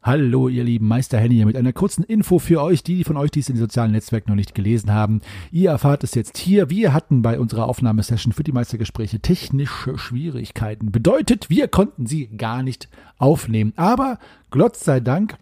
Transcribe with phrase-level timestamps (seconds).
[0.00, 3.32] Hallo, ihr lieben Meister Henny hier mit einer kurzen Info für euch, die von euch,
[3.32, 5.22] die es in den sozialen Netzwerken noch nicht gelesen haben.
[5.50, 6.70] Ihr erfahrt es jetzt hier.
[6.70, 10.92] Wir hatten bei unserer Aufnahmesession für die Meistergespräche technische Schwierigkeiten.
[10.92, 12.88] Bedeutet, wir konnten sie gar nicht
[13.18, 13.72] aufnehmen.
[13.74, 14.18] Aber
[14.50, 15.36] Gott sei Dank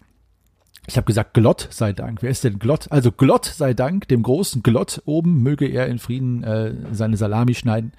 [0.89, 2.23] ich habe gesagt, Glott sei Dank.
[2.23, 2.93] Wer ist denn Glott?
[2.93, 7.55] Also Glott sei Dank, dem großen Glott oben, möge er in Frieden äh, seine Salami
[7.55, 7.93] schneiden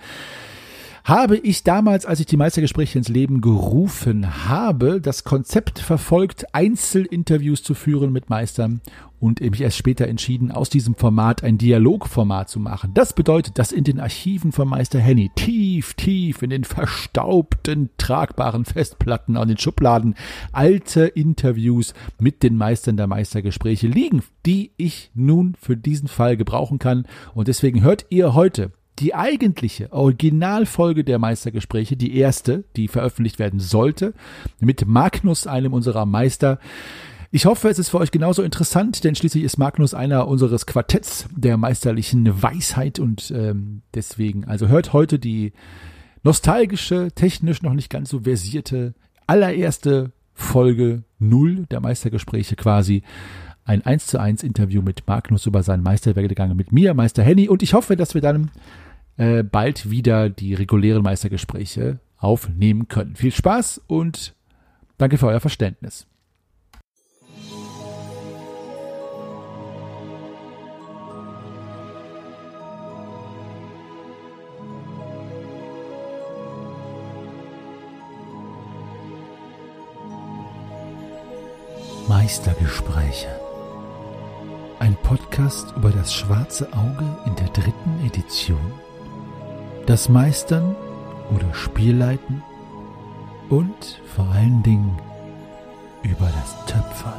[1.07, 7.63] habe ich damals, als ich die Meistergespräche ins Leben gerufen habe, das Konzept verfolgt, Einzelinterviews
[7.63, 8.81] zu führen mit Meistern
[9.21, 12.91] und mich erst später entschieden, aus diesem Format ein Dialogformat zu machen.
[12.93, 18.65] Das bedeutet, dass in den Archiven von Meister Henny tief, tief in den verstaubten, tragbaren
[18.65, 20.13] Festplatten an den Schubladen
[20.51, 26.79] alte Interviews mit den Meistern der Meistergespräche liegen, die ich nun für diesen Fall gebrauchen
[26.79, 27.07] kann.
[27.33, 33.59] Und deswegen hört ihr heute die eigentliche Originalfolge der Meistergespräche, die erste, die veröffentlicht werden
[33.59, 34.13] sollte,
[34.59, 36.59] mit Magnus, einem unserer Meister.
[37.31, 41.27] Ich hoffe, es ist für euch genauso interessant, denn schließlich ist Magnus einer unseres Quartetts
[41.35, 45.53] der meisterlichen Weisheit und ähm, deswegen, also hört heute die
[46.23, 48.93] nostalgische, technisch noch nicht ganz so versierte
[49.27, 53.03] allererste Folge null der Meistergespräche quasi
[53.65, 57.49] ein 1 zu 1 Interview mit Magnus über seinen Meisterwerdegang mit mir, Meister Henny.
[57.49, 58.49] Und ich hoffe, dass wir dann
[59.17, 63.15] äh, bald wieder die regulären Meistergespräche aufnehmen können.
[63.15, 64.35] Viel Spaß und
[64.97, 66.07] danke für euer Verständnis.
[82.07, 83.27] Meistergespräche.
[84.79, 88.86] Ein Podcast über das schwarze Auge in der dritten Edition
[89.87, 90.75] das Meistern
[91.33, 92.43] oder Spielleiten
[93.49, 94.99] und vor allen Dingen
[96.03, 97.13] über das Töpfern.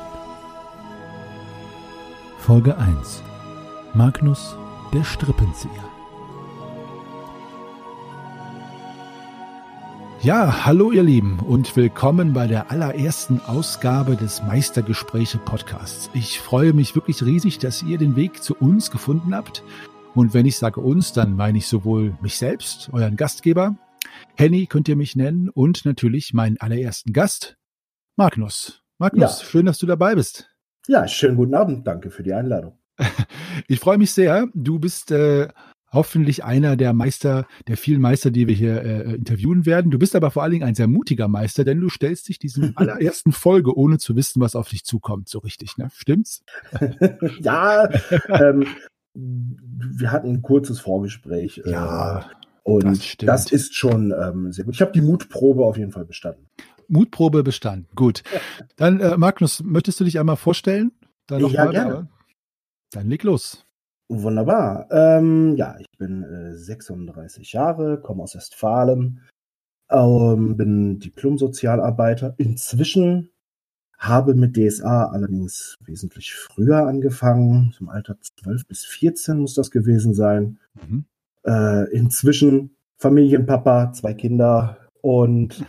[2.38, 3.22] Folge 1
[3.94, 4.54] Magnus
[4.92, 5.72] der Strippenzieher
[10.20, 16.10] Ja, hallo ihr Lieben und willkommen bei der allerersten Ausgabe des Meistergespräche Podcasts.
[16.12, 19.62] Ich freue mich wirklich riesig, dass ihr den Weg zu uns gefunden habt
[20.14, 23.76] und wenn ich sage uns, dann meine ich sowohl mich selbst, euren Gastgeber,
[24.36, 27.56] Henny könnt ihr mich nennen und natürlich meinen allerersten Gast,
[28.16, 28.82] Magnus.
[28.98, 29.46] Magnus, ja.
[29.46, 30.50] schön, dass du dabei bist.
[30.86, 31.86] Ja, schönen guten Abend.
[31.86, 32.78] Danke für die Einladung.
[33.66, 34.48] Ich freue mich sehr.
[34.54, 35.48] Du bist äh,
[35.92, 39.90] hoffentlich einer der Meister, der vielen Meister, die wir hier äh, interviewen werden.
[39.90, 42.72] Du bist aber vor allen Dingen ein sehr mutiger Meister, denn du stellst dich diesem
[42.76, 45.88] allerersten Folge, ohne zu wissen, was auf dich zukommt, so richtig, ne?
[45.92, 46.42] Stimmt's?
[47.40, 47.88] ja,
[48.28, 48.66] ähm,
[49.14, 51.62] wir hatten ein kurzes Vorgespräch.
[51.64, 52.20] Äh, ja.
[52.20, 52.24] Äh,
[52.62, 54.74] und das, das, ist schon ähm, sehr gut.
[54.74, 56.48] Ich habe die Mutprobe auf jeden Fall bestanden.
[56.86, 57.88] Mutprobe bestanden.
[57.94, 58.22] Gut.
[58.76, 60.92] Dann, äh, Magnus, möchtest du dich einmal vorstellen?
[61.26, 62.08] Dann ja, mal, gerne.
[62.90, 63.64] Dann leg los.
[64.08, 64.86] Wunderbar.
[64.90, 69.22] Ähm, ja, ich bin äh, 36 Jahre, komme aus Westfalen,
[69.90, 72.34] ähm, bin Diplom-Sozialarbeiter.
[72.38, 73.30] Inzwischen
[73.98, 80.14] habe mit DSA allerdings wesentlich früher angefangen, im Alter 12 bis 14 muss das gewesen
[80.14, 80.58] sein.
[80.74, 81.04] Mhm.
[81.44, 85.64] Äh, inzwischen Familienpapa, zwei Kinder und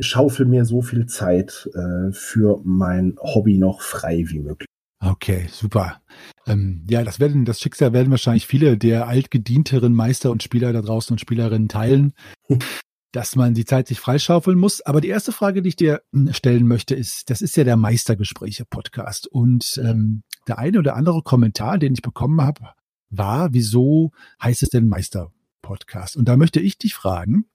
[0.00, 4.66] schaufel mir so viel Zeit äh, für mein Hobby noch frei wie möglich.
[5.00, 6.00] Okay, super.
[6.46, 10.82] Ähm, ja, das werden, das Schicksal werden wahrscheinlich viele der altgedienteren Meister und Spieler da
[10.82, 12.14] draußen und Spielerinnen teilen.
[13.12, 14.80] dass man die Zeit sich freischaufeln muss.
[14.82, 17.76] Aber die erste Frage, die ich dir hm, stellen möchte, ist, das ist ja der
[17.76, 19.26] Meistergespräche-Podcast.
[19.26, 22.72] Und ähm, der eine oder andere Kommentar, den ich bekommen habe,
[23.10, 26.16] war, wieso heißt es denn Meister-Podcast?
[26.16, 27.46] Und da möchte ich dich fragen,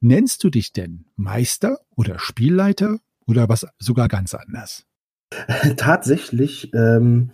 [0.00, 4.86] nennst du dich denn Meister oder Spielleiter oder was sogar ganz anders?
[5.76, 7.30] Tatsächlich ähm,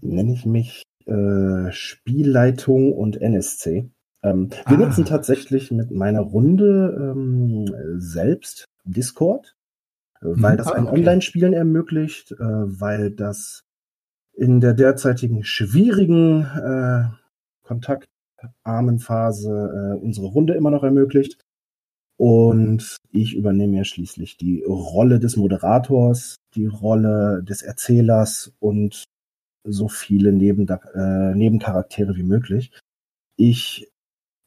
[0.00, 3.90] nenne ich mich äh, Spielleitung und NSC.
[4.22, 4.80] Ähm, wir ah.
[4.80, 7.66] nutzen tatsächlich mit meiner Runde ähm,
[7.98, 9.54] selbst Discord,
[10.20, 10.58] äh, weil mhm.
[10.58, 10.98] das ah, ein okay.
[10.98, 13.62] Online-Spielen ermöglicht, äh, weil das
[14.34, 17.04] in der derzeitigen schwierigen äh,
[17.62, 21.38] kontaktarmen Phase äh, unsere Runde immer noch ermöglicht.
[22.16, 29.04] Und ich übernehme ja schließlich die Rolle des Moderators, die Rolle des Erzählers und
[29.64, 32.70] so viele Neben äh, Nebencharaktere wie möglich.
[33.36, 33.91] Ich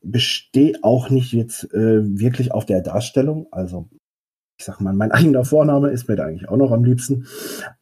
[0.06, 3.48] bestehe auch nicht jetzt äh, wirklich auf der Darstellung.
[3.52, 3.90] Also
[4.58, 7.26] ich sag mal, mein eigener Vorname ist mir da eigentlich auch noch am liebsten.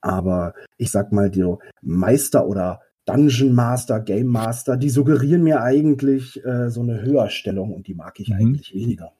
[0.01, 1.45] Aber ich sag mal, die
[1.81, 7.87] Meister oder Dungeon Master, Game Master, die suggerieren mir eigentlich äh, so eine Höherstellung und
[7.87, 8.35] die mag ich mhm.
[8.35, 9.11] eigentlich weniger.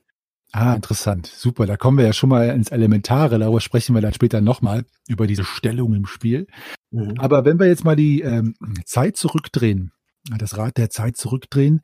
[0.54, 1.26] Ah, interessant.
[1.26, 1.66] Super.
[1.66, 3.40] Da kommen wir ja schon mal ins Elementare.
[3.40, 6.48] Darüber sprechen wir dann später nochmal über diese Stellung im Spiel.
[6.92, 7.16] Mhm.
[7.18, 8.54] Aber wenn wir jetzt mal die ähm,
[8.86, 9.92] Zeit zurückdrehen,
[10.38, 11.82] das Rad der Zeit zurückdrehen,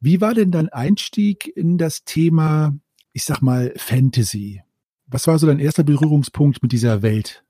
[0.00, 2.76] wie war denn dein Einstieg in das Thema,
[3.12, 4.62] ich sag mal, Fantasy?
[5.06, 7.44] Was war so dein erster Berührungspunkt mit dieser Welt?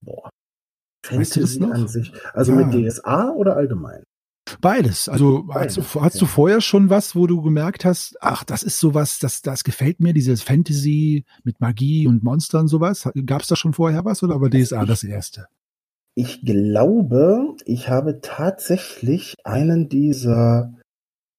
[0.00, 0.30] Boah.
[1.04, 2.12] Fantasy weißt du an sich.
[2.32, 2.56] Also ah.
[2.56, 4.02] mit DSA oder allgemein?
[4.60, 5.08] Beides.
[5.08, 5.76] Also Beides.
[5.76, 9.18] Hast, du, hast du vorher schon was, wo du gemerkt hast, ach, das ist sowas,
[9.18, 13.08] das, das gefällt mir, dieses Fantasy mit Magie und Monstern sowas?
[13.26, 15.46] Gab es da schon vorher was oder war DSA das erste?
[16.22, 20.74] Ich glaube, ich habe tatsächlich einen dieser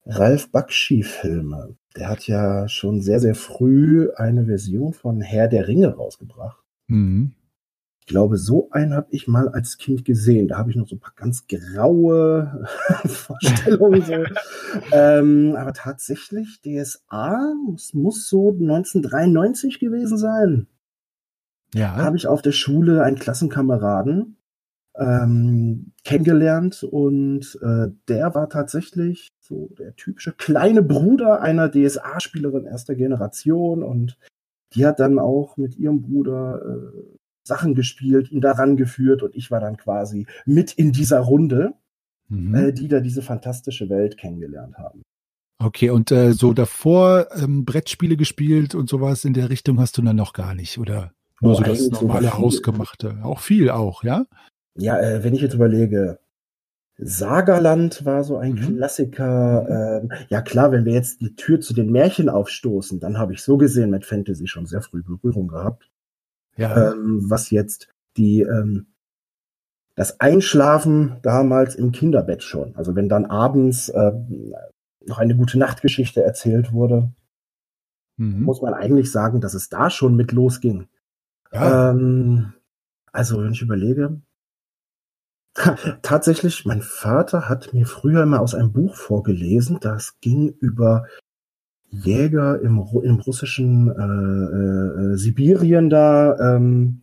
[0.08, 1.76] Ralf Bakshi-Filme.
[1.96, 6.64] Der hat ja schon sehr, sehr früh eine Version von Herr der Ringe rausgebracht.
[6.88, 7.34] Mhm.
[8.00, 10.48] Ich glaube, so einen habe ich mal als Kind gesehen.
[10.48, 12.68] Da habe ich noch so ein paar ganz graue
[13.06, 14.02] Vorstellungen.
[14.02, 14.14] So.
[14.94, 20.66] ähm, aber tatsächlich, DSA muss, muss so 1993 gewesen sein.
[21.76, 21.98] Ja.
[21.98, 24.38] Habe ich auf der Schule einen Klassenkameraden
[24.96, 32.96] ähm, kennengelernt und äh, der war tatsächlich so der typische kleine Bruder einer DSA-Spielerin erster
[32.96, 34.18] Generation und
[34.74, 39.50] die hat dann auch mit ihrem Bruder äh, Sachen gespielt, ihn daran geführt und ich
[39.50, 41.74] war dann quasi mit in dieser Runde,
[42.30, 42.54] mhm.
[42.54, 45.02] äh, die da diese fantastische Welt kennengelernt haben.
[45.64, 50.02] Okay, und äh, so davor ähm, Brettspiele gespielt und sowas in der Richtung hast du
[50.02, 51.14] dann noch gar nicht, oder?
[51.40, 53.20] Nur oh, so das normale Hausgemachte.
[53.24, 54.26] Auch viel auch, ja?
[54.76, 56.20] Ja, äh, wenn ich jetzt überlege,
[56.98, 58.78] Sagerland war so ein mhm.
[58.78, 60.02] Klassiker.
[60.04, 63.42] Ähm, ja klar, wenn wir jetzt die Tür zu den Märchen aufstoßen, dann habe ich
[63.42, 65.90] so gesehen mit Fantasy schon sehr früh Berührung gehabt.
[66.58, 66.92] Ja.
[66.92, 67.88] Ähm, was jetzt
[68.18, 68.88] die ähm,
[69.96, 72.76] das Einschlafen damals im Kinderbett schon.
[72.76, 74.12] Also wenn dann abends äh,
[75.06, 77.12] noch eine gute Nachtgeschichte erzählt wurde,
[78.18, 78.44] mhm.
[78.44, 80.88] muss man eigentlich sagen, dass es da schon mit losging.
[81.52, 81.92] Ja.
[81.92, 82.54] Ähm,
[83.12, 84.22] also wenn ich überlege,
[86.02, 91.06] Tatsächlich, mein Vater hat mir früher immer aus einem Buch vorgelesen, das ging über
[91.90, 96.56] Jäger im, im russischen äh, äh, Sibirien da.
[96.56, 97.02] Ähm,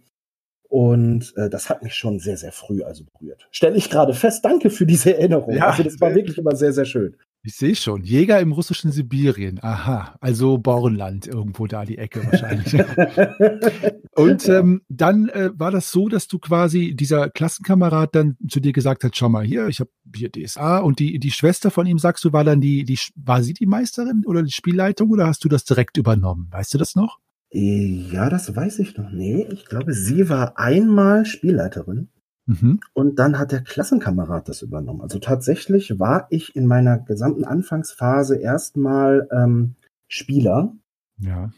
[0.71, 3.49] und äh, das hat mich schon sehr, sehr früh also berührt.
[3.51, 5.55] Stelle ich gerade fest, danke für diese Erinnerung.
[5.55, 7.17] Ja, also das war wirklich immer sehr, sehr schön.
[7.43, 8.03] Ich sehe schon.
[8.03, 9.59] Jäger im russischen Sibirien.
[9.63, 10.17] Aha.
[10.21, 12.75] Also Bornland, irgendwo da die Ecke wahrscheinlich.
[14.17, 18.73] und ähm, dann äh, war das so, dass du quasi dieser Klassenkamerad dann zu dir
[18.73, 21.99] gesagt hat, schau mal hier, ich habe hier DSA und die, die Schwester von ihm,
[21.99, 25.45] sagst du, war dann die, die, war sie die Meisterin oder die Spielleitung oder hast
[25.45, 26.49] du das direkt übernommen?
[26.51, 27.19] Weißt du das noch?
[27.51, 29.11] Ja, das weiß ich noch.
[29.11, 32.09] Nee, ich glaube, sie war einmal Spielleiterin.
[32.49, 32.81] Mhm.
[32.95, 35.03] Und dann hat der Klassenkamerad das übernommen.
[35.03, 39.75] Also tatsächlich war ich in meiner gesamten Anfangsphase erstmal ähm,
[40.09, 40.73] Spieler.
[41.19, 41.51] Ja.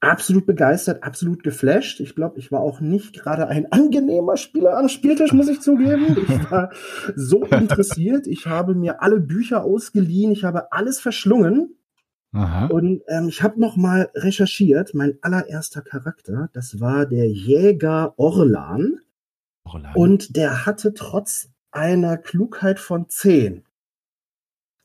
[0.00, 2.00] Absolut begeistert, absolut geflasht.
[2.00, 6.16] Ich glaube, ich war auch nicht gerade ein angenehmer Spieler am Spieltisch, muss ich zugeben.
[6.28, 6.70] Ich war
[7.14, 8.26] so interessiert.
[8.26, 10.32] Ich habe mir alle Bücher ausgeliehen.
[10.32, 11.76] Ich habe alles verschlungen.
[12.32, 12.66] Aha.
[12.66, 14.92] Und ähm, ich habe noch mal recherchiert.
[14.92, 18.98] Mein allererster Charakter, das war der Jäger Orlan.
[19.94, 23.64] Und der hatte trotz einer Klugheit von 10,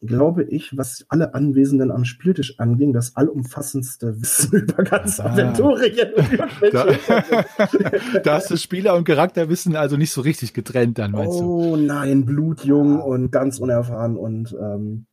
[0.01, 5.25] glaube ich, was alle Anwesenden am Spieltisch anging, das allumfassendste Wissen über ganz ah.
[5.25, 6.09] Aventurien.
[6.71, 6.87] da,
[8.23, 11.73] da hast du Spieler und Charakterwissen also nicht so richtig getrennt dann, meinst oh, du?
[11.73, 13.03] Oh nein, blutjung ah.
[13.03, 15.05] und ganz unerfahren und ähm,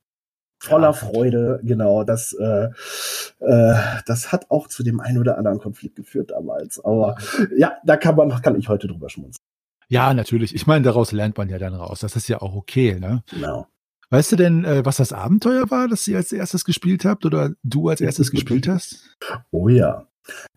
[0.59, 0.93] voller ja.
[0.93, 2.05] Freude, genau.
[2.05, 2.69] Das, äh,
[3.41, 3.75] äh,
[4.07, 6.83] das hat auch zu dem einen oder anderen Konflikt geführt damals.
[6.85, 7.17] Aber
[7.57, 9.48] ja, da kann man, kann ich heute drüber schmunzeln.
[9.89, 10.55] Ja, natürlich.
[10.55, 12.01] Ich meine, daraus lernt man ja dann raus.
[12.01, 13.23] Das ist ja auch okay, ne?
[13.31, 13.67] Genau.
[14.11, 17.53] Weißt du denn, äh, was das Abenteuer war, das ihr als erstes gespielt habt oder
[17.63, 19.17] du als erstes gespielt hast?
[19.51, 20.07] Oh ja.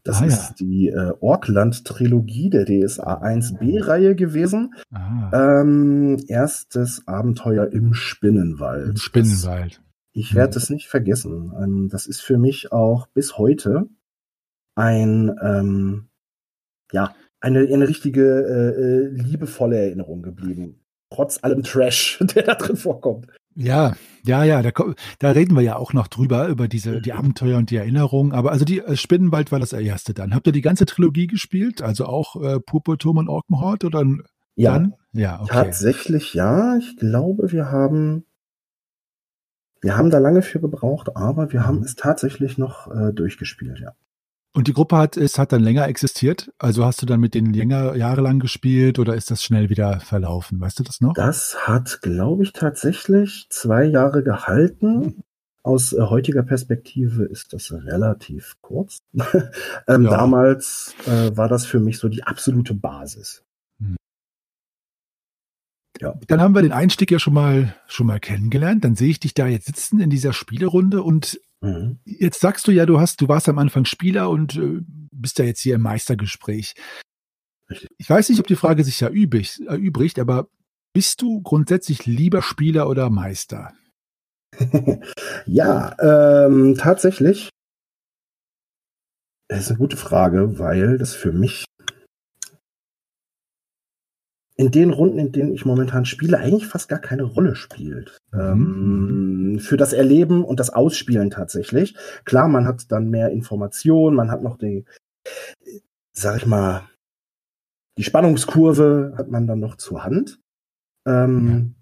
[0.04, 0.56] Das ah, ist ja.
[0.60, 4.74] die äh, Orkland-Trilogie der DSA 1b-Reihe gewesen.
[4.92, 5.62] Ah.
[5.62, 8.90] Ähm, erstes Abenteuer im Spinnenwald.
[8.90, 9.76] Im Spinnenwald.
[9.76, 9.82] Das,
[10.14, 11.54] ich werde es nicht vergessen.
[11.62, 13.88] Ähm, das ist für mich auch bis heute
[14.76, 16.10] ein ähm,
[16.92, 20.80] ja, eine, eine richtige äh, äh, liebevolle Erinnerung geblieben.
[21.10, 23.28] Trotz allem Trash, der da drin vorkommt.
[23.56, 23.94] Ja,
[24.24, 24.72] ja, ja, da,
[25.20, 28.32] da reden wir ja auch noch drüber, über diese, die Abenteuer und die Erinnerungen.
[28.32, 30.34] Aber also die äh, Spinnenwald war das erste dann.
[30.34, 31.82] Habt ihr die ganze Trilogie gespielt?
[31.82, 34.06] Also auch äh, Purpurturm und Orkenhort oder
[34.56, 34.74] ja.
[34.74, 34.94] dann?
[35.12, 35.50] Ja, okay.
[35.52, 36.78] Tatsächlich ja.
[36.78, 38.26] Ich glaube, wir haben,
[39.82, 41.66] wir haben da lange für gebraucht, aber wir mhm.
[41.66, 43.94] haben es tatsächlich noch äh, durchgespielt, ja.
[44.54, 46.52] Und die Gruppe hat, es hat dann länger existiert?
[46.58, 50.60] Also hast du dann mit denen länger, jahrelang gespielt oder ist das schnell wieder verlaufen?
[50.60, 51.14] Weißt du das noch?
[51.14, 55.24] Das hat, glaube ich, tatsächlich zwei Jahre gehalten.
[55.64, 58.98] Aus äh, heutiger Perspektive ist das relativ kurz.
[59.14, 60.10] ähm, ja.
[60.10, 63.44] Damals äh, war das für mich so die absolute Basis.
[63.80, 63.96] Hm.
[66.02, 66.16] Ja.
[66.28, 68.84] Dann haben wir den Einstieg ja schon mal schon mal kennengelernt.
[68.84, 72.00] Dann sehe ich dich da jetzt sitzen in dieser Spielerunde und mhm.
[72.06, 75.46] jetzt sagst du ja, du hast, du warst am Anfang Spieler und äh, bist ja
[75.46, 76.74] jetzt hier im Meistergespräch.
[77.98, 80.50] Ich weiß nicht, ob die Frage sich ja übrig, erübrigt, aber
[80.94, 83.74] bist du grundsätzlich lieber Spieler oder Meister?
[85.46, 87.50] ja, ähm, tatsächlich.
[89.48, 91.66] Das ist eine gute Frage, weil das für mich
[94.62, 98.20] in den Runden, in denen ich momentan spiele, eigentlich fast gar keine Rolle spielt.
[98.32, 98.40] Mhm.
[98.40, 101.96] Ähm, für das Erleben und das Ausspielen tatsächlich.
[102.26, 104.86] Klar, man hat dann mehr Informationen, man hat noch die,
[106.14, 106.84] sag ich mal,
[107.98, 110.40] die Spannungskurve hat man dann noch zur Hand.
[111.08, 111.74] Ähm,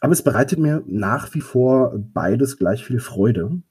[0.00, 3.62] aber es bereitet mir nach wie vor beides gleich viel Freude.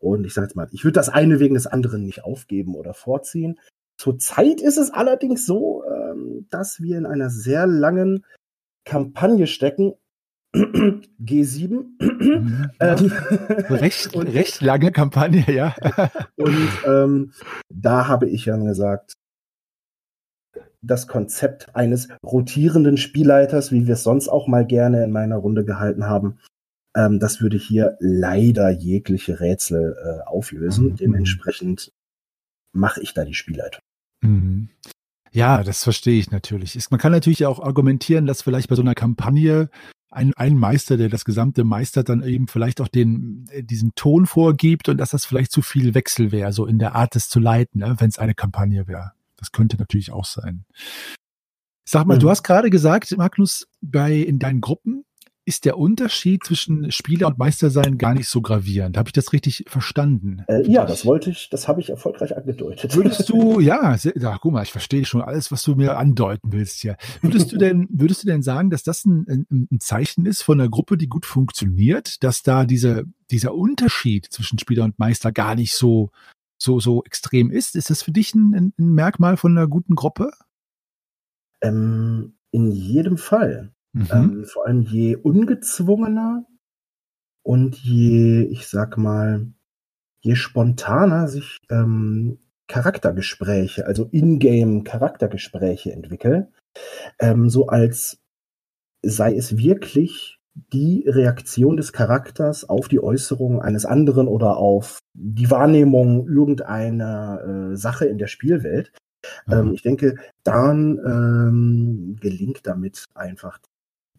[0.00, 2.94] Und ich sage jetzt mal, ich würde das eine wegen des anderen nicht aufgeben oder
[2.94, 3.60] vorziehen.
[3.96, 5.84] Zurzeit ist es allerdings so,
[6.50, 8.24] dass wir in einer sehr langen
[8.84, 9.94] Kampagne stecken.
[10.54, 11.84] G7.
[12.20, 12.70] Mhm.
[12.80, 13.12] ähm,
[13.70, 15.74] recht, und, recht lange Kampagne, ja.
[16.36, 17.32] und ähm,
[17.70, 19.14] da habe ich dann gesagt,
[20.82, 25.64] das Konzept eines rotierenden Spielleiters, wie wir es sonst auch mal gerne in meiner Runde
[25.64, 26.38] gehalten haben.
[26.94, 30.90] Ähm, das würde hier leider jegliche Rätsel äh, auflösen.
[30.90, 30.96] Mhm.
[30.96, 31.92] Dementsprechend
[32.72, 33.82] mache ich da die Spielleitung.
[34.22, 34.68] Mhm.
[35.32, 36.78] Ja, das verstehe ich natürlich.
[36.90, 39.70] Man kann natürlich auch argumentieren, dass vielleicht bei so einer Kampagne
[40.10, 44.26] ein, ein Meister, der das gesamte meistert, dann eben vielleicht auch den, äh, diesen Ton
[44.26, 47.38] vorgibt und dass das vielleicht zu viel Wechsel wäre, so in der Art des zu
[47.38, 49.12] leiten, ne, wenn es eine Kampagne wäre.
[49.36, 50.64] Das könnte natürlich auch sein.
[51.84, 52.20] Sag mal, mhm.
[52.20, 55.04] du hast gerade gesagt, Magnus, bei in deinen Gruppen
[55.50, 58.96] ist der Unterschied zwischen Spieler und Meister sein gar nicht so gravierend.
[58.96, 60.44] Habe ich das richtig verstanden?
[60.46, 62.94] Äh, ja, das wollte ich, das habe ich erfolgreich angedeutet.
[62.94, 66.82] Würdest du, ja, ja, guck mal, ich verstehe schon alles, was du mir andeuten willst
[66.82, 66.96] hier.
[67.20, 70.60] Würdest du denn, würdest du denn sagen, dass das ein, ein, ein Zeichen ist von
[70.60, 75.56] einer Gruppe, die gut funktioniert, dass da diese, dieser Unterschied zwischen Spieler und Meister gar
[75.56, 76.10] nicht so
[76.62, 77.74] so, so extrem ist.
[77.74, 80.30] Ist das für dich ein, ein Merkmal von einer guten Gruppe?
[81.62, 83.72] Ähm, in jedem Fall.
[83.92, 84.08] Mhm.
[84.12, 86.46] Ähm, vor allem je ungezwungener
[87.42, 89.46] und je, ich sag mal,
[90.20, 96.48] je spontaner sich ähm, Charaktergespräche, also Ingame Charaktergespräche entwickeln,
[97.18, 98.18] ähm, so als
[99.02, 100.38] sei es wirklich
[100.72, 107.76] die Reaktion des Charakters auf die Äußerung eines anderen oder auf die Wahrnehmung irgendeiner äh,
[107.76, 108.92] Sache in der Spielwelt.
[109.46, 109.52] Mhm.
[109.52, 113.58] Ähm, ich denke, dann ähm, gelingt damit einfach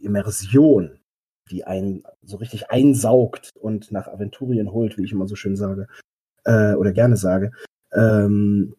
[0.04, 1.00] Immersion,
[1.50, 5.88] die einen so richtig einsaugt und nach Aventurien holt, wie ich immer so schön sage,
[6.46, 7.52] äh, oder gerne sage.
[7.94, 8.76] Ähm,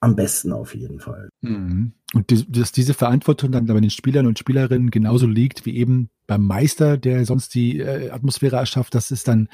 [0.00, 1.30] am besten auf jeden Fall.
[1.40, 1.92] Mhm.
[2.12, 6.10] Und die, dass diese Verantwortung dann bei den Spielern und Spielerinnen genauso liegt wie eben
[6.26, 9.48] beim Meister, der sonst die äh, Atmosphäre erschafft, das ist dann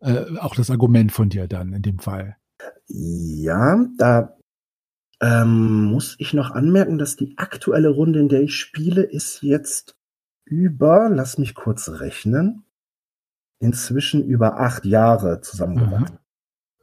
[0.00, 2.36] äh, auch das Argument von dir dann in dem Fall.
[2.86, 4.36] Ja, da
[5.20, 9.96] ähm, muss ich noch anmerken, dass die aktuelle Runde, in der ich spiele, ist jetzt
[10.44, 12.64] über, lass mich kurz rechnen,
[13.58, 16.18] inzwischen über acht Jahre zusammengewachsen.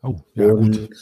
[0.01, 1.01] Oh, ja, Und gut.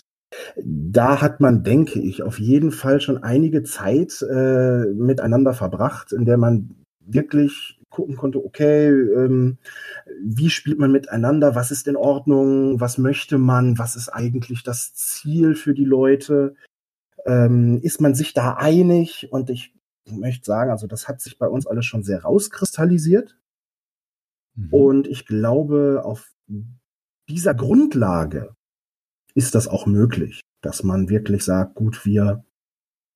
[0.57, 6.25] da hat man, denke ich, auf jeden Fall schon einige Zeit äh, miteinander verbracht, in
[6.25, 9.57] der man wirklich gucken konnte, okay, ähm,
[10.23, 14.93] wie spielt man miteinander, was ist in Ordnung, was möchte man, was ist eigentlich das
[14.93, 16.55] Ziel für die Leute,
[17.25, 19.73] ähm, ist man sich da einig und ich
[20.09, 23.37] möchte sagen, also das hat sich bei uns alles schon sehr rauskristallisiert
[24.55, 24.73] mhm.
[24.73, 26.31] und ich glaube, auf
[27.29, 28.55] dieser Grundlage
[29.33, 32.43] ist das auch möglich, dass man wirklich sagt, gut, wir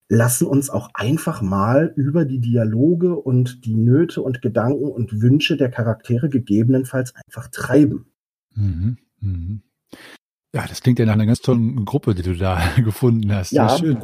[0.07, 5.57] lassen uns auch einfach mal über die Dialoge und die Nöte und Gedanken und Wünsche
[5.57, 8.11] der Charaktere gegebenenfalls einfach treiben.
[8.53, 9.61] Mhm, mhm.
[10.55, 13.51] Ja, das klingt ja nach einer ganz tollen Gruppe, die du da gefunden hast.
[13.51, 13.67] Ja.
[13.67, 14.03] Sehr schön.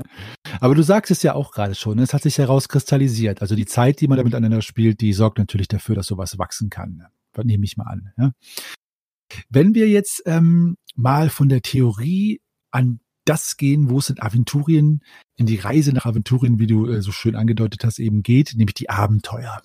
[0.60, 2.03] Aber du sagst es ja auch gerade schon, ne?
[2.03, 3.41] es hat sich herauskristallisiert.
[3.41, 6.70] Also die Zeit, die man da miteinander spielt, die sorgt natürlich dafür, dass sowas wachsen
[6.70, 7.05] kann.
[7.31, 8.12] Das nehme ich mal an.
[8.17, 8.31] Ja?
[9.50, 15.05] Wenn wir jetzt ähm, mal von der Theorie an das gehen, wo es in Aventurien,
[15.38, 18.74] in die Reise nach Aventurien, wie du äh, so schön angedeutet hast, eben geht, nämlich
[18.74, 19.62] die Abenteuer.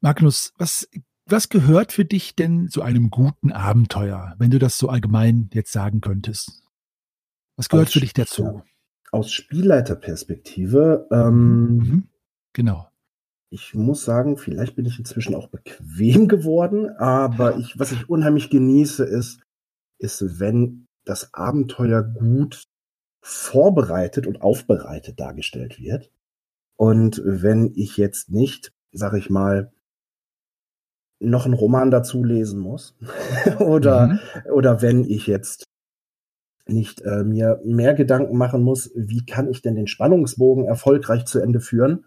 [0.00, 0.88] Magnus, was,
[1.30, 5.72] was gehört für dich denn zu einem guten Abenteuer, wenn du das so allgemein jetzt
[5.72, 6.62] sagen könntest?
[7.56, 8.62] Was gehört aus, für dich dazu?
[9.12, 12.08] Aus Spielleiterperspektive, ähm, mhm.
[12.52, 12.88] genau.
[13.50, 18.50] ich muss sagen, vielleicht bin ich inzwischen auch bequem geworden, aber ich, was ich unheimlich
[18.50, 19.40] genieße, ist,
[19.98, 22.64] ist, wenn das Abenteuer gut
[23.22, 26.10] vorbereitet und aufbereitet dargestellt wird.
[26.76, 29.72] Und wenn ich jetzt nicht, sag ich mal,
[31.20, 32.96] noch einen Roman dazu lesen muss
[33.58, 34.18] oder, mhm.
[34.52, 35.64] oder wenn ich jetzt
[36.66, 41.40] nicht äh, mir mehr Gedanken machen muss, wie kann ich denn den Spannungsbogen erfolgreich zu
[41.40, 42.04] Ende führen,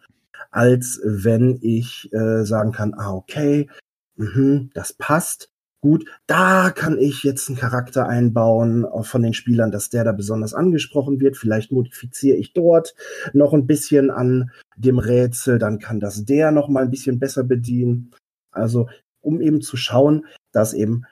[0.52, 3.70] als wenn ich äh, sagen kann, ah, okay,
[4.16, 5.50] mh, das passt.
[5.82, 10.54] Gut, da kann ich jetzt einen Charakter einbauen von den Spielern, dass der da besonders
[10.54, 11.36] angesprochen wird.
[11.36, 12.96] Vielleicht modifiziere ich dort
[13.34, 17.44] noch ein bisschen an dem Rätsel, dann kann das der noch mal ein bisschen besser
[17.44, 18.12] bedienen.
[18.52, 18.88] Also,
[19.24, 21.06] um eben zu schauen, dass eben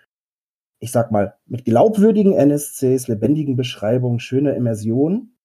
[0.82, 5.36] ich sag mal, mit glaubwürdigen NSCs, lebendigen Beschreibungen, schöner Immersion,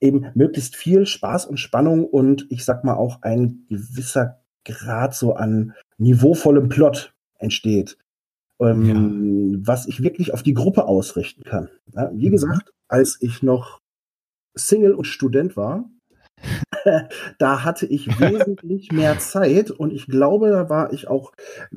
[0.00, 5.34] eben möglichst viel Spaß und Spannung und ich sag mal auch ein gewisser Grad so
[5.34, 7.98] an niveauvollem Plot entsteht,
[8.60, 9.66] ähm, ja.
[9.66, 11.68] was ich wirklich auf die Gruppe ausrichten kann.
[11.92, 12.32] Ja, wie mhm.
[12.32, 13.80] gesagt, als ich noch
[14.54, 15.90] Single und Student war,
[17.38, 21.32] da hatte ich wesentlich mehr Zeit und ich glaube, da war ich auch
[21.72, 21.76] äh,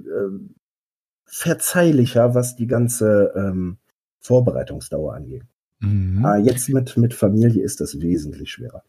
[1.25, 3.77] verzeihlicher, was die ganze ähm,
[4.19, 5.43] Vorbereitungsdauer angeht.
[5.79, 6.25] Mhm.
[6.25, 8.83] Ah, jetzt mit, mit Familie ist das wesentlich schwerer.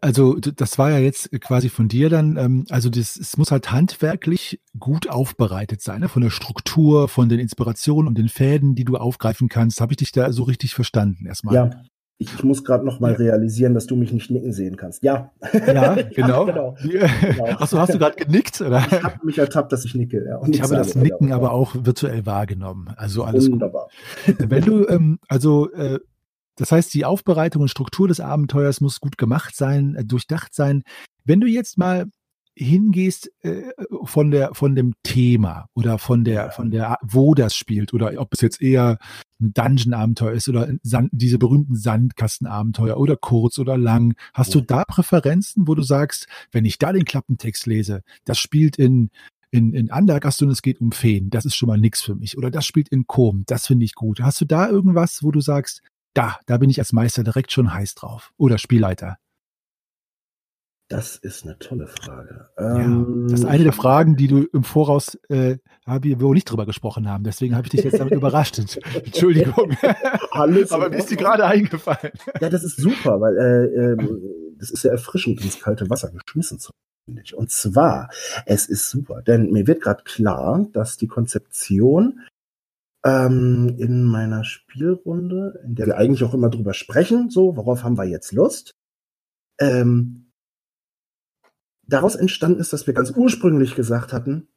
[0.00, 3.72] Also das war ja jetzt quasi von dir dann, ähm, also das, es muss halt
[3.72, 6.08] handwerklich gut aufbereitet sein, ne?
[6.08, 9.80] von der Struktur, von den Inspirationen und den Fäden, die du aufgreifen kannst.
[9.80, 11.54] Habe ich dich da so richtig verstanden erstmal?
[11.54, 11.82] Ja,
[12.20, 15.02] ich muss gerade noch mal realisieren, dass du mich nicht nicken sehen kannst.
[15.02, 15.32] Ja.
[15.54, 16.46] Ja, genau.
[16.46, 16.76] ja, genau.
[16.82, 17.44] genau.
[17.46, 18.60] Achso, hast du gerade genickt?
[18.60, 18.84] Oder?
[18.86, 20.26] Ich habe mich ertappt, dass ich nicke.
[20.28, 22.92] Ja, ich habe das Nicken ja, aber auch virtuell wahrgenommen.
[22.96, 23.88] Also alles Wunderbar.
[24.26, 24.36] Gut.
[24.38, 25.98] Wenn du, ähm, also äh,
[26.56, 30.82] das heißt, die Aufbereitung und Struktur des Abenteuers muss gut gemacht sein, äh, durchdacht sein.
[31.24, 32.04] Wenn du jetzt mal
[32.54, 33.72] hingehst äh,
[34.04, 38.32] von der von dem Thema oder von der von der wo das spielt oder ob
[38.32, 38.98] es jetzt eher
[39.40, 44.14] ein Dungeon-Abenteuer ist oder Sand, diese berühmten Sandkasten-Abenteuer oder kurz oder lang.
[44.34, 48.76] Hast du da Präferenzen, wo du sagst, wenn ich da den Klappentext lese, das spielt
[48.76, 49.10] in
[49.52, 52.38] in, in Andergast und es geht um Feen, das ist schon mal nix für mich.
[52.38, 54.20] Oder das spielt in Kom, das finde ich gut.
[54.20, 55.82] Hast du da irgendwas, wo du sagst,
[56.14, 58.32] da, da bin ich als Meister direkt schon heiß drauf?
[58.36, 59.18] Oder Spielleiter?
[60.90, 62.48] Das ist eine tolle Frage.
[62.58, 66.50] Ja, ähm, das ist eine der Fragen, die du im Voraus, äh, wo wir nicht
[66.50, 67.22] drüber gesprochen haben.
[67.22, 68.58] Deswegen habe ich dich jetzt damit überrascht.
[68.58, 69.76] Entschuldigung.
[70.32, 72.10] Alles Aber mir ist die gerade eingefallen.
[72.40, 76.58] Ja, das ist super, weil äh, äh, das ist ja erfrischend, ins kalte Wasser geschmissen
[76.58, 76.72] zu
[77.06, 77.22] werden.
[77.36, 78.10] Und zwar,
[78.44, 82.18] es ist super, denn mir wird gerade klar, dass die Konzeption
[83.04, 87.96] ähm, in meiner Spielrunde, in der wir eigentlich auch immer drüber sprechen, so, worauf haben
[87.96, 88.72] wir jetzt Lust,
[89.60, 90.19] ähm,
[91.92, 94.48] daraus entstanden ist, dass wir ganz ursprünglich gesagt hatten,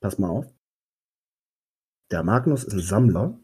[0.00, 0.54] pass mal auf,
[2.10, 3.38] der Magnus ist ein Sammler.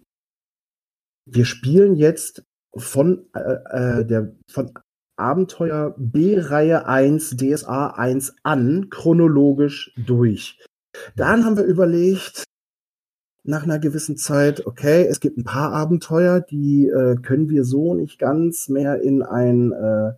[1.29, 2.45] Wir spielen jetzt
[2.77, 4.73] von äh, äh der von
[5.19, 10.63] Abenteuer B-Reihe 1, DSA 1 an, chronologisch durch.
[11.15, 12.45] Dann haben wir überlegt,
[13.45, 17.95] nach einer gewissen Zeit, okay, es gibt ein paar Abenteuer, die äh, können wir so
[17.95, 20.13] nicht ganz mehr in ein äh,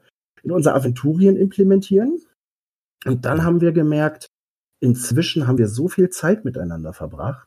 [0.48, 2.22] in unser Aventurien implementieren.
[3.04, 4.30] Und dann haben wir gemerkt,
[4.80, 7.46] inzwischen haben wir so viel Zeit miteinander verbracht.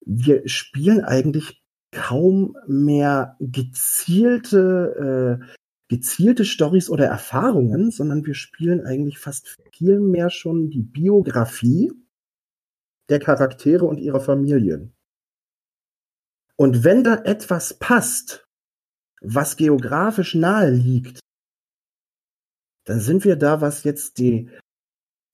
[0.00, 5.44] Wir spielen eigentlich kaum mehr gezielte, äh,
[5.88, 11.92] gezielte Stories oder Erfahrungen, sondern wir spielen eigentlich fast viel mehr schon die Biografie
[13.10, 14.94] der Charaktere und ihrer Familien.
[16.56, 18.46] Und wenn da etwas passt,
[19.20, 21.20] was geografisch nahe liegt,
[22.86, 24.48] dann sind wir da, was jetzt die,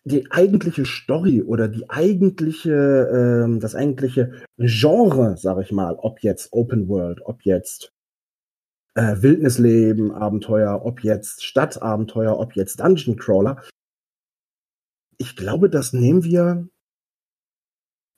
[0.04, 6.52] die eigentliche Story oder die eigentliche, ähm, das eigentliche Genre, sag ich mal, ob jetzt
[6.52, 7.92] Open World, ob jetzt
[8.94, 13.62] äh, Wildnisleben, Abenteuer, ob jetzt Stadtabenteuer, ob jetzt Dungeon Crawler.
[15.18, 16.68] Ich glaube, das nehmen wir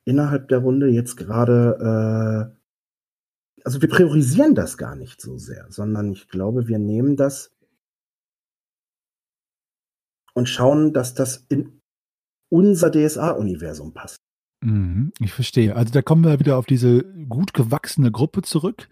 [0.05, 6.12] innerhalb der Runde jetzt gerade, äh, also wir priorisieren das gar nicht so sehr, sondern
[6.12, 7.54] ich glaube, wir nehmen das
[10.35, 11.81] und schauen, dass das in
[12.51, 14.18] unser DSA-Universum passt.
[14.64, 15.77] Mhm, ich verstehe.
[15.77, 18.88] Also da kommen wir wieder auf diese gut gewachsene Gruppe zurück,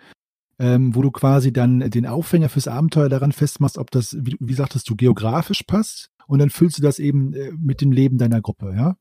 [0.59, 4.55] ähm, wo du quasi dann den Aufhänger fürs Abenteuer daran festmachst, ob das, wie, wie
[4.55, 8.41] sagtest du, geografisch passt und dann füllst du das eben äh, mit dem Leben deiner
[8.41, 8.97] Gruppe, ja?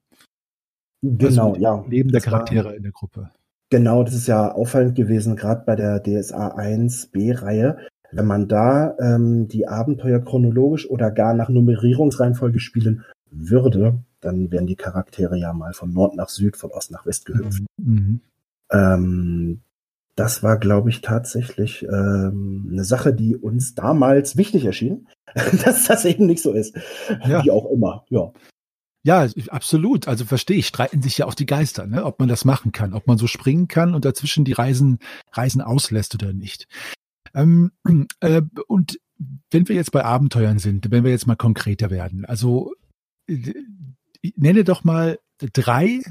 [1.01, 1.83] Genau, also ja.
[1.87, 3.31] Leben der Charaktere war, in der Gruppe.
[3.69, 7.77] Genau, das ist ja auffallend gewesen, gerade bei der DSA 1 B-Reihe,
[8.11, 14.67] wenn man da ähm, die Abenteuer chronologisch oder gar nach Nummerierungsreihenfolge spielen würde, dann wären
[14.67, 17.63] die Charaktere ja mal von Nord nach Süd, von Ost nach West gehüpft.
[17.77, 18.21] Mhm.
[18.71, 19.61] Ähm,
[20.15, 25.07] das war, glaube ich, tatsächlich ähm, eine Sache, die uns damals wichtig erschien,
[25.65, 26.75] dass das eben nicht so ist.
[27.25, 27.43] Ja.
[27.43, 28.31] Wie auch immer, ja.
[29.03, 30.07] Ja, absolut.
[30.07, 32.05] Also verstehe ich, streiten sich ja auch die Geister, ne?
[32.05, 34.99] ob man das machen kann, ob man so springen kann und dazwischen die Reisen,
[35.31, 36.67] Reisen auslässt oder nicht.
[37.33, 37.71] Ähm,
[38.19, 38.99] äh, und
[39.51, 42.73] wenn wir jetzt bei Abenteuern sind, wenn wir jetzt mal konkreter werden, also
[43.27, 43.53] äh,
[44.35, 45.19] nenne doch mal
[45.53, 46.01] drei,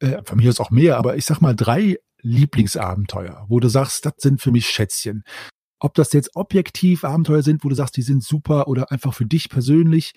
[0.00, 4.04] äh, von mir ist auch mehr, aber ich sag mal drei Lieblingsabenteuer, wo du sagst,
[4.06, 5.22] das sind für mich Schätzchen.
[5.78, 9.26] Ob das jetzt objektiv Abenteuer sind, wo du sagst, die sind super oder einfach für
[9.26, 10.12] dich persönlich,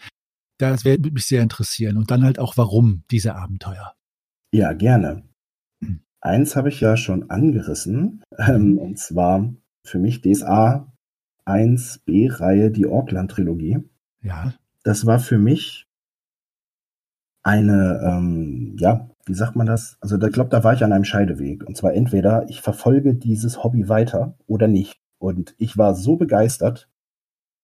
[0.57, 1.97] das würde mich sehr interessieren.
[1.97, 3.93] Und dann halt auch, warum diese Abenteuer.
[4.53, 5.23] Ja, gerne.
[5.83, 6.01] Hm.
[6.21, 10.91] Eins habe ich ja schon angerissen, ähm, und zwar für mich DSA
[11.45, 13.79] 1b-Reihe, die Auckland-Trilogie.
[14.21, 14.53] Ja.
[14.83, 15.87] Das war für mich
[17.43, 19.97] eine, ähm, ja, wie sagt man das?
[20.01, 21.65] Also ich glaube, da war ich an einem Scheideweg.
[21.65, 24.99] Und zwar entweder ich verfolge dieses Hobby weiter oder nicht.
[25.17, 26.89] Und ich war so begeistert.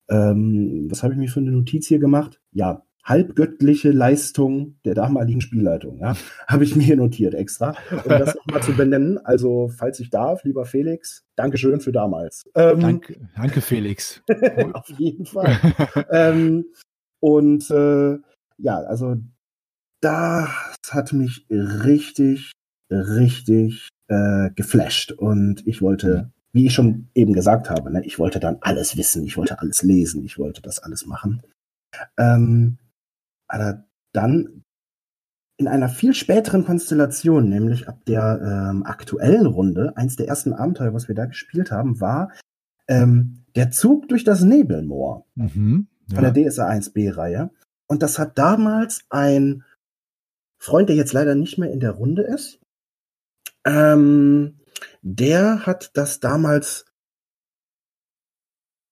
[0.09, 2.41] Ähm, was habe ich mir für eine Notiz hier gemacht?
[2.51, 5.99] Ja, halbgöttliche Leistung der damaligen Spielleitung.
[5.99, 6.15] Ja,
[6.47, 9.19] habe ich mir hier notiert extra, um das nochmal zu benennen.
[9.23, 12.49] Also, falls ich darf, lieber Felix, Dankeschön für damals.
[12.55, 14.21] Ähm, danke, danke, Felix.
[14.73, 15.57] auf jeden Fall.
[16.11, 16.65] ähm,
[17.19, 18.17] und äh,
[18.57, 19.15] ja, also
[20.01, 20.49] das
[20.89, 22.51] hat mich richtig,
[22.91, 25.11] richtig äh, geflasht.
[25.11, 29.25] Und ich wollte, wie ich schon eben gesagt habe, ne, ich wollte dann alles wissen,
[29.25, 31.41] ich wollte alles lesen, ich wollte das alles machen.
[32.17, 32.77] Ähm,
[33.47, 34.63] aber dann
[35.57, 40.93] in einer viel späteren Konstellation, nämlich ab der ähm, aktuellen Runde, eins der ersten Abenteuer,
[40.93, 42.31] was wir da gespielt haben, war
[42.87, 46.15] ähm, der Zug durch das Nebelmoor mhm, ja.
[46.15, 47.51] von der DSA 1b-Reihe.
[47.87, 49.63] Und das hat damals ein
[50.59, 52.59] Freund, der jetzt leider nicht mehr in der Runde ist,
[53.65, 54.59] ähm,
[55.01, 56.85] der hat das damals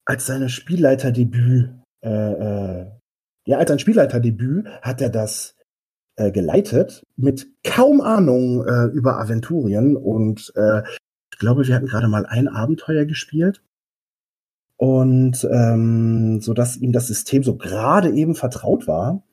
[0.06, 1.72] als seine Spielleiterdebüt,
[2.04, 2.92] äh, äh,
[3.46, 5.56] ja, als ein Spielleiterdebüt hat er das
[6.16, 10.84] äh, geleitet mit kaum Ahnung äh, über Aventurien und äh,
[11.32, 13.64] ich glaube, wir hatten gerade mal ein Abenteuer gespielt
[14.78, 19.24] und ähm, so dass ihm das System so gerade eben vertraut war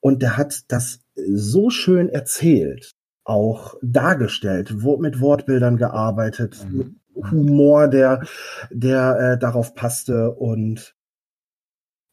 [0.00, 2.92] und der hat das so schön erzählt,
[3.24, 6.78] auch dargestellt, wo, mit Wortbildern gearbeitet, mhm.
[6.78, 8.22] mit Humor, der,
[8.70, 10.94] der äh, darauf passte und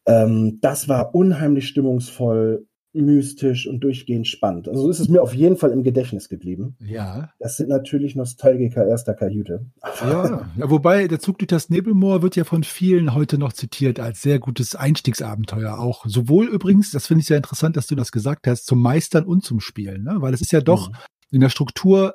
[0.06, 4.68] ähm, das war unheimlich stimmungsvoll, mystisch und durchgehend spannend.
[4.68, 6.76] Also ist es mir auf jeden Fall im Gedächtnis geblieben.
[6.78, 7.30] Ja.
[7.40, 9.66] Das sind natürlich Nostalgiker erster Kajüte.
[10.04, 14.00] Ja, ja, wobei der Zug durch das Nebelmoor wird ja von vielen heute noch zitiert
[14.00, 15.78] als sehr gutes Einstiegsabenteuer.
[15.78, 19.24] Auch sowohl übrigens, das finde ich sehr interessant, dass du das gesagt hast, zum Meistern
[19.24, 20.16] und zum Spielen, ne?
[20.18, 20.96] weil es ist ja doch mhm.
[21.30, 22.14] in der Struktur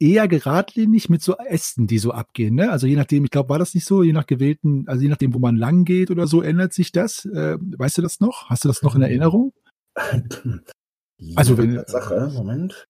[0.00, 2.54] eher geradlinig mit so Ästen, die so abgehen.
[2.54, 2.70] Ne?
[2.70, 5.34] Also je nachdem, ich glaube, war das nicht so, je nach gewählten, also je nachdem,
[5.34, 7.26] wo man lang geht oder so, ändert sich das.
[7.26, 8.48] Äh, weißt du das noch?
[8.48, 9.52] Hast du das noch in Erinnerung?
[11.36, 12.86] also wenn Sache, Moment.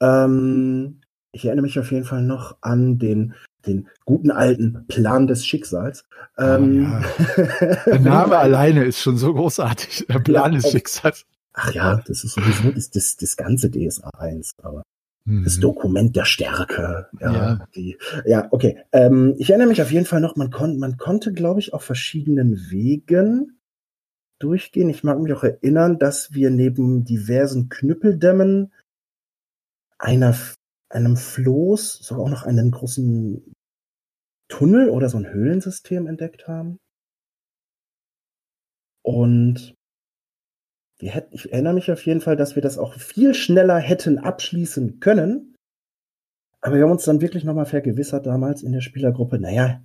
[0.00, 1.00] Ähm,
[1.32, 3.34] ich erinnere mich auf jeden Fall noch an den
[3.66, 6.04] den guten alten Plan des Schicksals.
[6.36, 7.76] Ähm, oh, ja.
[7.86, 10.06] Der Name alleine ist schon so großartig.
[10.08, 11.24] Der Plan ja, des Schicksals.
[11.52, 14.82] Ach ja, das ist sowieso das, das, das ganze DSA 1, aber.
[15.24, 17.08] Das Dokument der Stärke.
[17.20, 17.68] Ja, ja.
[17.74, 18.82] Die, ja okay.
[18.92, 21.82] Ähm, ich erinnere mich auf jeden Fall noch, man, kon man konnte, glaube ich, auf
[21.84, 23.58] verschiedenen Wegen
[24.40, 24.90] durchgehen.
[24.90, 28.72] Ich mag mich auch erinnern, dass wir neben diversen Knüppeldämmen
[29.98, 30.36] einer,
[30.88, 33.54] einem Floß sogar auch noch einen großen
[34.48, 36.78] Tunnel oder so ein Höhlensystem entdeckt haben.
[39.02, 39.74] Und
[41.02, 44.20] wir hätten, ich erinnere mich auf jeden Fall, dass wir das auch viel schneller hätten
[44.20, 45.56] abschließen können.
[46.60, 49.82] Aber wir haben uns dann wirklich nochmal vergewissert damals in der Spielergruppe, naja,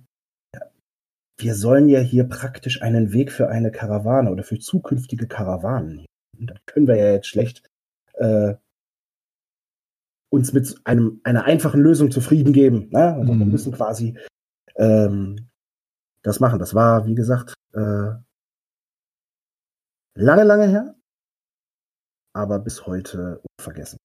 [1.36, 6.06] wir sollen ja hier praktisch einen Weg für eine Karawane oder für zukünftige Karawanen.
[6.38, 7.68] Und dann können wir ja jetzt schlecht
[8.14, 8.54] äh,
[10.30, 12.90] uns mit einem einer einfachen Lösung zufrieden geben.
[12.90, 13.14] Ne?
[13.14, 13.40] Also mhm.
[13.40, 14.16] wir müssen quasi
[14.76, 15.48] ähm,
[16.22, 16.60] das machen.
[16.60, 18.12] Das war, wie gesagt, äh,
[20.14, 20.94] lange, lange her,
[22.38, 23.98] aber bis heute unvergessen.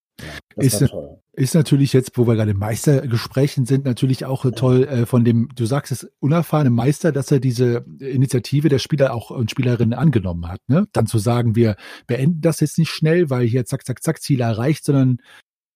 [0.55, 0.85] Ist,
[1.31, 5.65] ist, natürlich jetzt, wo wir gerade Meistergesprächen sind, natürlich auch toll äh, von dem, du
[5.65, 10.59] sagst es, unerfahrenen Meister, dass er diese Initiative der Spieler auch und Spielerinnen angenommen hat.
[10.67, 10.85] Ne?
[10.93, 14.41] Dann zu sagen, wir beenden das jetzt nicht schnell, weil hier zack, zack, zack, Ziel
[14.41, 15.17] erreicht, sondern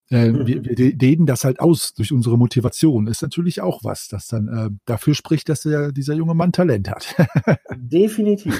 [0.10, 0.48] äh, mhm.
[0.48, 3.08] wir, wir dehnen das halt aus durch unsere Motivation.
[3.08, 6.90] Ist natürlich auch was, das dann äh, dafür spricht, dass der, dieser junge Mann Talent
[6.90, 7.16] hat.
[7.76, 8.60] Definitiv.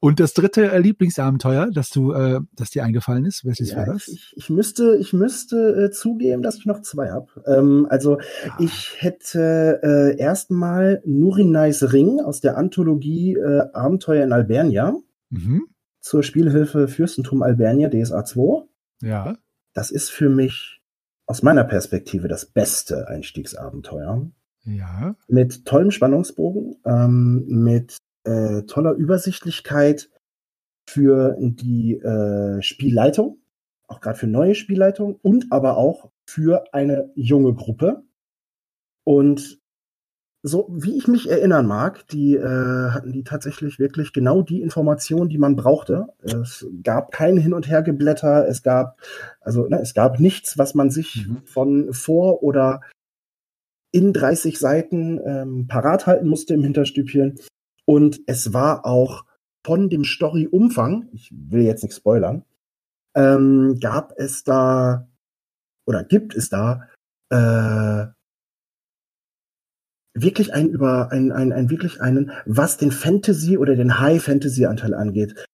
[0.00, 3.86] Und das dritte äh, Lieblingsabenteuer, das du, äh, das dir eingefallen ist, welches ja, war
[3.86, 4.08] das?
[4.08, 7.28] Ich, ich müsste, ich müsste äh, zugeben, dass ich noch zwei habe.
[7.46, 8.56] Ähm, also ah.
[8.58, 14.94] ich hätte äh, erstmal Nurinais Ring aus der Anthologie äh, Abenteuer in Albernia
[15.30, 15.62] mhm.
[16.00, 18.64] zur Spielhilfe Fürstentum Albernia DSA 2.
[19.00, 19.36] Ja.
[19.78, 20.82] Das ist für mich
[21.26, 24.28] aus meiner Perspektive das beste Einstiegsabenteuer.
[24.64, 25.14] Ja.
[25.28, 30.10] Mit tollem Spannungsbogen, ähm, mit äh, toller Übersichtlichkeit
[30.90, 33.38] für die äh, Spielleitung,
[33.86, 38.02] auch gerade für neue Spielleitung und aber auch für eine junge Gruppe.
[39.04, 39.60] Und
[40.48, 45.28] so wie ich mich erinnern mag, die äh, hatten die tatsächlich wirklich genau die Informationen,
[45.28, 46.08] die man brauchte.
[46.22, 49.00] Es gab kein Hin und Her Geblätter, es gab
[49.40, 51.42] also ne, es gab nichts, was man sich mhm.
[51.44, 52.80] von vor oder
[53.92, 57.38] in 30 Seiten ähm, parat halten musste im Hinterstübchen.
[57.84, 59.24] Und es war auch
[59.64, 62.44] von dem Story-Umfang, ich will jetzt nicht spoilern,
[63.14, 65.08] ähm, gab es da
[65.86, 66.88] oder gibt es da
[67.30, 68.06] äh,
[70.22, 74.66] wirklich ein über ein, ein, ein wirklich einen, was den Fantasy oder den High Fantasy
[74.66, 75.44] Anteil angeht,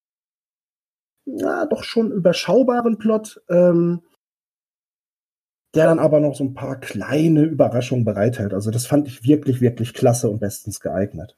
[1.27, 4.03] na, doch schon überschaubaren Plot, ähm,
[5.75, 8.55] der dann aber noch so ein paar kleine Überraschungen bereithält.
[8.55, 11.37] Also das fand ich wirklich, wirklich klasse und bestens geeignet.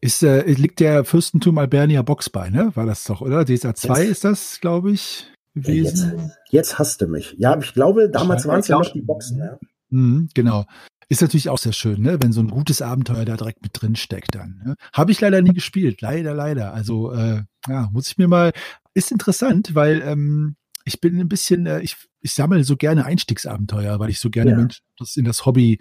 [0.00, 2.70] Ist, äh, liegt der Fürstentum Albernia Box bei, ne?
[2.74, 3.44] War das doch, oder?
[3.44, 6.18] DSA 2 ist das, glaube ich, gewesen.
[6.18, 7.34] Jetzt, jetzt hasst du mich.
[7.38, 9.58] Ja, ich glaube, damals waren es ja noch die Boxen, ja.
[9.88, 10.66] Mhm, genau.
[11.08, 12.20] Ist natürlich auch sehr schön, ne?
[12.20, 14.60] wenn so ein gutes Abenteuer da direkt mit drin steckt dann.
[14.64, 14.74] Ne?
[14.92, 16.74] Habe ich leider nie gespielt, leider, leider.
[16.74, 18.52] Also äh, ja, muss ich mir mal.
[18.92, 24.00] Ist interessant, weil ähm, ich bin ein bisschen, äh, ich, ich sammle so gerne Einstiegsabenteuer,
[24.00, 24.56] weil ich so gerne ja.
[24.56, 25.78] Menschen das in das Hobby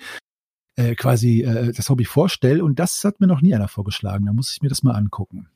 [0.75, 2.63] äh, quasi äh, das Hobby vorstelle.
[2.63, 4.25] Und das hat mir noch nie einer vorgeschlagen.
[4.25, 5.47] Da muss ich mir das mal angucken.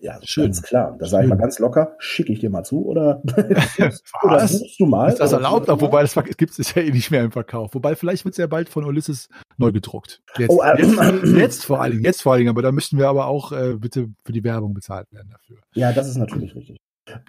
[0.00, 0.44] Ja, Schön.
[0.44, 0.96] ganz klar.
[0.98, 3.20] Da sage ich mal ganz locker, schicke ich dir mal zu oder,
[4.22, 5.08] oder buchst du mal.
[5.08, 5.68] Ist das erlaubt?
[5.68, 7.74] Auch, wobei das gibt es ja eh nicht mehr im Verkauf.
[7.74, 10.22] Wobei vielleicht wird es ja bald von Ulysses neu gedruckt.
[10.38, 12.96] Jetzt, oh, äh, jetzt, jetzt, vor allen Dingen, jetzt vor allen Dingen, aber da möchten
[12.96, 15.58] wir aber auch äh, bitte für die Werbung bezahlt werden dafür.
[15.74, 16.78] Ja, das ist natürlich richtig.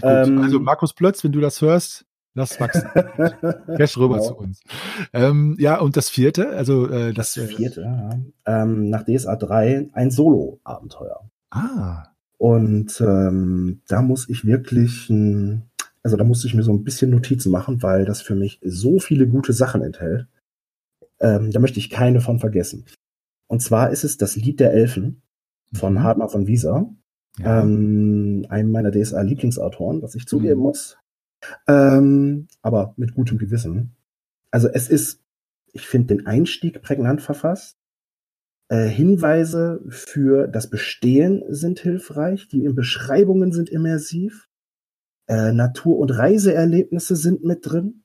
[0.04, 2.88] Ähm, also Markus Plötz, wenn du das hörst, lass wachsen.
[3.78, 4.28] Cash rüber genau.
[4.28, 4.62] zu uns.
[5.12, 8.10] Ähm, ja, und das vierte, also äh, das, das vierte, ja.
[8.46, 11.30] ähm, nach DSA 3 ein Solo-Abenteuer.
[11.50, 12.13] Ah.
[12.44, 17.54] Und ähm, da muss ich wirklich, also da musste ich mir so ein bisschen Notizen
[17.54, 20.28] machen, weil das für mich so viele gute Sachen enthält.
[21.22, 22.84] Ähm, da möchte ich keine von vergessen.
[23.48, 25.22] Und zwar ist es das Lied der Elfen
[25.74, 26.04] von mhm.
[26.04, 26.94] Hartmann von Wieser,
[27.40, 27.62] ja.
[27.62, 30.64] ähm, einem meiner DSA-Lieblingsautoren, was ich zugeben mhm.
[30.64, 30.98] muss.
[31.66, 33.96] Ähm, aber mit gutem Gewissen.
[34.52, 35.22] Also es ist,
[35.72, 37.78] ich finde den Einstieg prägnant verfasst.
[38.74, 44.50] Äh, Hinweise für das Bestehen sind hilfreich, die Beschreibungen sind immersiv,
[45.28, 48.04] äh, Natur- und Reiseerlebnisse sind mit drin.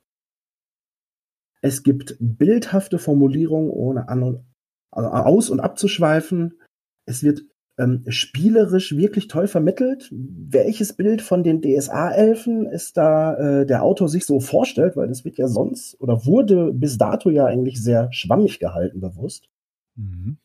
[1.62, 4.44] Es gibt bildhafte Formulierungen, ohne an und,
[4.90, 6.60] also aus- und abzuschweifen.
[7.06, 7.46] Es wird
[7.78, 10.10] ähm, spielerisch wirklich toll vermittelt.
[10.12, 15.24] Welches Bild von den DSA-Elfen ist da äh, der Autor sich so vorstellt, weil das
[15.24, 19.48] wird ja sonst oder wurde bis dato ja eigentlich sehr schwammig gehalten, bewusst.
[19.96, 20.36] Mhm.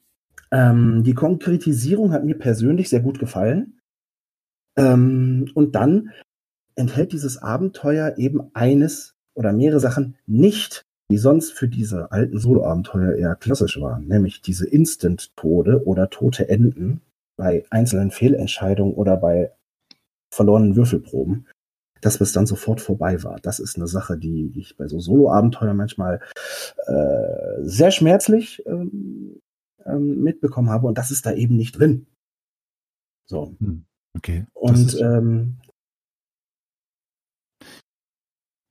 [0.53, 3.79] Ähm, die Konkretisierung hat mir persönlich sehr gut gefallen.
[4.77, 6.11] Ähm, und dann
[6.75, 13.15] enthält dieses Abenteuer eben eines oder mehrere Sachen nicht, die sonst für diese alten Solo-Abenteuer
[13.15, 17.01] eher klassisch waren, nämlich diese Instant-Tode oder tote Enden
[17.35, 19.51] bei einzelnen Fehlentscheidungen oder bei
[20.31, 21.47] verlorenen Würfelproben,
[22.01, 23.39] dass es dann sofort vorbei war.
[23.41, 26.19] Das ist eine Sache, die ich bei so Solo-Abenteuern manchmal
[26.85, 29.39] äh, sehr schmerzlich ähm,
[29.85, 32.07] ähm, mitbekommen habe und das ist da eben nicht drin.
[33.25, 33.55] So.
[33.59, 34.45] Hm, okay.
[34.53, 35.57] Und ähm,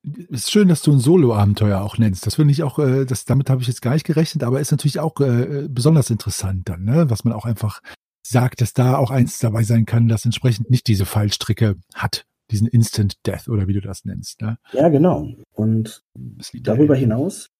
[0.03, 2.27] ist schön, dass du ein Solo-Abenteuer auch nennst.
[2.27, 4.73] Das finde ich auch, äh, das, damit habe ich jetzt gar nicht gerechnet, aber ist
[4.73, 7.09] natürlich auch äh, besonders interessant dann, ne?
[7.09, 7.81] was man auch einfach
[8.27, 12.67] sagt, dass da auch eins dabei sein kann, das entsprechend nicht diese Fallstricke hat, diesen
[12.67, 14.41] Instant Death oder wie du das nennst.
[14.41, 14.59] Ne?
[14.73, 15.29] Ja, genau.
[15.53, 16.05] Und
[16.55, 17.51] darüber hinaus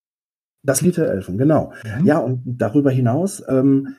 [0.63, 1.73] das Lied der Elfen, genau.
[1.83, 2.05] Mhm.
[2.05, 3.95] Ja, und darüber hinaus ähm,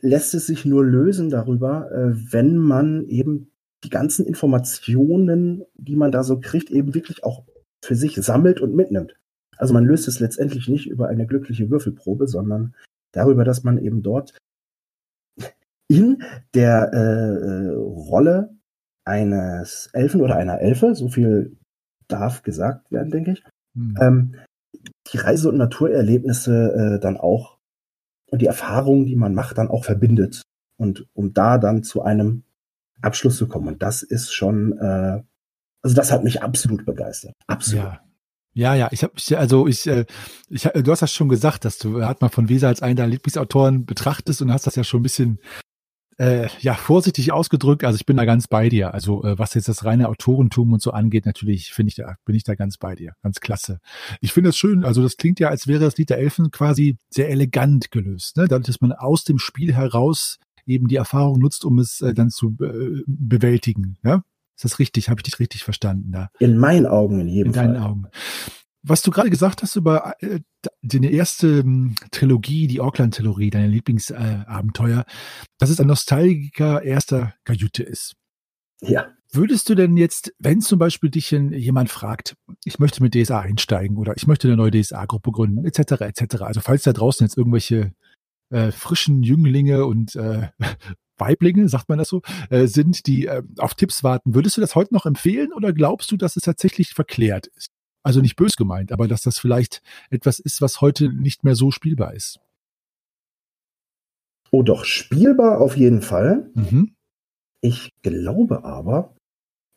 [0.00, 3.52] lässt es sich nur lösen darüber, äh, wenn man eben
[3.84, 7.44] die ganzen Informationen, die man da so kriegt, eben wirklich auch
[7.82, 9.16] für sich sammelt und mitnimmt.
[9.56, 12.74] Also man löst es letztendlich nicht über eine glückliche Würfelprobe, sondern
[13.12, 14.36] darüber, dass man eben dort
[15.88, 16.22] in
[16.54, 18.54] der äh, Rolle
[19.04, 21.56] eines Elfen oder einer Elfe, so viel
[22.08, 23.44] darf gesagt werden, denke ich,
[23.74, 23.94] hm.
[24.00, 24.34] ähm,
[25.12, 27.58] die Reise- und Naturerlebnisse äh, dann auch
[28.30, 30.42] und die Erfahrungen, die man macht, dann auch verbindet.
[30.76, 32.44] Und um da dann zu einem
[33.02, 33.68] Abschluss zu kommen.
[33.68, 35.22] Und das ist schon, äh,
[35.82, 37.34] also das hat mich absolut begeistert.
[37.46, 37.84] Absolut.
[37.84, 38.00] Ja.
[38.52, 40.06] Ja, ja, ich habe also ich, äh,
[40.48, 43.86] ich, du hast das schon gesagt, dass du Hartmann von Weser als einen deiner Lieblingsautoren
[43.86, 45.38] betrachtest und hast das ja schon ein bisschen
[46.20, 47.82] äh, ja vorsichtig ausgedrückt.
[47.82, 48.92] Also ich bin da ganz bei dir.
[48.92, 52.36] Also äh, was jetzt das reine Autorentum und so angeht, natürlich finde ich da bin
[52.36, 53.78] ich da ganz bei dir, ganz klasse.
[54.20, 54.84] Ich finde es schön.
[54.84, 58.48] Also das klingt ja, als wäre das Lied der Elfen quasi sehr elegant gelöst, ne?
[58.48, 62.28] Dadurch, dass man aus dem Spiel heraus eben die Erfahrung nutzt, um es äh, dann
[62.28, 63.96] zu äh, bewältigen.
[64.04, 64.22] Ja?
[64.56, 65.08] Ist das richtig?
[65.08, 66.28] Habe ich dich richtig verstanden da?
[66.38, 67.64] In meinen Augen in jedem Fall.
[67.66, 68.06] In deinen Augen.
[68.82, 70.40] Was du gerade gesagt hast über äh,
[70.82, 75.04] deine erste ähm, Trilogie, die Auckland-Trilogie, deine Lieblingsabenteuer, äh,
[75.58, 78.14] dass es ein Nostalgiker erster Kajüte ist.
[78.80, 79.08] Ja.
[79.32, 83.96] Würdest du denn jetzt, wenn zum Beispiel dich jemand fragt, ich möchte mit DSA einsteigen
[83.96, 87.92] oder ich möchte eine neue DSA-Gruppe gründen, etc., etc., also falls da draußen jetzt irgendwelche
[88.50, 90.48] äh, frischen Jünglinge und äh,
[91.18, 94.34] Weiblinge, sagt man das so, äh, sind, die äh, auf Tipps warten.
[94.34, 97.68] Würdest du das heute noch empfehlen oder glaubst du, dass es tatsächlich verklärt ist?
[98.02, 101.70] Also nicht bös gemeint, aber dass das vielleicht etwas ist, was heute nicht mehr so
[101.70, 102.40] spielbar ist.
[104.50, 106.50] Oh, doch, spielbar auf jeden Fall.
[106.54, 106.94] Mhm.
[107.60, 109.14] Ich glaube aber,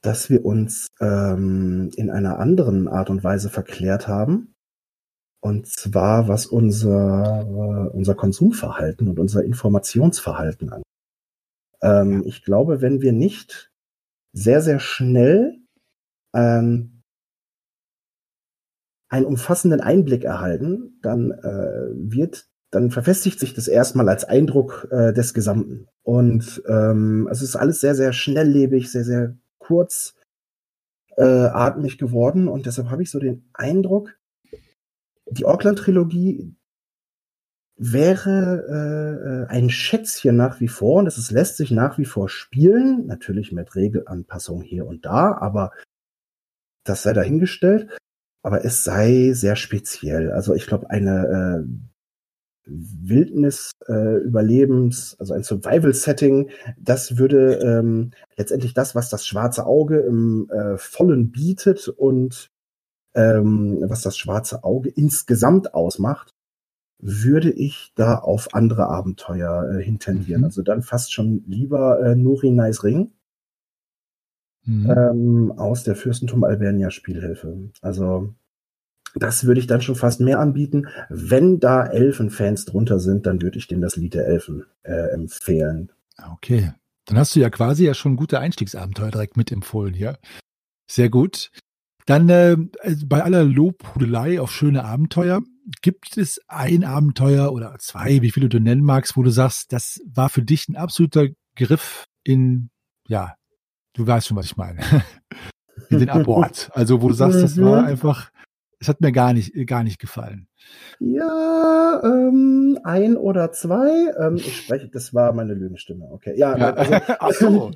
[0.02, 4.54] dass wir uns ähm, in einer anderen Art und Weise verklärt haben.
[5.42, 10.86] Und zwar, was unser, äh, unser Konsumverhalten und unser Informationsverhalten angeht.
[11.82, 13.70] Ähm, ich glaube, wenn wir nicht
[14.34, 15.60] sehr, sehr schnell
[16.34, 16.93] ähm,
[19.14, 25.14] einen umfassenden Einblick erhalten, dann äh, wird, dann verfestigt sich das erstmal als Eindruck äh,
[25.14, 25.88] des Gesamten.
[26.02, 30.16] Und ähm, es ist alles sehr, sehr schnelllebig, sehr, sehr kurz
[31.16, 32.48] äh, atmig geworden.
[32.48, 34.18] Und deshalb habe ich so den Eindruck,
[35.30, 36.56] die Auckland-Trilogie
[37.76, 43.06] wäre äh, ein Schätzchen nach wie vor und es lässt sich nach wie vor spielen,
[43.06, 45.72] natürlich mit Regelanpassungen hier und da, aber
[46.84, 47.96] das sei dahingestellt.
[48.44, 50.32] Aber es sei sehr speziell.
[50.32, 51.68] Also ich glaube, eine äh,
[52.66, 60.00] Wildnis äh, Überlebens, also ein Survival-Setting, das würde ähm, letztendlich das, was das schwarze Auge
[60.00, 62.50] im äh, Vollen bietet und
[63.16, 66.32] ähm, was das schwarze Auge insgesamt ausmacht,
[67.00, 70.42] würde ich da auf andere Abenteuer äh, hintendieren.
[70.42, 70.46] Mhm.
[70.46, 73.12] Also dann fast schon lieber äh, Nuri Nice Ring
[74.66, 74.90] mhm.
[74.90, 77.70] ähm, aus der Fürstentum Alvernia Spielhilfe.
[77.82, 78.34] Also
[79.16, 80.88] das würde ich dann schon fast mehr anbieten.
[81.10, 85.92] Wenn da Elfenfans drunter sind, dann würde ich denen das Lied der Elfen äh, empfehlen.
[86.32, 86.74] Okay.
[87.06, 90.18] Dann hast du ja quasi ja schon gute Einstiegsabenteuer direkt mitempfohlen hier.
[90.90, 91.52] Sehr gut.
[92.06, 92.58] Dann äh,
[93.06, 95.42] bei aller Lobhudelei auf schöne Abenteuer,
[95.82, 100.02] gibt es ein Abenteuer oder zwei, wie viele du nennen magst, wo du sagst, das
[100.06, 102.70] war für dich ein absoluter Griff in,
[103.08, 103.36] ja,
[103.94, 104.80] du weißt schon, was ich meine,
[105.90, 106.70] in den Abort.
[106.74, 107.88] Also wo du sagst, das war mhm.
[107.88, 108.32] einfach,
[108.80, 110.48] es hat mir gar nicht, gar nicht gefallen.
[111.00, 114.14] Ja, ähm, ein oder zwei.
[114.20, 116.08] Ähm, ich spreche, das war meine Lügenstimme.
[116.12, 116.58] Okay, ja.
[116.58, 117.72] ja also, ach so.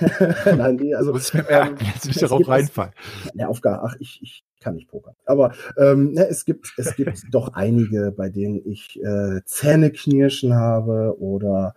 [0.56, 1.12] Nein, die, also.
[1.12, 2.92] Muss ich mir merken, ähm, jetzt will ich darauf reinfallen.
[3.34, 5.14] Ne, Aufgabe, ach, ich, ich kann nicht pokern.
[5.26, 11.16] Aber ähm, ne, es gibt, es gibt doch einige, bei denen ich äh, Zähneknirschen habe
[11.18, 11.74] oder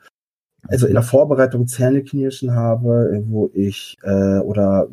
[0.68, 4.88] also in der Vorbereitung Zähneknirschen habe, wo ich äh, oder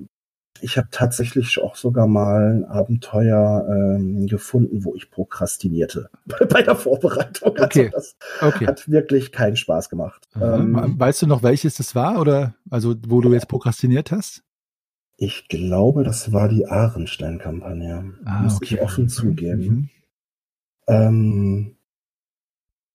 [0.61, 6.09] ich habe tatsächlich auch sogar mal ein Abenteuer ähm, gefunden, wo ich prokrastinierte
[6.49, 7.57] bei der Vorbereitung.
[7.57, 7.91] Also okay.
[7.93, 8.67] das okay.
[8.67, 10.27] hat wirklich keinen Spaß gemacht.
[10.41, 14.43] Ähm, weißt du noch, welches das war oder also wo du jetzt prokrastiniert hast?
[15.17, 18.15] Ich glaube, das war die Ahrenstein-Kampagne.
[18.25, 18.75] Ah, Muss okay.
[18.75, 19.63] ich offen zugeben.
[19.63, 19.91] Mhm.
[20.87, 21.77] Ähm,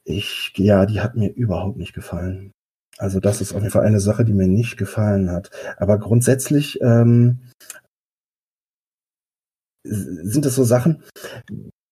[0.04, 2.52] ich, ja, die hat mir überhaupt nicht gefallen.
[3.00, 5.52] Also das ist auf jeden Fall eine Sache, die mir nicht gefallen hat.
[5.78, 7.40] Aber grundsätzlich ähm,
[9.84, 11.02] sind es so Sachen,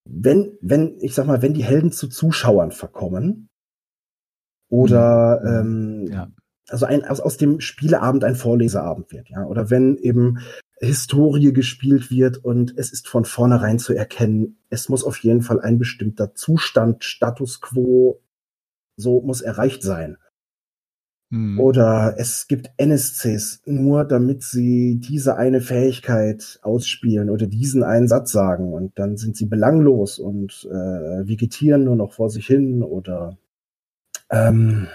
[0.03, 3.47] wenn, wenn, ich sag mal, wenn die Helden zu Zuschauern verkommen
[4.69, 6.05] oder mhm.
[6.05, 6.31] ähm, ja.
[6.69, 10.39] also ein, aus, aus dem Spieleabend ein Vorleseabend wird, ja, oder wenn eben
[10.79, 15.61] Historie gespielt wird und es ist von vornherein zu erkennen, es muss auf jeden Fall
[15.61, 18.21] ein bestimmter Zustand, Status quo,
[18.97, 20.17] so muss erreicht sein.
[21.29, 21.59] Mhm.
[21.59, 28.31] Oder es gibt NSCs nur, damit sie diese eine Fähigkeit ausspielen oder diesen einen Satz
[28.31, 33.37] sagen und dann sind sie belanglos und äh, vegetieren nur noch vor sich hin oder
[34.29, 34.87] ähm,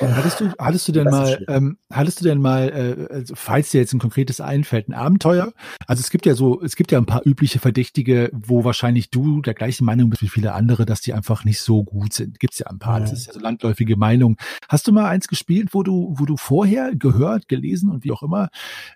[0.00, 2.68] Hattest du, hattest du denn mal, ähm, hattest du denn mal,
[3.10, 5.52] äh, also falls dir jetzt ein konkretes einfällt, ein Abenteuer?
[5.86, 9.40] Also es gibt ja so, es gibt ja ein paar übliche Verdächtige, wo wahrscheinlich du
[9.42, 12.40] der gleichen Meinung bist wie viele andere, dass die einfach nicht so gut sind.
[12.40, 13.00] Gibt's ja ein paar.
[13.00, 14.36] Das ist ja so landläufige Meinung.
[14.68, 18.22] Hast du mal eins gespielt, wo du, wo du vorher gehört, gelesen und wie auch
[18.22, 18.48] immer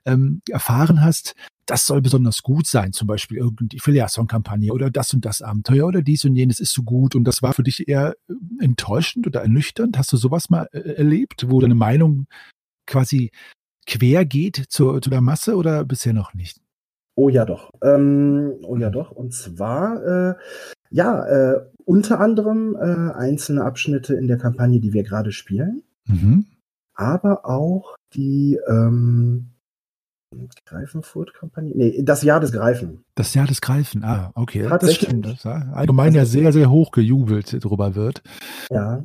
[0.05, 1.35] ähm, erfahren hast,
[1.69, 6.01] das soll besonders gut sein, zum Beispiel irgendwie Filiasson-Kampagne oder das und das Abenteuer oder
[6.01, 9.43] dies und jenes ist so gut und das war für dich eher äh, enttäuschend oder
[9.43, 9.99] ernüchternd?
[9.99, 12.27] Hast du sowas mal äh, erlebt, wo deine Meinung
[12.87, 13.31] quasi
[13.87, 16.59] quer geht zu, zu der Masse oder bisher noch nicht?
[17.15, 17.71] Oh ja doch.
[17.83, 19.11] Ähm, oh ja doch.
[19.11, 20.35] Und zwar, äh,
[20.91, 25.83] ja, äh, unter anderem äh, einzelne Abschnitte in der Kampagne, die wir gerade spielen.
[26.07, 26.47] Mhm.
[26.95, 29.51] Aber auch die, ähm,
[30.67, 31.73] Greifenfurt-Kampagne?
[31.75, 33.05] Nee, das Jahr des Greifen.
[33.15, 34.69] Das Jahr des Greifen, ah, okay.
[34.69, 35.27] Das stimmt.
[35.27, 38.23] Das allgemein ja sehr, sehr hoch gejubelt drüber wird.
[38.71, 39.05] Ja.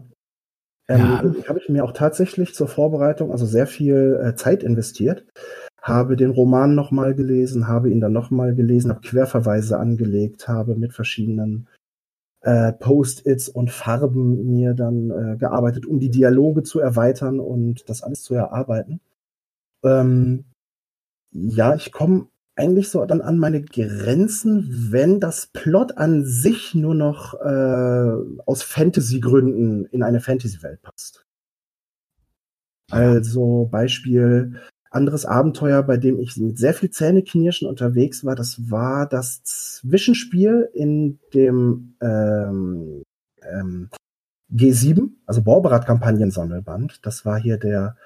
[0.89, 1.47] Ähm, ja.
[1.47, 5.25] Habe ich mir auch tatsächlich zur Vorbereitung also sehr viel äh, Zeit investiert.
[5.81, 10.93] Habe den Roman nochmal gelesen, habe ihn dann nochmal gelesen, habe Querverweise angelegt, habe mit
[10.93, 11.67] verschiedenen
[12.41, 18.03] äh, Post-its und Farben mir dann äh, gearbeitet, um die Dialoge zu erweitern und das
[18.03, 18.99] alles zu erarbeiten.
[19.83, 20.45] Ähm,
[21.33, 26.93] ja, ich komme eigentlich so dann an meine Grenzen, wenn das Plot an sich nur
[26.93, 28.13] noch äh,
[28.45, 31.25] aus Fantasy-Gründen in eine Fantasy-Welt passt.
[32.91, 34.59] Also Beispiel
[34.91, 40.69] anderes Abenteuer, bei dem ich mit sehr viel Zähneknirschen unterwegs war, das war das Zwischenspiel
[40.73, 43.01] in dem ähm,
[43.41, 43.89] ähm,
[44.51, 47.03] G7, also Borberat-Kampagnen-Sammelband.
[47.03, 47.97] Das war hier der,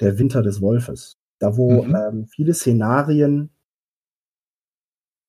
[0.00, 1.16] der Winter des Wolfes.
[1.40, 1.94] Da wo mhm.
[1.96, 3.50] ähm, viele Szenarien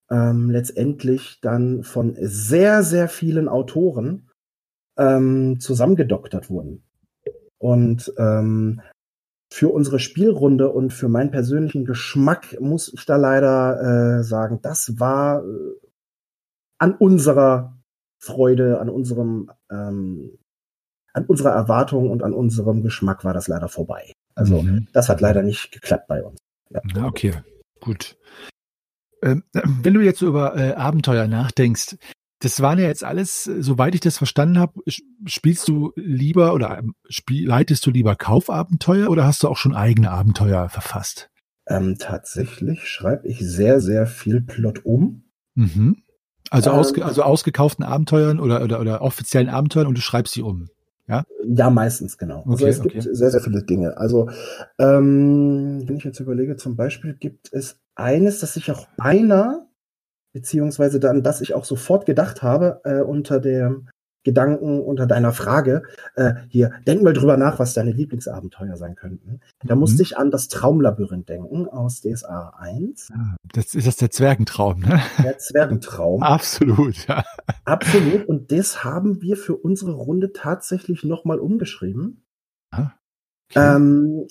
[0.09, 4.29] ähm, letztendlich dann von sehr, sehr vielen Autoren
[4.97, 6.83] ähm, zusammengedoktert wurden.
[7.57, 8.81] Und ähm,
[9.51, 14.99] für unsere Spielrunde und für meinen persönlichen Geschmack muss ich da leider äh, sagen, das
[14.99, 15.75] war äh,
[16.77, 17.77] an unserer
[18.21, 20.37] Freude, an unserem, ähm,
[21.13, 24.14] an unserer Erwartung und an unserem Geschmack war das leider vorbei.
[24.35, 24.87] Also mhm.
[24.93, 26.37] das hat leider nicht geklappt bei uns.
[26.69, 27.33] Ja, ja okay,
[27.79, 28.17] gut.
[29.23, 31.97] Ähm, wenn du jetzt so über äh, Abenteuer nachdenkst,
[32.39, 34.81] das waren ja jetzt alles, soweit ich das verstanden habe,
[35.25, 39.73] spielst du lieber oder ähm, spiel, leitest du lieber Kaufabenteuer oder hast du auch schon
[39.73, 41.29] eigene Abenteuer verfasst?
[41.67, 45.23] Ähm, tatsächlich schreibe ich sehr, sehr viel Plot um.
[45.55, 46.03] Mhm.
[46.51, 50.43] Also, ähm, ausge, also ausgekauften Abenteuern oder, oder, oder offiziellen Abenteuern und du schreibst sie
[50.43, 50.67] um.
[51.07, 51.23] Ja?
[51.43, 52.43] Ja, meistens, genau.
[52.47, 52.99] Also okay, also es okay.
[52.99, 53.97] gibt sehr, sehr viele Dinge.
[53.97, 54.29] Also,
[54.79, 59.67] ähm, wenn ich jetzt überlege, zum Beispiel gibt es eines, das ich auch beinahe,
[60.33, 63.87] beziehungsweise dann, das ich auch sofort gedacht habe, äh, unter dem
[64.25, 65.83] Gedanken unter deiner Frage.
[66.15, 69.39] Äh, hier, denk mal drüber nach, was deine Lieblingsabenteuer sein könnten.
[69.63, 69.81] Da mhm.
[69.81, 73.11] musste ich an das Traumlabyrinth denken aus DSA 1.
[73.13, 74.99] Ah, das ist das der Zwergentraum, ne?
[75.23, 76.23] Der Zwergentraum.
[76.23, 77.23] Absolut, ja.
[77.63, 78.25] Absolut.
[78.25, 82.25] Und das haben wir für unsere Runde tatsächlich nochmal umgeschrieben.
[82.71, 82.91] Ah,
[83.49, 83.75] okay.
[83.75, 84.27] ähm,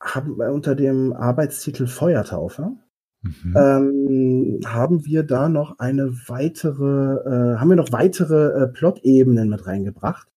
[0.00, 2.76] haben wir unter dem Arbeitstitel Feuertaufe.
[3.24, 3.56] Mhm.
[3.56, 9.66] Ähm, haben wir da noch eine weitere, äh, haben wir noch weitere äh, Plot-Ebenen mit
[9.66, 10.28] reingebracht,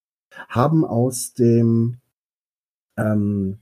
[0.47, 1.97] haben aus dem
[2.97, 3.57] ähm,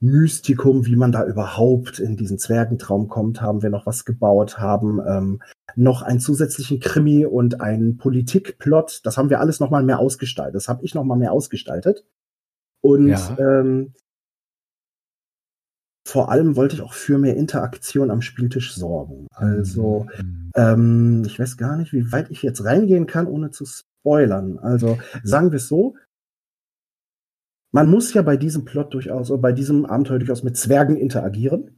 [0.00, 5.00] Mystikum, wie man da überhaupt in diesen Zwergentraum kommt, haben wir noch was gebaut, haben
[5.06, 5.40] ähm,
[5.76, 9.00] noch einen zusätzlichen Krimi und einen Politikplot.
[9.04, 10.56] Das haben wir alles noch mal mehr ausgestaltet.
[10.56, 12.04] Das habe ich noch mal mehr ausgestaltet.
[12.82, 13.36] Und ja.
[13.38, 13.94] ähm,
[16.06, 19.26] vor allem wollte ich auch für mehr Interaktion am Spieltisch sorgen.
[19.34, 20.50] Also, mhm.
[20.54, 24.58] ähm, ich weiß gar nicht, wie weit ich jetzt reingehen kann, ohne zu spoilern.
[24.58, 25.96] Also, sagen wir es so.
[27.72, 31.76] Man muss ja bei diesem Plot durchaus, oder bei diesem Abenteuer durchaus mit Zwergen interagieren.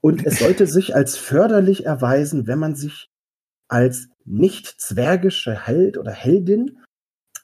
[0.00, 3.08] Und es sollte sich als förderlich erweisen, wenn man sich
[3.68, 6.78] als nicht zwergische Held oder Heldin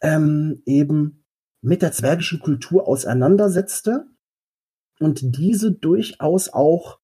[0.02, 1.24] ähm, eben
[1.62, 4.06] mit der zwergischen Kultur auseinandersetzte
[5.04, 6.98] und diese durchaus auch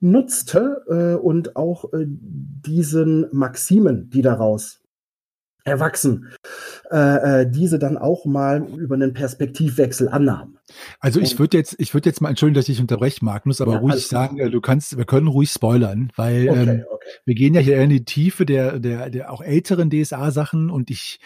[0.00, 4.80] nutzte äh, und auch äh, diesen Maximen, die daraus
[5.64, 6.28] erwachsen,
[6.90, 10.58] äh, äh, diese dann auch mal über einen Perspektivwechsel annahm.
[10.98, 13.78] Also ich würde jetzt, ich würde jetzt mal entschuldigen, dass ich unterbreche, Magnus, aber ja,
[13.78, 17.10] ruhig sagen, äh, du kannst, wir können ruhig spoilern, weil okay, ähm, okay.
[17.24, 21.20] wir gehen ja hier in die Tiefe der, der, der auch älteren DSA-Sachen und ich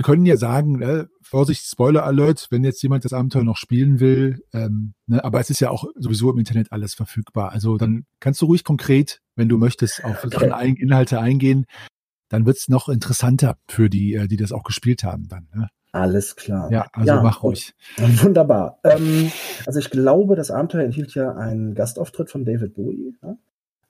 [0.00, 4.00] wir können ja sagen, ne, Vorsicht, Spoiler Alert, wenn jetzt jemand das Abenteuer noch spielen
[4.00, 7.52] will, ähm, ne, aber es ist ja auch sowieso im Internet alles verfügbar.
[7.52, 10.74] Also dann kannst du ruhig konkret, wenn du möchtest, auf okay.
[10.78, 11.66] Inhalte eingehen,
[12.30, 15.48] dann wird's noch interessanter für die, äh, die das auch gespielt haben dann.
[15.54, 15.68] Ne?
[15.92, 16.72] Alles klar.
[16.72, 17.74] Ja, also ja, mach ruhig.
[17.98, 18.78] Wunderbar.
[18.84, 19.30] Ähm,
[19.66, 23.18] also ich glaube, das Abenteuer enthielt ja einen Gastauftritt von David Bowie.
[23.20, 23.36] Ne?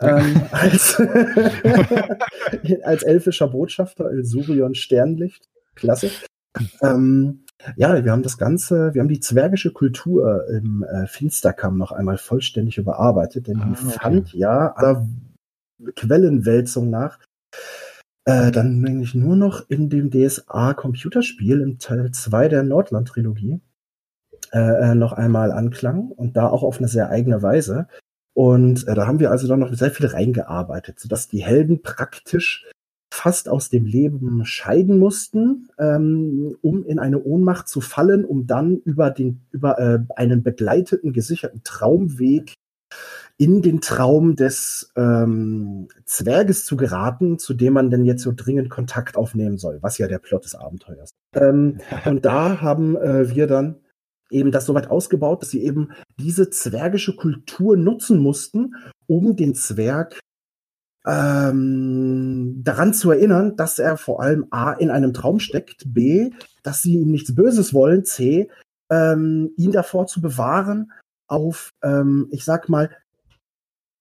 [0.01, 1.01] Ähm, als,
[2.83, 5.49] als elfischer Botschafter, Ilsurion Sternlicht.
[5.81, 6.11] Klasse.
[6.83, 7.45] Ähm,
[7.77, 12.19] ja, wir haben das Ganze, wir haben die zwergische Kultur im äh, Finsterkamm noch einmal
[12.19, 13.99] vollständig überarbeitet, denn die ah, okay.
[14.01, 15.07] fand ja aller
[15.97, 17.19] Quellenwälzung nach
[18.25, 23.61] äh, dann nämlich nur noch in dem DSA-Computerspiel im Teil 2 der Nordland-Trilogie
[24.53, 27.89] äh, äh, noch einmal anklang und da auch auf eine sehr eigene Weise.
[28.35, 32.71] Und äh, da haben wir also dann noch sehr viel reingearbeitet, sodass die Helden praktisch
[33.13, 38.79] fast aus dem Leben scheiden mussten, ähm, um in eine Ohnmacht zu fallen, um dann
[38.79, 42.55] über den über äh, einen begleiteten gesicherten Traumweg
[43.37, 48.69] in den Traum des ähm, Zwerges zu geraten, zu dem man denn jetzt so dringend
[48.69, 51.11] Kontakt aufnehmen soll, was ja der Plot des Abenteuers.
[51.35, 53.77] Ähm, und da haben äh, wir dann
[54.31, 58.75] eben das so weit ausgebaut, dass sie eben diese zwergische Kultur nutzen mussten,
[59.07, 60.21] um den Zwerg
[61.07, 66.31] ähm, daran zu erinnern, dass er vor allem A in einem Traum steckt, B,
[66.63, 68.49] dass sie ihm nichts Böses wollen, C,
[68.91, 70.93] ähm, ihn davor zu bewahren,
[71.27, 72.91] auf, ähm, ich sag mal,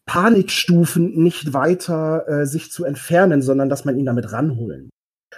[0.05, 4.89] Panikstufen nicht weiter äh, sich zu entfernen, sondern dass man ihn damit ranholen.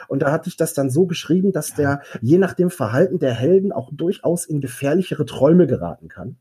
[0.08, 3.34] Und da hatte ich das dann so geschrieben, dass der je nach dem Verhalten der
[3.34, 6.38] Helden auch durchaus in gefährlichere Träume geraten kann.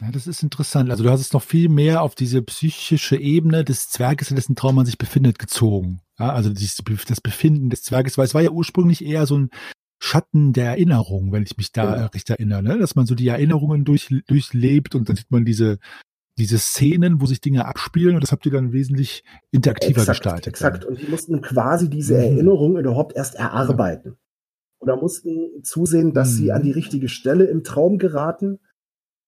[0.00, 0.90] Ja, das ist interessant.
[0.90, 4.56] Also du hast es noch viel mehr auf diese psychische Ebene des Zwerges, in dessen
[4.56, 6.00] Traum man sich befindet, gezogen.
[6.18, 9.50] Ja, also das Befinden des Zwerges, weil es war ja ursprünglich eher so ein
[10.00, 12.06] Schatten der Erinnerung, wenn ich mich da ja.
[12.06, 12.78] recht erinnere, ne?
[12.78, 15.78] dass man so die Erinnerungen durch, durchlebt und dann sieht man diese
[16.36, 19.22] diese Szenen, wo sich Dinge abspielen und das habt ihr dann wesentlich
[19.52, 20.46] interaktiver exakt, gestaltet.
[20.48, 20.84] Exakt.
[20.84, 22.20] Und die mussten quasi diese mhm.
[22.20, 24.16] Erinnerung überhaupt erst erarbeiten.
[24.80, 26.34] Oder mussten zusehen, dass mhm.
[26.34, 28.58] sie an die richtige Stelle im Traum geraten,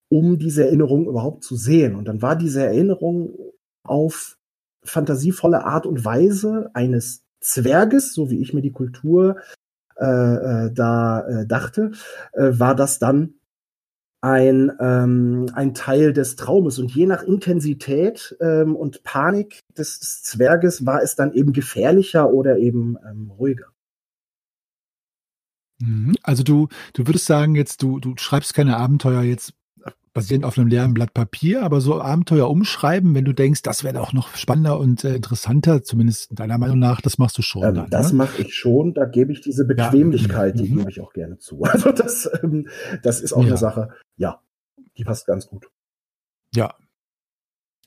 [0.08, 1.94] um diese Erinnerung überhaupt zu sehen.
[1.94, 3.34] Und dann war diese Erinnerung
[3.82, 4.38] auf
[4.84, 9.36] fantasievolle Art und Weise eines Zwerges, so wie ich mir die Kultur
[9.98, 11.92] äh, äh, da äh, dachte,
[12.32, 13.34] äh, war das dann
[14.20, 16.78] ein, ähm, ein Teil des Traumes.
[16.78, 22.32] Und je nach Intensität ähm, und Panik des, des, Zwerges war es dann eben gefährlicher
[22.32, 23.66] oder eben ähm, ruhiger.
[25.78, 26.14] Mhm.
[26.22, 29.52] Also du, du würdest sagen, jetzt, du, du schreibst keine Abenteuer jetzt
[30.16, 34.00] basierend auf einem leeren Blatt Papier, aber so Abenteuer umschreiben, wenn du denkst, das wäre
[34.00, 37.62] auch noch spannender und äh, interessanter, zumindest deiner Meinung nach, das machst du schon.
[37.62, 38.18] Ähm, dann, das ne?
[38.18, 40.62] mache ich schon, da gebe ich diese Bequemlichkeit, ja.
[40.62, 40.78] die mhm.
[40.78, 41.62] gebe ich auch gerne zu.
[41.76, 42.68] Also das, ähm,
[43.02, 43.48] das ist auch ja.
[43.48, 44.40] eine Sache, ja,
[44.96, 45.68] die passt ganz gut.
[46.54, 46.74] Ja,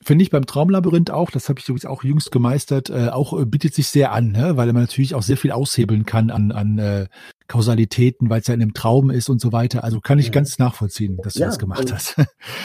[0.02, 3.44] Finde ich beim Traumlabyrinth auch, das habe ich übrigens auch jüngst gemeistert, äh, auch äh,
[3.44, 4.56] bietet sich sehr an, ne?
[4.56, 7.06] weil man natürlich auch sehr viel aushebeln kann an, an äh,
[7.48, 9.84] Kausalitäten, weil es ja in einem Traum ist und so weiter.
[9.84, 10.32] Also kann ich ja.
[10.32, 12.16] ganz nachvollziehen, dass du ja, das gemacht hast.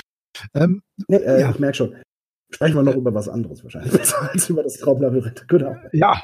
[0.54, 1.52] ähm, nee, äh, ja.
[1.52, 1.96] Ich merke schon.
[2.54, 5.46] Sprechen wir noch über was anderes wahrscheinlich, als über das Traumlabyrinth.
[5.50, 5.76] Genau.
[5.92, 6.22] Ja.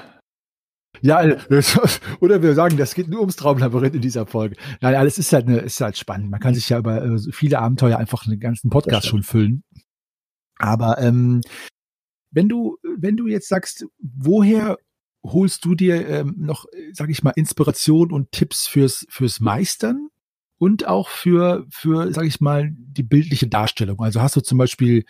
[1.02, 1.38] Ja, äh,
[2.20, 4.56] oder wir sagen, das geht nur ums Traumlabyrinth in dieser Folge.
[4.82, 6.30] Nein, alles ist halt, eine, ist halt spannend.
[6.30, 9.64] Man kann sich ja über äh, viele Abenteuer einfach einen ganzen Podcast schon füllen.
[10.62, 11.42] Aber ähm,
[12.32, 14.78] wenn du, wenn du jetzt sagst, woher
[15.24, 20.10] holst du dir ähm, noch, sag ich mal, Inspiration und Tipps fürs, fürs Meistern
[20.58, 24.00] und auch für, für, sag ich mal, die bildliche Darstellung?
[24.00, 25.06] Also hast du zum Beispiel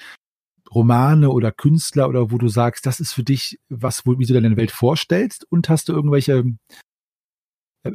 [0.73, 4.33] Romane oder Künstler oder wo du sagst, das ist für dich was, wo, wie du
[4.33, 6.43] deine Welt vorstellst und hast du irgendwelche
[7.83, 7.91] äh,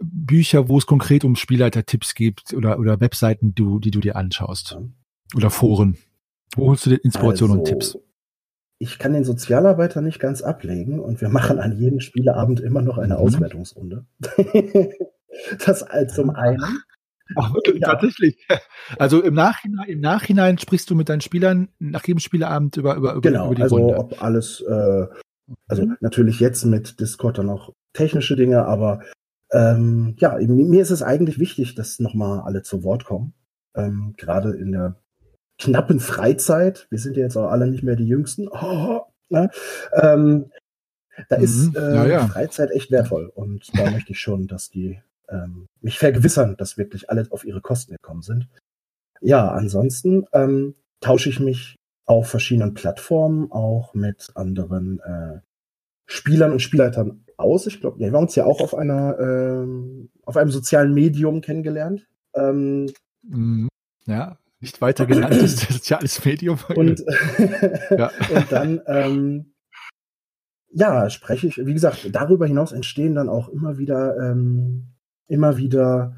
[0.00, 4.78] Bücher, wo es konkret um Spielleiter-Tipps gibt oder, oder Webseiten, du, die du dir anschaust
[5.34, 5.98] oder Foren?
[6.54, 7.98] Wo holst du dir Inspiration also, und Tipps?
[8.78, 12.98] Ich kann den Sozialarbeiter nicht ganz ablegen und wir machen an jedem Spieleabend immer noch
[12.98, 13.20] eine mhm.
[13.20, 14.06] Auswertungsrunde.
[15.64, 16.62] das als zum einen.
[17.34, 17.88] Ach, wirklich, ja.
[17.88, 18.46] tatsächlich.
[18.98, 23.20] Also im Nachhinein, im Nachhinein sprichst du mit deinen Spielern nach jedem Spieleabend über, über,
[23.20, 23.98] genau, über die also Runde.
[23.98, 25.06] ob alles, äh,
[25.66, 25.96] also mhm.
[26.00, 29.00] natürlich jetzt mit Discord dann auch technische Dinge, aber
[29.52, 33.34] ähm, ja, mir ist es eigentlich wichtig, dass nochmal alle zu Wort kommen.
[33.74, 35.00] Ähm, Gerade in der
[35.58, 39.50] knappen Freizeit, wir sind ja jetzt auch alle nicht mehr die Jüngsten, oh, ne?
[39.92, 40.50] ähm,
[41.28, 41.44] da mhm.
[41.44, 42.26] ist äh, ja, ja.
[42.28, 47.10] Freizeit echt wertvoll und da möchte ich schon, dass die ähm, mich vergewissern, dass wirklich
[47.10, 48.48] alle auf ihre Kosten gekommen sind.
[49.20, 55.40] Ja, ansonsten ähm, tausche ich mich auf verschiedenen Plattformen auch mit anderen äh,
[56.06, 57.66] Spielern und Spielleitern aus.
[57.66, 62.06] Ich glaube, wir haben uns ja auch auf einer ähm, auf einem sozialen Medium kennengelernt.
[62.34, 62.92] Ähm,
[63.22, 63.68] mhm.
[64.06, 66.58] ja, nicht weiter genanntes soziales Medium.
[66.74, 67.00] Und,
[67.90, 68.10] ja.
[68.34, 69.54] und dann, ähm,
[70.70, 74.92] ja, spreche ich, wie gesagt, darüber hinaus entstehen dann auch immer wieder ähm,
[75.28, 76.16] immer wieder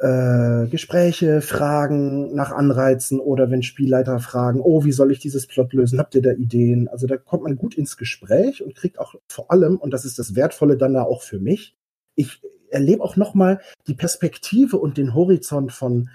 [0.00, 5.72] äh, Gespräche, Fragen nach Anreizen oder wenn Spielleiter fragen, oh, wie soll ich dieses Plot
[5.72, 5.98] lösen?
[5.98, 6.88] Habt ihr da Ideen?
[6.88, 10.18] Also da kommt man gut ins Gespräch und kriegt auch vor allem, und das ist
[10.18, 11.76] das Wertvolle dann da auch für mich,
[12.16, 16.10] ich erlebe auch nochmal die Perspektive und den Horizont von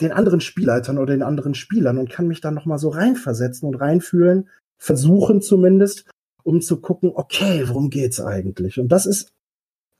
[0.00, 3.76] den anderen Spielleitern oder den anderen Spielern und kann mich dann nochmal so reinversetzen und
[3.76, 6.10] reinfühlen, versuchen zumindest,
[6.42, 8.78] um zu gucken, okay, worum geht's eigentlich?
[8.80, 9.32] Und das ist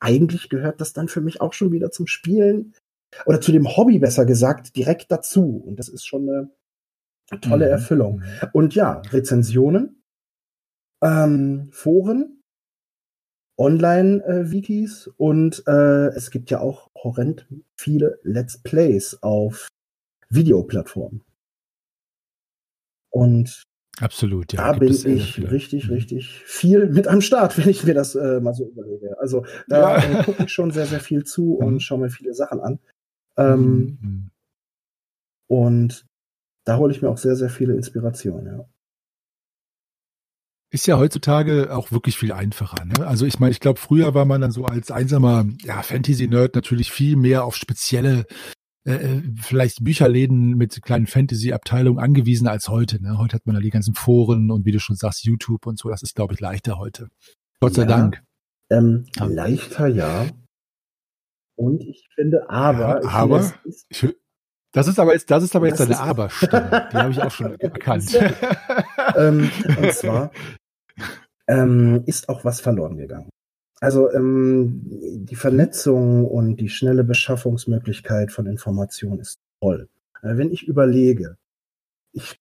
[0.03, 2.75] eigentlich gehört das dann für mich auch schon wieder zum Spielen
[3.25, 5.63] oder zu dem Hobby besser gesagt direkt dazu.
[5.65, 6.51] Und das ist schon eine
[7.41, 7.73] tolle mhm.
[7.73, 8.23] Erfüllung.
[8.53, 10.03] Und ja, Rezensionen,
[11.03, 12.41] ähm, Foren,
[13.59, 19.69] Online-Wikis äh, und äh, es gibt ja auch horrend viele Let's Plays auf
[20.35, 21.23] Videoplattformen.
[23.11, 23.65] Und
[24.01, 24.73] Absolut, ja.
[24.73, 25.95] Da bin ich richtig, mhm.
[25.95, 29.19] richtig viel mit am Start, wenn ich mir das äh, mal so überlege.
[29.21, 30.21] Also da ja.
[30.21, 31.81] äh, gucke ich schon sehr, sehr viel zu und mhm.
[31.81, 32.79] schaue mir viele Sachen an.
[33.37, 34.31] Ähm, mhm.
[35.47, 36.07] Und
[36.65, 38.69] da hole ich mir auch sehr, sehr viele Inspirationen, ja.
[40.71, 42.83] Ist ja heutzutage auch wirklich viel einfacher.
[42.87, 43.07] Ne?
[43.07, 46.91] Also ich meine, ich glaube, früher war man dann so als einsamer ja, Fantasy-Nerd natürlich
[46.91, 48.25] viel mehr auf spezielle
[48.85, 53.01] äh, äh, vielleicht Bücherläden mit kleinen Fantasy-Abteilungen angewiesen als heute.
[53.01, 53.17] Ne?
[53.17, 55.89] Heute hat man ja die ganzen Foren und wie du schon sagst, YouTube und so.
[55.89, 57.09] Das ist, glaube ich, leichter heute.
[57.61, 58.23] Gott sei ja, Dank.
[58.71, 59.27] Ähm, ja.
[59.27, 60.27] Leichter, ja.
[61.55, 63.03] Und ich finde, aber.
[63.03, 63.53] Ja, aber.
[63.65, 64.17] Ich,
[64.73, 66.89] das ist aber jetzt, das ist aber jetzt eine Aber-Stimme.
[66.93, 68.19] Die habe ich auch schon erkannt.
[69.17, 70.33] ähm, und zwar
[71.47, 73.29] ähm, ist auch was verloren gegangen.
[73.83, 74.81] Also ähm,
[75.25, 79.89] die Vernetzung und die schnelle Beschaffungsmöglichkeit von Informationen ist toll.
[80.23, 81.37] Äh, wenn ich überlege,
[82.13, 82.39] ich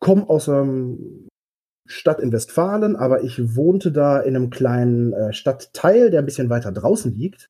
[0.00, 1.28] komme aus einem
[1.86, 6.50] Stadt in Westfalen, aber ich wohnte da in einem kleinen äh, Stadtteil, der ein bisschen
[6.50, 7.48] weiter draußen liegt.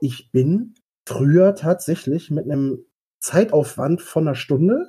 [0.00, 2.86] Ich bin früher tatsächlich mit einem
[3.20, 4.88] Zeitaufwand von einer Stunde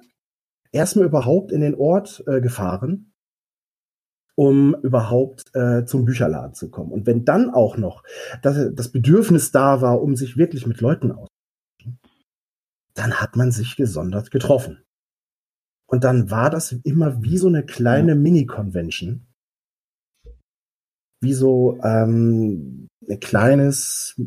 [0.72, 3.12] erstmal überhaupt in den Ort äh, gefahren,
[4.38, 6.92] um überhaupt äh, zum Bücherladen zu kommen.
[6.92, 8.04] Und wenn dann auch noch
[8.42, 12.00] das, das Bedürfnis da war, um sich wirklich mit Leuten auszutauschen,
[12.94, 14.84] dann hat man sich gesondert getroffen.
[15.88, 19.26] Und dann war das immer wie so eine kleine Mini-Convention.
[21.22, 24.20] Wie so ähm, ein kleines,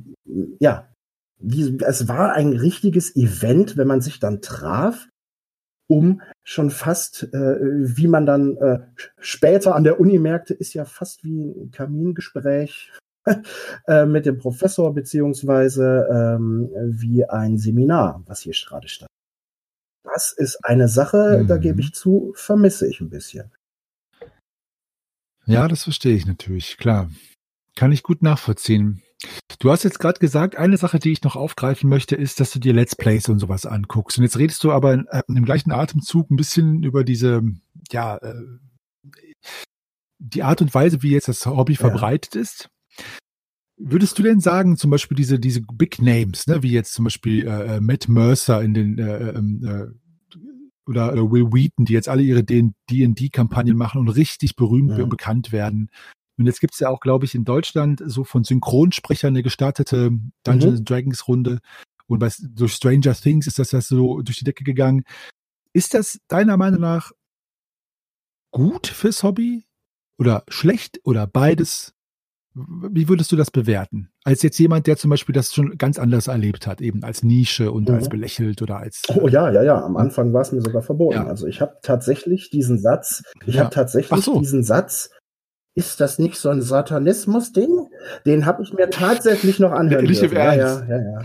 [0.61, 0.93] ja,
[1.41, 5.09] wie, es war ein richtiges Event, wenn man sich dann traf
[5.89, 8.81] um schon fast, äh, wie man dann äh,
[9.19, 12.93] später an der Uni merkte, ist ja fast wie ein Kamingespräch
[13.87, 19.09] äh, mit dem Professor beziehungsweise ähm, wie ein Seminar, was hier gerade statt.
[20.05, 21.47] Das ist eine Sache, mhm.
[21.49, 23.51] da gebe ich zu, vermisse ich ein bisschen.
[25.47, 27.11] Ja, das verstehe ich natürlich, klar.
[27.75, 29.03] Kann ich gut nachvollziehen.
[29.59, 32.61] Du hast jetzt gerade gesagt, eine Sache, die ich noch aufgreifen möchte, ist, dass du
[32.61, 34.19] dir Let's Plays und sowas anguckst.
[34.19, 37.43] Und jetzt redest du aber in, äh, im gleichen Atemzug ein bisschen über diese,
[37.91, 38.35] ja, äh,
[40.21, 41.81] die Art und Weise, wie jetzt das Hobby ja.
[41.81, 42.71] verbreitet ist.
[43.77, 47.47] Würdest du denn sagen, zum Beispiel diese, diese Big Names, ne, wie jetzt zum Beispiel
[47.47, 49.87] äh, äh Matt Mercer in den äh, ähm, äh,
[50.89, 55.05] oder, oder Will Wheaton, die jetzt alle ihre D&D-Kampagnen machen und richtig berühmt ja.
[55.05, 55.91] und bekannt werden,
[56.39, 60.13] und jetzt gibt's ja auch, glaube ich, in Deutschland so von Synchronsprechern eine gestartete
[60.45, 60.85] Dungeons mhm.
[60.85, 61.59] Dragons Runde.
[62.07, 65.05] Und bei, durch Stranger Things ist das ja so durch die Decke gegangen.
[65.73, 67.11] Ist das deiner Meinung nach
[68.53, 69.65] gut fürs Hobby
[70.17, 71.93] oder schlecht oder beides?
[72.55, 74.11] Wie würdest du das bewerten?
[74.25, 77.71] Als jetzt jemand, der zum Beispiel das schon ganz anders erlebt hat, eben als Nische
[77.71, 77.97] und mhm.
[77.97, 79.03] als belächelt oder als.
[79.15, 79.85] Oh ja, ja, ja.
[79.85, 81.17] Am Anfang war es mir sogar verboten.
[81.17, 81.27] Ja.
[81.27, 83.65] Also ich habe tatsächlich diesen Satz, ich ja.
[83.65, 84.39] habe tatsächlich so.
[84.39, 85.11] diesen Satz
[85.79, 87.89] ist das nicht so ein Satanismus-Ding?
[88.27, 90.85] Den habe ich mir tatsächlich noch anhören Nicht im Ernst.
[90.89, 91.21] Ja, ja, ja,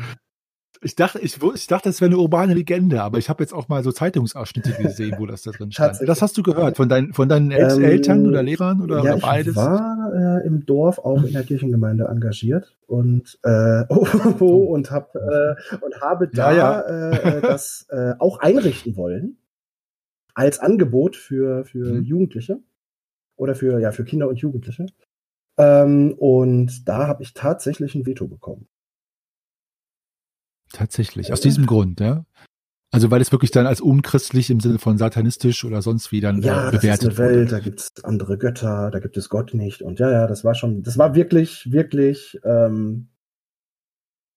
[0.83, 3.67] Ich dachte, ich, ich dachte, das wäre eine urbane Legende, aber ich habe jetzt auch
[3.67, 5.97] mal so Zeitungsausschnitte gesehen, wo das da drin stand.
[6.07, 9.53] Das hast du gehört von deinen, von deinen ähm, Eltern oder Lehrern oder, ja, beides?
[9.53, 14.05] Ich war äh, im Dorf auch in der Kirchengemeinde engagiert und äh, oh,
[14.39, 17.09] oh, und hab äh, und habe da ja, ja.
[17.09, 19.37] Äh, das äh, auch einrichten wollen
[20.35, 22.03] als Angebot für für mhm.
[22.03, 22.59] Jugendliche
[23.43, 24.85] oder für, ja, für Kinder und Jugendliche.
[25.57, 28.67] Ähm, und da habe ich tatsächlich ein Veto bekommen.
[30.71, 32.25] Tatsächlich, aus diesem Grund, ja?
[32.91, 36.41] Also weil es wirklich dann als unchristlich im Sinne von satanistisch oder sonst wie dann
[36.41, 37.51] ja, äh, bewertet das ist eine Welt, wurde.
[37.51, 39.81] da gibt es andere Götter, da gibt es Gott nicht.
[39.81, 43.09] Und ja, ja, das war schon, das war wirklich, wirklich ähm,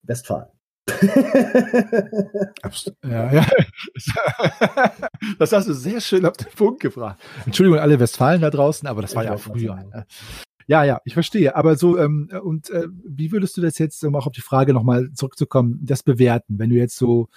[0.02, 0.55] Westfalen
[3.04, 3.46] ja, ja.
[5.38, 7.18] Das hast du sehr schön auf den Punkt gebracht.
[7.44, 9.76] Entschuldigung alle Westfalen da draußen, aber das war ja früher.
[9.76, 10.06] Ne?
[10.66, 11.54] Ja, ja, ich verstehe.
[11.54, 14.72] Aber so, ähm, und äh, wie würdest du das jetzt, um auch auf die Frage
[14.72, 17.28] nochmal zurückzukommen, das bewerten, wenn du jetzt so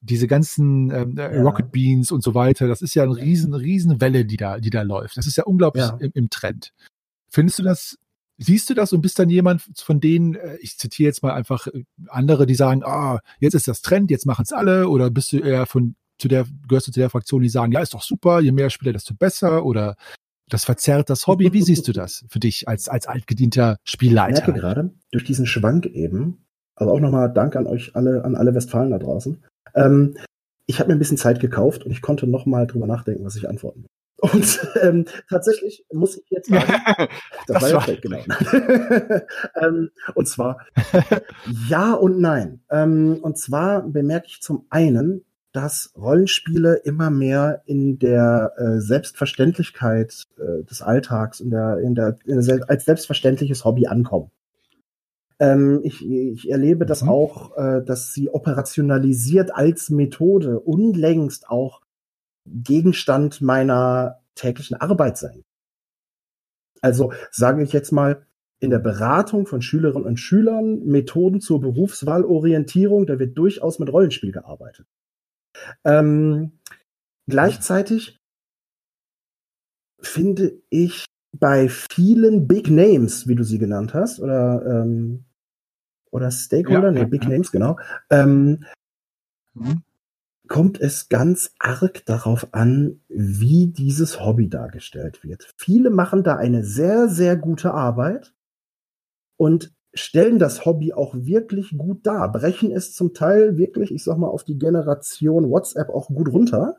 [0.00, 1.42] diese ganzen ähm, äh, ja.
[1.42, 4.70] Rocket Beans und so weiter, das ist ja eine riesen, riesen Welle, die da, die
[4.70, 5.16] da läuft.
[5.16, 5.96] Das ist ja unglaublich ja.
[6.00, 6.72] Im, Im, Trend.
[7.30, 7.98] Findest du das,
[8.42, 11.66] siehst du das und bist dann jemand von denen, äh, ich zitiere jetzt mal einfach
[11.66, 15.32] äh, andere, die sagen, ah, jetzt ist das Trend, jetzt machen es alle, oder bist
[15.32, 18.02] du eher von zu der, gehörst du zu der Fraktion, die sagen, ja, ist doch
[18.02, 19.96] super, je mehr Spieler, desto besser, oder
[20.48, 21.52] das verzerrt das Hobby.
[21.52, 24.40] Wie siehst du das für dich als, als altgedienter Spielleiter?
[24.40, 26.44] Ich merke gerade, durch diesen Schwank eben,
[26.76, 29.42] also auch nochmal Dank an euch alle, an alle Westfalen da draußen.
[29.74, 30.16] Ähm,
[30.66, 33.48] ich habe mir ein bisschen Zeit gekauft und ich konnte nochmal drüber nachdenken, was ich
[33.48, 33.88] antworten will.
[34.22, 37.08] Und ähm, tatsächlich muss ich jetzt sagen, das,
[37.48, 38.18] das war ja fake, genau.
[39.60, 40.64] ähm, und zwar
[41.68, 42.60] ja und nein.
[42.70, 50.22] Ähm, und zwar bemerke ich zum einen, dass Rollenspiele immer mehr in der äh, Selbstverständlichkeit
[50.38, 54.30] äh, des Alltags, in der, in der, in der, als selbstverständliches Hobby ankommen.
[55.40, 57.08] Ähm, ich, ich erlebe das mhm.
[57.08, 61.80] auch, äh, dass sie operationalisiert als Methode unlängst auch
[62.46, 65.44] Gegenstand meiner täglichen Arbeit sein.
[66.80, 68.26] Also sage ich jetzt mal,
[68.58, 74.30] in der Beratung von Schülerinnen und Schülern Methoden zur Berufswahlorientierung, da wird durchaus mit Rollenspiel
[74.30, 74.86] gearbeitet.
[75.84, 76.52] Ähm,
[77.26, 78.20] gleichzeitig
[80.00, 85.24] finde ich bei vielen Big Names, wie du sie genannt hast, oder, ähm,
[86.10, 87.30] oder Stakeholder, ja, nee, Big ja.
[87.30, 87.78] Names, genau,
[88.10, 88.64] ähm,
[89.54, 89.82] mhm.
[90.52, 95.50] Kommt es ganz arg darauf an, wie dieses Hobby dargestellt wird.
[95.56, 98.34] Viele machen da eine sehr, sehr gute Arbeit
[99.38, 104.18] und stellen das Hobby auch wirklich gut dar, brechen es zum Teil wirklich, ich sag
[104.18, 106.76] mal, auf die Generation WhatsApp auch gut runter.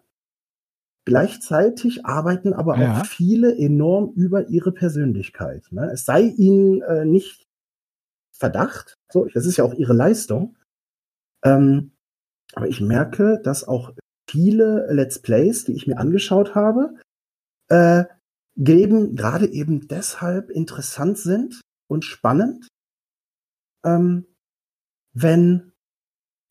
[1.06, 3.02] Gleichzeitig arbeiten aber ja.
[3.02, 5.66] auch viele enorm über ihre Persönlichkeit.
[5.72, 5.90] Ne?
[5.92, 7.48] Es sei ihnen äh, nicht
[8.34, 10.58] Verdacht, so, das ist ja auch ihre Leistung.
[11.44, 11.94] Ähm,
[12.56, 13.94] aber ich merke, dass auch
[14.30, 16.96] viele Let's Plays, die ich mir angeschaut habe,
[17.70, 18.06] äh,
[18.56, 22.68] geben gerade eben deshalb interessant sind und spannend,
[23.84, 24.26] ähm,
[25.14, 25.72] wenn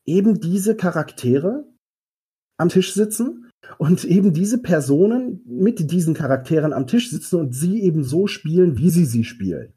[0.05, 1.65] eben diese Charaktere
[2.57, 7.81] am Tisch sitzen und eben diese Personen mit diesen Charakteren am Tisch sitzen und sie
[7.81, 9.73] eben so spielen, wie sie sie spielen.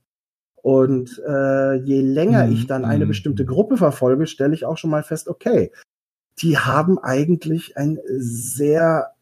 [0.62, 4.76] Und äh, je länger mm, ich dann eine mm, bestimmte Gruppe verfolge, stelle ich auch
[4.76, 5.70] schon mal fest, okay,
[6.40, 9.14] die haben eigentlich ein sehr,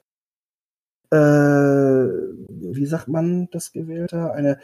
[1.10, 4.58] äh, wie sagt man das gewählte, eine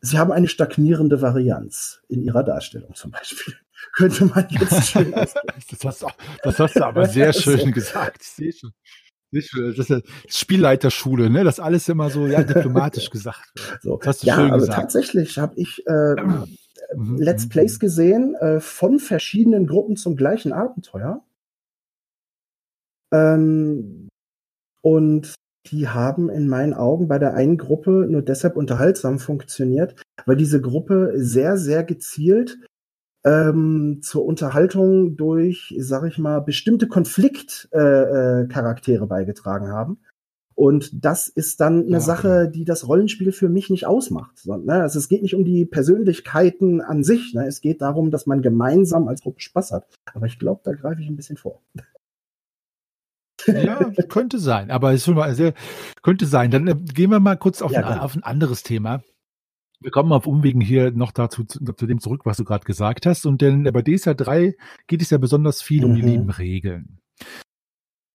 [0.00, 3.54] sie haben eine stagnierende Varianz in ihrer Darstellung zum Beispiel.
[3.94, 5.34] Könnte man jetzt schön das,
[5.84, 6.04] hast,
[6.42, 8.22] das hast du aber sehr schön gesagt.
[8.22, 8.72] Sehr schön.
[9.30, 11.44] Das ist Spielleiterschule, ne?
[11.44, 13.82] Das alles immer so ja, diplomatisch gesagt wird.
[13.82, 13.96] So.
[13.98, 14.78] Das hast du ja, schön aber gesagt.
[14.78, 16.14] tatsächlich habe ich äh,
[16.96, 17.18] mhm.
[17.18, 17.78] Let's mhm, Plays mhm.
[17.80, 21.22] gesehen äh, von verschiedenen Gruppen zum gleichen Abenteuer.
[23.12, 24.08] Ähm,
[24.82, 25.34] und
[25.70, 30.60] die haben in meinen Augen bei der einen Gruppe nur deshalb unterhaltsam funktioniert, weil diese
[30.60, 32.58] Gruppe sehr, sehr gezielt
[33.24, 40.00] ähm, zur Unterhaltung durch, sag ich mal, bestimmte Konfliktcharaktere äh, äh, beigetragen haben.
[40.54, 42.52] Und das ist dann eine ja, Sache, okay.
[42.52, 44.38] die das Rollenspiel für mich nicht ausmacht.
[44.38, 47.32] Sondern, ne, also es geht nicht um die Persönlichkeiten an sich.
[47.32, 47.46] Ne?
[47.46, 49.86] Es geht darum, dass man gemeinsam als Gruppe Spaß hat.
[50.14, 51.62] Aber ich glaube, da greife ich ein bisschen vor.
[53.48, 55.54] Ja, könnte sein, aber es ist schon mal sehr,
[56.02, 56.50] könnte sein.
[56.50, 59.02] Dann äh, gehen wir mal kurz auf, ja, ein, auf ein anderes Thema.
[59.80, 63.06] Wir kommen auf Umwegen hier noch dazu zu, zu dem zurück, was du gerade gesagt
[63.06, 63.26] hast.
[63.26, 64.54] Und denn bei DSA 3
[64.86, 65.90] geht es ja besonders viel mhm.
[65.90, 66.08] um die mhm.
[66.08, 66.98] lieben Regeln.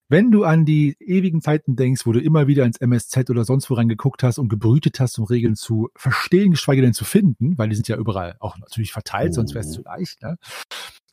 [0.09, 3.69] Wenn du an die ewigen Zeiten denkst, wo du immer wieder ins MSZ oder sonst
[3.69, 7.69] wo reingeguckt hast und gebrütet hast, um Regeln zu verstehen, geschweige denn zu finden, weil
[7.69, 9.35] die sind ja überall auch natürlich verteilt, mhm.
[9.35, 10.21] sonst wäre es zu leicht.
[10.21, 10.37] Ne?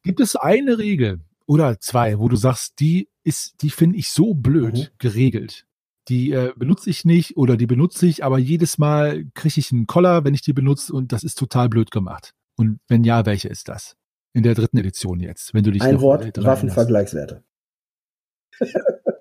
[0.02, 1.20] Gibt es eine Regel,
[1.50, 4.86] oder zwei, wo du sagst, die ist, die finde ich so blöd mhm.
[4.98, 5.66] geregelt.
[6.06, 9.88] Die äh, benutze ich nicht oder die benutze ich, aber jedes Mal kriege ich einen
[9.88, 12.34] Collar, wenn ich die benutze und das ist total blöd gemacht.
[12.56, 13.96] Und wenn ja, welche ist das?
[14.32, 17.42] In der dritten Edition jetzt, wenn du dich Ein Wort, Waffenvergleichswerte.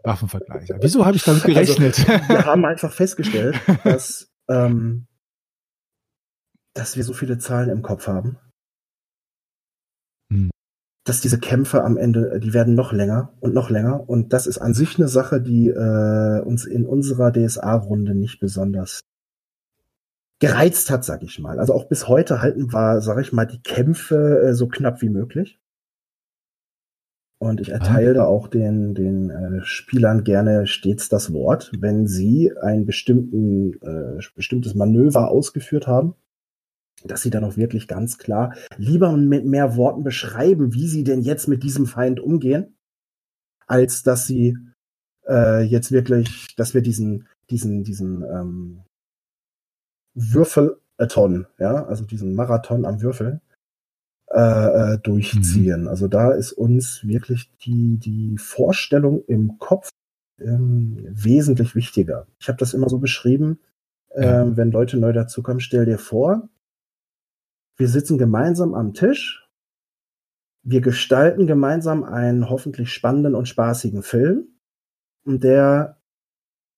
[0.03, 0.69] Waffenvergleich.
[0.81, 2.07] Wieso habe ich damit also, gerechnet?
[2.07, 5.07] Also, wir haben einfach festgestellt, dass, ähm,
[6.75, 8.37] dass wir so viele Zahlen im Kopf haben
[11.09, 14.07] dass diese Kämpfe am Ende, die werden noch länger und noch länger.
[14.07, 19.01] Und das ist an sich eine Sache, die äh, uns in unserer DSA-Runde nicht besonders
[20.39, 21.59] gereizt hat, sag ich mal.
[21.59, 25.09] Also auch bis heute halten wir, sag ich mal, die Kämpfe äh, so knapp wie
[25.09, 25.59] möglich.
[27.39, 28.25] Und ich erteile ah.
[28.25, 34.75] auch den, den äh, Spielern gerne stets das Wort, wenn sie ein bestimmten, äh, bestimmtes
[34.75, 36.13] Manöver ausgeführt haben
[37.03, 41.21] dass sie dann auch wirklich ganz klar lieber mit mehr Worten beschreiben, wie sie denn
[41.21, 42.75] jetzt mit diesem Feind umgehen,
[43.67, 44.57] als dass sie
[45.27, 48.83] äh, jetzt wirklich, dass wir diesen, diesen, diesen ähm,
[50.13, 53.41] Würfelathon, ja, also diesen Marathon am Würfel,
[54.31, 55.81] äh, äh, durchziehen.
[55.81, 55.87] Mhm.
[55.87, 59.89] Also da ist uns wirklich die, die Vorstellung im Kopf
[60.39, 62.27] ähm, wesentlich wichtiger.
[62.39, 63.59] Ich habe das immer so beschrieben,
[64.11, 66.47] äh, wenn Leute neu dazukommen, stell dir vor,
[67.79, 69.47] wir sitzen gemeinsam am Tisch,
[70.63, 74.59] wir gestalten gemeinsam einen hoffentlich spannenden und spaßigen Film
[75.25, 76.01] und der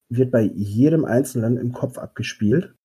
[0.10, 2.76] wird bei jedem Einzelnen im Kopf abgespielt.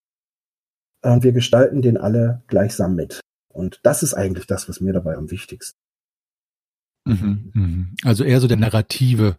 [1.02, 3.20] Und wir gestalten den alle gleichsam mit.
[3.52, 5.78] Und das ist eigentlich das, was mir dabei am wichtigsten.
[7.04, 7.96] Mhm, mhm.
[8.02, 9.36] Also eher so der narrative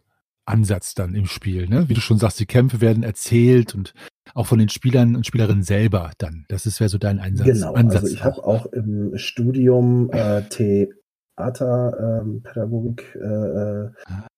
[0.48, 1.88] Ansatz dann im Spiel, ne?
[1.88, 3.92] Wie du schon sagst, die Kämpfe werden erzählt und
[4.34, 6.44] auch von den Spielern und Spielerinnen selber dann.
[6.48, 7.46] Das ist wäre so dein Einsatz.
[7.46, 13.90] Genau, Ansatz also ich habe auch im Studium äh, Theaterpädagogik ähm, äh, äh,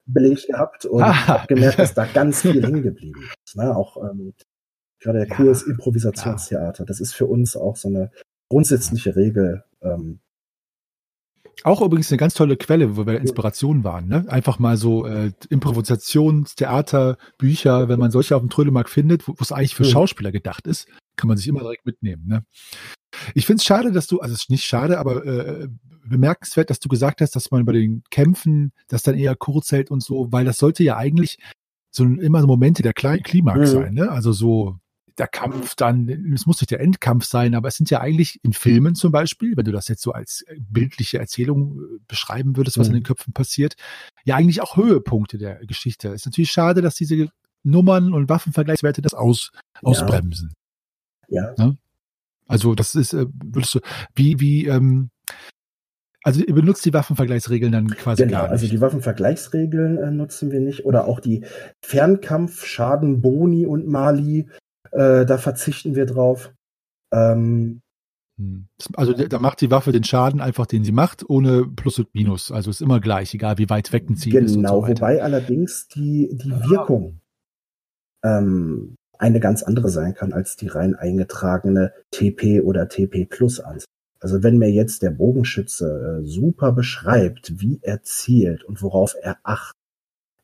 [0.06, 1.26] belegt gehabt und ah.
[1.26, 3.56] habe gemerkt, dass da ganz viel hängen geblieben ist.
[3.56, 3.74] Ne?
[3.74, 4.34] Auch ähm,
[5.00, 6.84] gerade der ja, Kurs Improvisationstheater.
[6.84, 8.10] Das ist für uns auch so eine
[8.48, 9.64] grundsätzliche Regel.
[9.82, 10.20] Ähm,
[11.64, 14.08] auch übrigens eine ganz tolle Quelle, wo wir Inspiration waren.
[14.08, 14.24] Ne?
[14.28, 19.52] Einfach mal so äh, Improvisationstheater, Bücher, wenn man solche auf dem Trödelmarkt findet, wo es
[19.52, 19.90] eigentlich für mhm.
[19.90, 22.26] Schauspieler gedacht ist, kann man sich immer direkt mitnehmen.
[22.26, 22.44] Ne?
[23.34, 25.68] Ich finde es schade, dass du, also es ist nicht schade, aber äh,
[26.04, 29.90] bemerkenswert, dass du gesagt hast, dass man bei den Kämpfen das dann eher kurz hält
[29.90, 31.38] und so, weil das sollte ja eigentlich
[31.90, 33.66] so immer so Momente der Klimax mhm.
[33.66, 34.10] sein, ne?
[34.10, 34.76] Also so
[35.20, 38.54] der Kampf dann, es muss nicht der Endkampf sein, aber es sind ja eigentlich in
[38.54, 42.78] Filmen zum Beispiel, wenn du das jetzt so als äh, bildliche Erzählung äh, beschreiben würdest,
[42.78, 42.94] was mhm.
[42.94, 43.74] in den Köpfen passiert,
[44.24, 46.08] ja eigentlich auch Höhepunkte der Geschichte.
[46.08, 47.28] Es ist natürlich schade, dass diese
[47.62, 49.82] Nummern und Waffenvergleichswerte das aus, ja.
[49.82, 50.54] ausbremsen.
[51.28, 51.54] Ja.
[51.58, 51.76] Ne?
[52.46, 53.80] Also das ist, äh, würdest du,
[54.14, 55.10] wie, wie, ähm,
[56.22, 58.52] also ihr benutzt die Waffenvergleichsregeln dann quasi genau, gar nicht.
[58.52, 61.44] Also die Waffenvergleichsregeln äh, nutzen wir nicht oder auch die
[61.82, 64.48] Fernkampf, Schaden, Boni und Mali
[64.92, 66.52] äh, da verzichten wir drauf.
[67.12, 67.80] Ähm,
[68.38, 68.68] hm.
[68.94, 72.50] also da macht die Waffe den Schaden einfach, den sie macht, ohne Plus und Minus.
[72.50, 74.54] Also ist immer gleich, egal wie weit weg ein Ziel genau, ist.
[74.54, 77.20] Genau, so wobei allerdings die, die Wirkung
[78.24, 83.80] ähm, eine ganz andere sein kann als die rein eingetragene TP oder TP Plus an.
[84.20, 89.38] Also wenn mir jetzt der Bogenschütze äh, super beschreibt, wie er zielt und worauf er
[89.42, 89.76] achtet,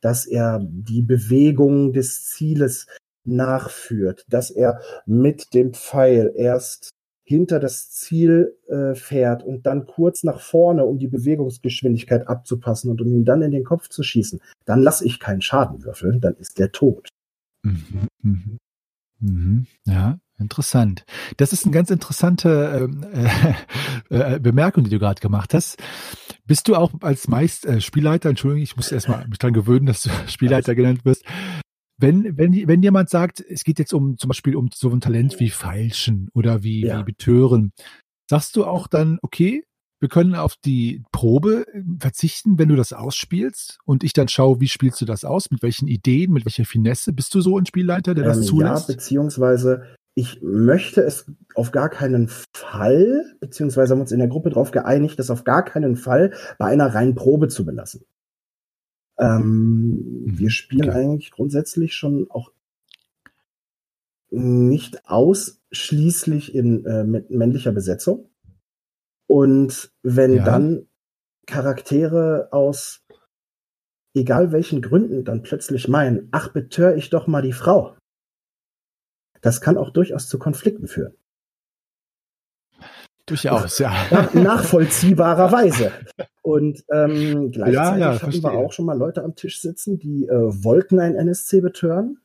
[0.01, 2.87] dass er die Bewegung des Zieles
[3.27, 6.91] nachführt, dass er mit dem Pfeil erst
[7.27, 13.01] hinter das Ziel äh, fährt und dann kurz nach vorne, um die Bewegungsgeschwindigkeit abzupassen und
[13.01, 16.37] um ihn dann in den Kopf zu schießen, dann lasse ich keinen Schaden würfeln, dann
[16.37, 17.09] ist der tot.
[17.65, 18.59] Mhm, mhm.
[19.19, 19.67] Mhm.
[19.87, 21.05] Ja, interessant.
[21.37, 23.05] Das ist eine ganz interessante ähm,
[24.11, 25.79] äh, äh, Bemerkung, die du gerade gemacht hast.
[26.47, 30.03] Bist du auch als meist äh, Spielleiter, Entschuldigung, ich muss erstmal mich dran gewöhnen, dass
[30.03, 31.25] du Spielleiter genannt wirst,
[31.99, 35.41] wenn, wenn, wenn jemand sagt, es geht jetzt um zum Beispiel um so ein Talent
[35.41, 37.01] wie Feilschen oder wie, ja.
[37.01, 37.73] wie Betören,
[38.29, 39.65] sagst du auch dann, okay,
[39.99, 44.61] wir können auf die Probe äh, verzichten, wenn du das ausspielst und ich dann schaue,
[44.61, 47.67] wie spielst du das aus, mit welchen Ideen, mit welcher Finesse bist du so ein
[47.67, 48.89] Spielleiter, der das ähm, zulässt?
[48.89, 49.85] Ja, beziehungsweise
[50.15, 54.71] ich möchte es auf gar keinen Fall, beziehungsweise haben wir uns in der Gruppe darauf
[54.71, 58.03] geeinigt, das auf gar keinen Fall bei einer reinen Probe zu belassen.
[59.19, 60.39] Ähm, mhm.
[60.39, 60.99] Wir spielen okay.
[60.99, 62.53] eigentlich grundsätzlich schon auch
[64.31, 68.29] nicht ausschließlich in, äh, mit männlicher Besetzung.
[69.27, 70.45] Und wenn ja.
[70.45, 70.87] dann
[71.47, 73.07] Charaktere aus
[74.17, 77.97] egal welchen Gründen dann plötzlich meinen, ach, betör ich doch mal die Frau.
[79.43, 81.15] Das kann auch durchaus zu Konflikten führen.
[83.27, 83.93] Durchaus, ja.
[84.33, 85.93] Nachvollziehbarerweise.
[86.47, 90.29] Und ähm, gleichzeitig ja, ja, hatten wir auch schon mal Leute am Tisch sitzen, die
[90.29, 92.19] äh, wollten ein NSC betören.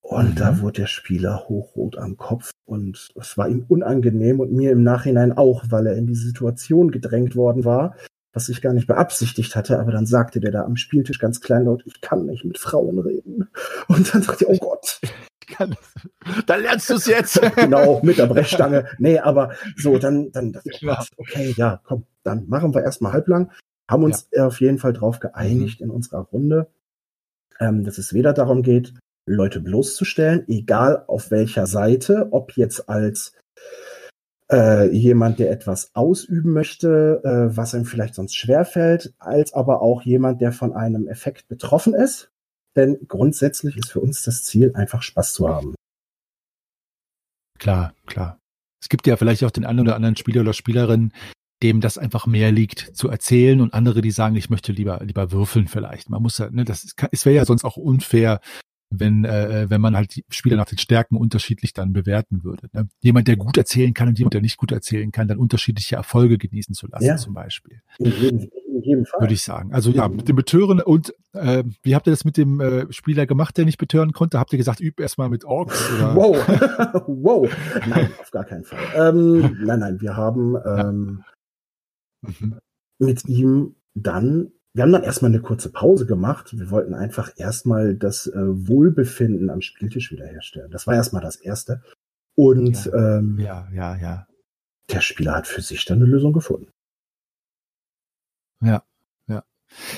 [0.00, 0.34] Und mhm.
[0.36, 4.82] da wurde der Spieler hochrot am Kopf und es war ihm unangenehm und mir im
[4.82, 7.94] Nachhinein auch, weil er in die Situation gedrängt worden war,
[8.32, 11.82] was ich gar nicht beabsichtigt hatte, aber dann sagte der da am Spieltisch ganz kleinlaut,
[11.84, 13.50] ich kann nicht mit Frauen reden.
[13.88, 14.98] Und dann dachte ich, oh Gott,
[15.48, 15.76] kann.
[16.46, 17.40] Dann lernst du es jetzt.
[17.56, 18.86] genau, mit der Brechstange.
[18.98, 21.04] Nee, aber so, dann, dann, ja.
[21.16, 23.50] okay, ja, komm, dann machen wir erstmal halblang.
[23.90, 24.46] Haben uns ja.
[24.46, 25.86] auf jeden Fall drauf geeinigt mhm.
[25.86, 26.68] in unserer Runde,
[27.60, 28.94] ähm, dass es weder darum geht,
[29.26, 33.34] Leute bloßzustellen, egal auf welcher Seite, ob jetzt als
[34.50, 40.02] äh, jemand, der etwas ausüben möchte, äh, was ihm vielleicht sonst schwerfällt, als aber auch
[40.02, 42.30] jemand, der von einem Effekt betroffen ist.
[42.76, 45.74] Denn grundsätzlich ist für uns das Ziel, einfach Spaß zu haben.
[47.58, 48.38] Klar, klar.
[48.80, 51.12] Es gibt ja vielleicht auch den einen oder anderen Spieler oder Spielerin,
[51.62, 55.32] dem das einfach mehr liegt zu erzählen und andere, die sagen, ich möchte lieber lieber
[55.32, 56.08] würfeln vielleicht.
[56.08, 58.40] Man muss ja, ne, das ist, es wäre ja sonst auch unfair,
[58.90, 62.68] wenn äh, wenn man halt die Spieler nach den Stärken unterschiedlich dann bewerten würde.
[62.72, 62.88] Ne?
[63.00, 66.38] Jemand, der gut erzählen kann und jemand, der nicht gut erzählen kann, dann unterschiedliche Erfolge
[66.38, 67.16] genießen zu lassen, ja.
[67.16, 67.82] zum Beispiel.
[67.98, 69.20] In jedem, in jedem Fall.
[69.20, 69.72] Würde ich sagen.
[69.72, 73.26] Also ja, mit dem Betören und äh, wie habt ihr das mit dem äh, Spieler
[73.26, 74.38] gemacht, der nicht betören konnte?
[74.38, 75.90] Habt ihr gesagt, üb erstmal mit Orks?
[75.92, 76.08] Oder?
[76.18, 76.36] Wow,
[77.06, 77.48] wow.
[77.86, 78.78] Nein, auf gar keinen Fall.
[78.96, 81.24] Ähm, nein, nein, wir haben ähm,
[82.22, 82.30] ja.
[82.40, 82.58] mhm.
[82.98, 86.56] mit ihm dann wir haben dann erstmal eine kurze Pause gemacht.
[86.56, 90.70] Wir wollten einfach erstmal das äh, Wohlbefinden am Spieltisch wiederherstellen.
[90.70, 91.82] Das war erstmal das Erste.
[92.36, 94.26] Und ja, ähm, ja, ja, ja.
[94.92, 96.70] Der Spieler hat für sich dann eine Lösung gefunden.
[98.60, 98.84] Ja,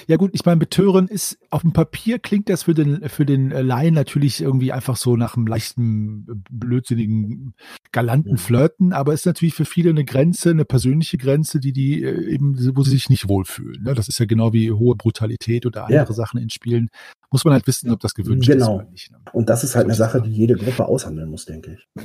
[0.06, 3.52] ja gut, ich meine, Betören ist auf dem Papier klingt das für den für den
[3.52, 7.54] äh, Laien natürlich irgendwie einfach so nach einem leichten, äh, blödsinnigen,
[7.92, 12.32] galanten Flirten, aber ist natürlich für viele eine Grenze, eine persönliche Grenze, die die äh,
[12.32, 13.82] eben, wo sie sich nicht wohlfühlen.
[13.82, 13.94] Ne?
[13.94, 16.12] Das ist ja genau wie hohe Brutalität oder andere ja.
[16.12, 16.88] Sachen in Spielen.
[17.30, 18.64] Muss man halt wissen, ob das gewünscht genau.
[18.64, 19.10] ist oder nicht.
[19.10, 19.18] Ne?
[19.32, 22.04] Und das ist halt eine Sache, die jede Gruppe aushandeln muss, denke ich.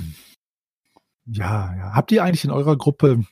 [1.25, 1.93] Ja, ja.
[1.93, 3.25] Habt ihr eigentlich in eurer Gruppe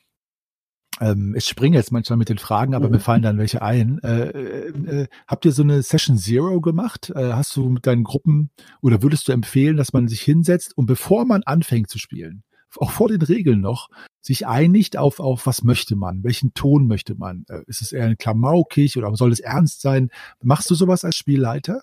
[0.99, 2.93] ähm, ich springe jetzt manchmal mit den Fragen, aber mhm.
[2.93, 3.99] mir fallen dann welche ein.
[4.03, 7.11] Äh, äh, äh, habt ihr so eine Session Zero gemacht?
[7.15, 10.85] Äh, hast du mit deinen Gruppen oder würdest du empfehlen, dass man sich hinsetzt und
[10.85, 12.43] bevor man anfängt zu spielen,
[12.77, 13.89] auch vor den Regeln noch,
[14.21, 17.45] sich einigt auf, auf was möchte man, welchen Ton möchte man?
[17.49, 20.09] Äh, ist es eher ein klamaukig oder soll es ernst sein?
[20.41, 21.81] Machst du sowas als Spielleiter?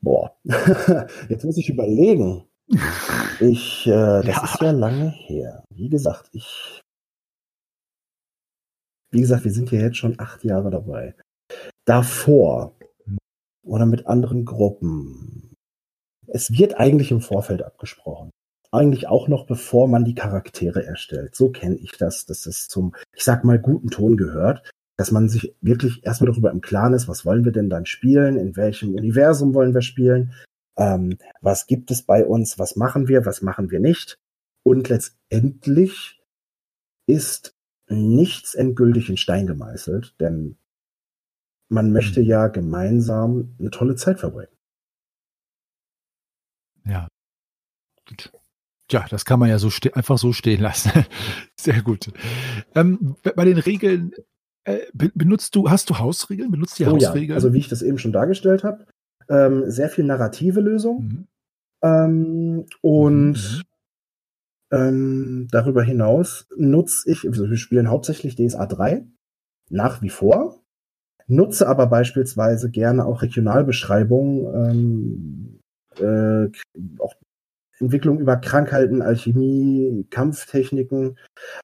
[0.00, 0.36] Boah,
[1.28, 2.44] jetzt muss ich überlegen.
[3.40, 4.44] Ich, äh, das ja.
[4.44, 5.62] ist ja lange her.
[5.74, 6.81] Wie gesagt, ich
[9.12, 11.14] wie gesagt, wir sind ja jetzt schon acht Jahre dabei.
[11.84, 12.76] Davor
[13.62, 15.54] oder mit anderen Gruppen.
[16.26, 18.30] Es wird eigentlich im Vorfeld abgesprochen.
[18.70, 21.34] Eigentlich auch noch bevor man die Charaktere erstellt.
[21.34, 25.28] So kenne ich das, dass es zum, ich sag mal, guten Ton gehört, dass man
[25.28, 28.94] sich wirklich erstmal darüber im Klaren ist, was wollen wir denn dann spielen, in welchem
[28.94, 30.32] Universum wollen wir spielen,
[30.78, 34.16] ähm, was gibt es bei uns, was machen wir, was machen wir nicht.
[34.64, 36.22] Und letztendlich
[37.06, 37.54] ist
[37.92, 40.56] nichts endgültig in Stein gemeißelt, denn
[41.68, 42.26] man möchte mhm.
[42.26, 44.52] ja gemeinsam eine tolle Zeit verbringen.
[46.84, 47.08] Ja.
[48.08, 48.32] Gut.
[48.88, 50.90] Tja, das kann man ja so einfach so stehen lassen.
[51.56, 52.12] Sehr gut.
[52.74, 54.12] Ähm, bei den Regeln,
[54.64, 56.50] äh, benutzt du, hast du Hausregeln?
[56.50, 57.30] Benutzt die oh, Hausregeln?
[57.30, 57.34] Ja.
[57.36, 58.86] Also wie ich das eben schon dargestellt habe,
[59.28, 61.02] ähm, sehr viel narrative Lösung.
[61.02, 61.26] Mhm.
[61.82, 63.62] Ähm, und mhm.
[64.72, 69.06] Ähm, darüber hinaus nutze ich, also wir spielen hauptsächlich DSA 3,
[69.70, 70.62] nach wie vor,
[71.26, 75.60] nutze aber beispielsweise gerne auch Regionalbeschreibungen,
[75.98, 76.50] ähm, äh,
[76.98, 77.14] auch
[77.78, 81.18] Entwicklung über Krankheiten, Alchemie, Kampftechniken.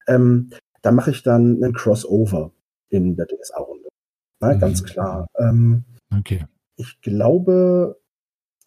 [0.06, 0.50] Ähm,
[0.82, 2.52] da mache ich dann einen Crossover
[2.90, 3.88] in der DSA-Runde.
[4.40, 4.60] Mhm.
[4.60, 5.26] Ganz klar.
[5.36, 5.84] Ähm,
[6.16, 6.44] okay.
[6.76, 7.97] Ich glaube,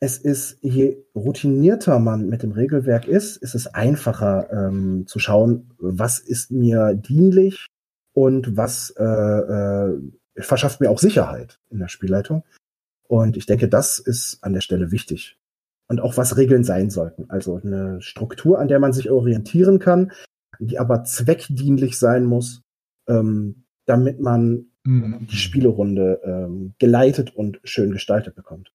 [0.03, 5.69] es ist, je routinierter man mit dem Regelwerk ist, ist es einfacher ähm, zu schauen,
[5.77, 7.67] was ist mir dienlich
[8.13, 10.01] und was äh, äh,
[10.37, 12.43] verschafft mir auch Sicherheit in der Spielleitung.
[13.07, 15.37] Und ich denke, das ist an der Stelle wichtig.
[15.87, 17.29] Und auch was Regeln sein sollten.
[17.29, 20.13] Also eine Struktur, an der man sich orientieren kann,
[20.59, 22.63] die aber zweckdienlich sein muss,
[23.07, 25.27] ähm, damit man mhm.
[25.29, 28.71] die Spielerunde ähm, geleitet und schön gestaltet bekommt.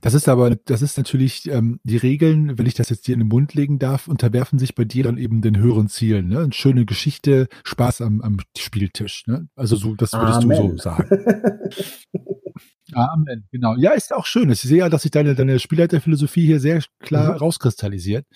[0.00, 3.20] Das ist aber, das ist natürlich, ähm, die Regeln, wenn ich das jetzt dir in
[3.20, 6.28] den Mund legen darf, unterwerfen sich bei dir dann eben den höheren Zielen.
[6.28, 6.40] Ne?
[6.40, 9.26] Eine schöne Geschichte, Spaß am, am Spieltisch.
[9.26, 9.48] Ne?
[9.56, 10.56] Also so, das würdest Amen.
[10.56, 11.08] du so sagen.
[12.92, 13.74] Amen, genau.
[13.76, 14.50] Ja, ist auch schön.
[14.50, 17.38] Ich sehe ja, dass sich deine, deine Spielleiterphilosophie hier sehr klar mhm.
[17.38, 18.26] rauskristallisiert.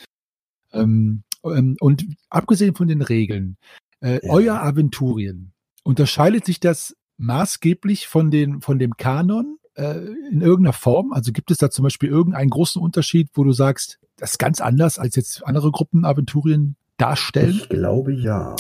[0.73, 3.57] Ähm, ähm, und abgesehen von den Regeln,
[4.01, 4.33] äh, ja.
[4.33, 5.53] euer Aventurien,
[5.85, 9.99] unterscheidet sich das maßgeblich von, den, von dem Kanon äh,
[10.31, 11.13] in irgendeiner Form?
[11.13, 14.61] Also gibt es da zum Beispiel irgendeinen großen Unterschied, wo du sagst, das ist ganz
[14.61, 17.51] anders, als jetzt andere Gruppen Aventurien darstellen?
[17.51, 18.57] Ich glaube ja.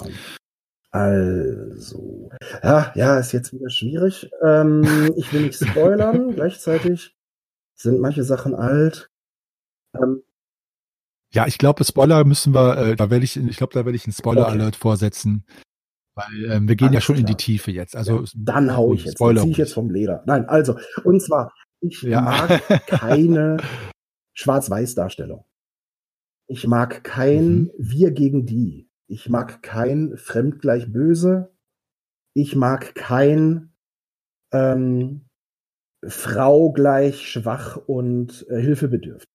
[0.90, 2.30] Also,
[2.62, 4.30] ja, ja, ist jetzt wieder schwierig.
[4.42, 6.30] Ähm, ich will nicht spoilern.
[6.34, 7.14] Gleichzeitig
[7.74, 9.10] sind manche Sachen alt.
[9.94, 10.22] Ähm,
[11.32, 14.06] ja, ich glaube, Spoiler müssen wir, äh, da werde ich, ich glaube, da werde ich
[14.06, 14.78] einen Spoiler-Alert okay.
[14.80, 15.44] vorsetzen.
[16.18, 17.20] Weil ähm, wir gehen Alles ja schon klar.
[17.20, 17.94] in die Tiefe jetzt.
[17.94, 20.24] Also ja, dann hau ich jetzt, Spoiler ziehe ich jetzt vom Leder.
[20.26, 22.22] Nein, also und zwar ich ja.
[22.22, 23.58] mag keine
[24.34, 25.44] Schwarz-Weiß-Darstellung.
[26.48, 27.70] Ich mag kein mhm.
[27.78, 28.90] Wir gegen die.
[29.06, 31.54] Ich mag kein Fremd gleich böse.
[32.34, 33.72] Ich mag kein
[34.52, 35.28] ähm,
[36.04, 39.30] Frau gleich schwach und äh, hilfebedürftig.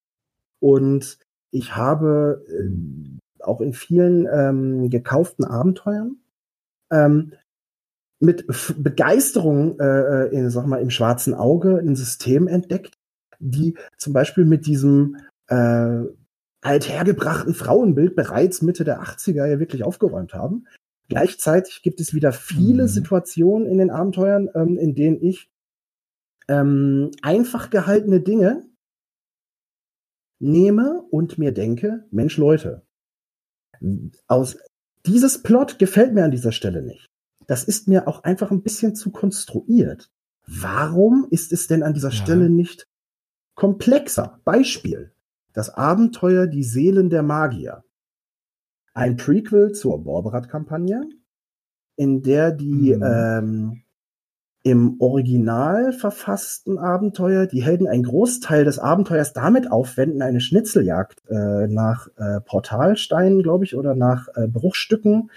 [0.60, 1.18] Und
[1.52, 6.18] ich habe äh, auch in vielen ähm, gekauften Abenteuern
[6.94, 7.34] ähm,
[8.20, 12.98] mit F Begeisterung, äh, in, sag mal, im schwarzen Auge ein System entdeckt,
[13.40, 15.18] die zum Beispiel mit diesem
[15.48, 16.04] äh,
[16.62, 20.66] althergebrachten Frauenbild bereits Mitte der 80er ja wirklich aufgeräumt haben.
[21.10, 22.88] Gleichzeitig gibt es wieder viele mhm.
[22.88, 25.50] Situationen in den Abenteuern, ähm, in denen ich
[26.48, 28.64] ähm, einfach gehaltene Dinge
[30.40, 32.84] nehme und mir denke, Mensch Leute,
[34.28, 34.58] aus
[35.06, 37.10] dieses Plot gefällt mir an dieser Stelle nicht.
[37.48, 40.10] Das ist mir auch einfach ein bisschen zu konstruiert.
[40.46, 42.16] Warum ist es denn an dieser ja.
[42.16, 42.88] Stelle nicht
[43.56, 44.40] komplexer?
[44.44, 45.14] Beispiel.
[45.54, 47.84] Das Abenteuer Die Seelen der Magier.
[48.94, 51.10] Ein Prequel zur Borberat-Kampagne,
[51.96, 53.04] in der die mhm.
[53.04, 53.83] ähm,
[54.64, 61.68] im Original verfassten Abenteuer die Helden einen Großteil des Abenteuers damit aufwenden, eine Schnitzeljagd äh,
[61.68, 65.30] nach äh, Portalsteinen, glaube ich, oder nach äh, Bruchstücken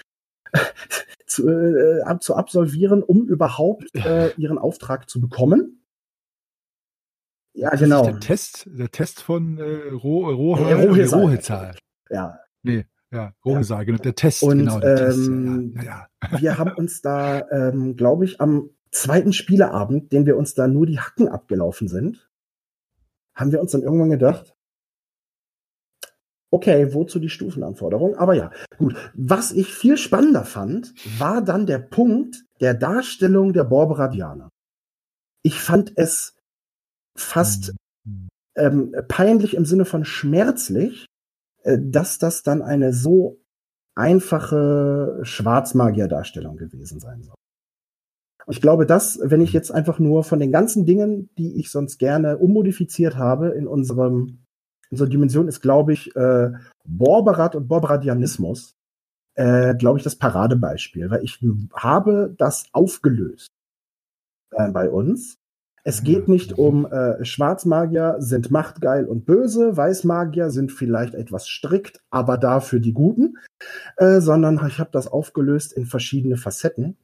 [1.25, 5.83] zu, äh, zu absolvieren, um überhaupt äh, ihren Auftrag zu bekommen.
[7.53, 8.03] Ja, das genau.
[8.05, 11.21] der Test, der Test von äh, Ro Ro äh, Rohesal.
[11.21, 11.75] Rohezal.
[12.09, 12.39] Ja.
[12.63, 13.83] Nee, ja, Rohesal, ja.
[13.83, 14.79] genau, der Test, Und, genau.
[14.79, 16.39] Der ähm, Test, ja, ja.
[16.41, 20.85] wir haben uns da, ähm, glaube ich, am zweiten Spieleabend, den wir uns da nur
[20.85, 22.29] die Hacken abgelaufen sind,
[23.35, 24.55] haben wir uns dann irgendwann gedacht,
[26.51, 28.15] okay, wozu die Stufenanforderung?
[28.15, 28.95] Aber ja, gut.
[29.13, 34.49] Was ich viel spannender fand, war dann der Punkt der Darstellung der Borberadianer.
[35.43, 36.35] Ich fand es
[37.15, 37.75] fast
[38.55, 41.05] ähm, peinlich im Sinne von schmerzlich,
[41.63, 43.39] äh, dass das dann eine so
[43.95, 47.36] einfache Schwarzmagier-Darstellung gewesen sein soll.
[48.49, 51.97] Ich glaube, dass, wenn ich jetzt einfach nur von den ganzen Dingen, die ich sonst
[51.97, 54.39] gerne ummodifiziert habe in unserem
[54.89, 56.51] unserer Dimension, ist, glaube ich, äh,
[56.85, 58.75] Borberat und Borberadianismus,
[59.35, 61.39] äh, glaube ich, das Paradebeispiel, weil ich
[61.73, 63.49] habe das aufgelöst
[64.51, 65.37] äh, bei uns.
[65.83, 72.01] Es geht nicht um äh, Schwarzmagier sind machtgeil und böse, Weißmagier sind vielleicht etwas strikt,
[72.09, 73.37] aber dafür die Guten,
[73.95, 76.97] äh, sondern ich habe das aufgelöst in verschiedene Facetten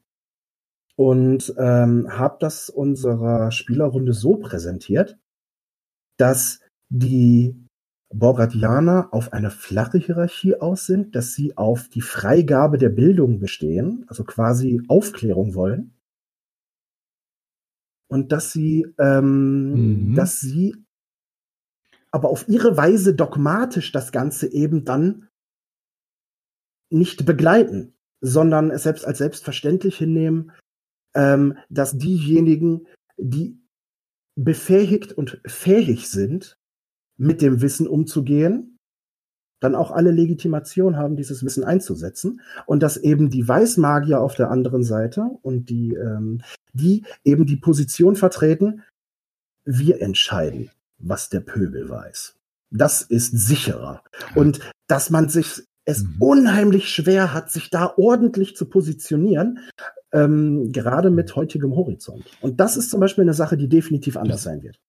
[0.95, 5.17] und ähm, habe das unserer Spielerrunde so präsentiert,
[6.17, 7.55] dass die
[8.13, 14.05] Borgadianer auf eine flache Hierarchie aus sind, dass sie auf die Freigabe der Bildung bestehen,
[14.07, 15.95] also quasi Aufklärung wollen.
[18.07, 20.15] Und dass sie, ähm, mhm.
[20.15, 20.75] dass sie
[22.11, 25.29] aber auf ihre Weise dogmatisch das Ganze eben dann
[26.91, 30.51] nicht begleiten, sondern es selbst als selbstverständlich hinnehmen,
[31.15, 32.87] ähm, dass diejenigen,
[33.17, 33.59] die
[34.35, 36.57] befähigt und fähig sind,
[37.17, 38.77] mit dem Wissen umzugehen,
[39.59, 42.41] dann auch alle Legitimation haben, dieses Wissen einzusetzen.
[42.65, 46.41] Und dass eben die Weißmagier auf der anderen Seite und die, ähm,
[46.73, 48.83] die eben die Position vertreten,
[49.63, 52.35] wir entscheiden, was der Pöbel weiß.
[52.71, 54.03] Das ist sicherer.
[54.35, 56.15] Und dass man sich es mhm.
[56.19, 59.59] unheimlich schwer hat, sich da ordentlich zu positionieren,
[60.13, 62.23] ähm, gerade mit heutigem Horizont.
[62.41, 64.79] Und das ist zum Beispiel eine Sache, die definitiv anders sein wird.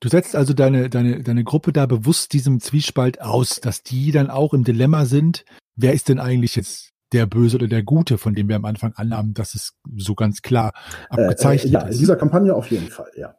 [0.00, 4.28] Du setzt also deine, deine, deine Gruppe da bewusst diesem Zwiespalt aus, dass die dann
[4.28, 5.44] auch im Dilemma sind,
[5.74, 8.92] wer ist denn eigentlich jetzt der Böse oder der Gute, von dem wir am Anfang
[8.94, 10.72] annahmen, dass es so ganz klar
[11.08, 11.94] abgezeichnet äh, äh, ja, ist.
[11.94, 13.36] in dieser Kampagne auf jeden Fall, ja.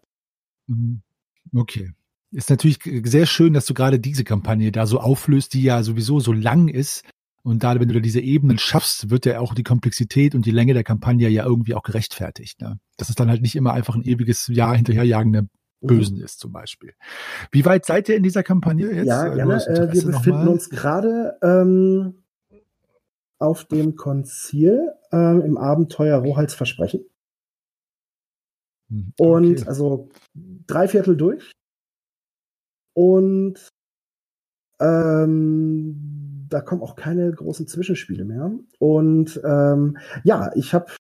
[0.68, 1.02] Mhm.
[1.54, 1.92] Okay.
[2.32, 6.20] Ist natürlich sehr schön, dass du gerade diese Kampagne da so auflöst, die ja sowieso
[6.20, 7.04] so lang ist.
[7.48, 10.52] Und da, wenn du da diese Ebenen schaffst, wird ja auch die Komplexität und die
[10.52, 12.60] Länge der Kampagne ja irgendwie auch gerechtfertigt.
[12.60, 12.78] Ne?
[12.98, 15.48] Das ist dann halt nicht immer einfach ein ewiges Jahr hinterherjagende
[15.80, 16.94] Bösen ist zum Beispiel.
[17.54, 19.08] Wie weit seid ihr in dieser Kampagne jetzt?
[19.08, 19.66] Ja, gerne.
[19.66, 22.16] Äh, wir befinden uns gerade ähm,
[23.40, 27.06] auf dem Konzil ähm, im Abenteuer Rohals Versprechen.
[28.90, 29.32] Hm, okay.
[29.32, 31.50] Und also drei Viertel durch.
[32.94, 33.70] Und
[34.82, 36.17] ähm,
[36.50, 38.52] da kommen auch keine großen Zwischenspiele mehr.
[38.80, 40.92] Und ähm, ja, ich habe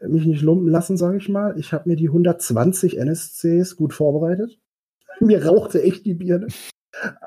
[0.00, 1.58] mich nicht lumpen lassen, sage ich mal.
[1.58, 4.58] Ich habe mir die 120 NSCs gut vorbereitet.
[5.20, 6.48] mir rauchte echt die Birne.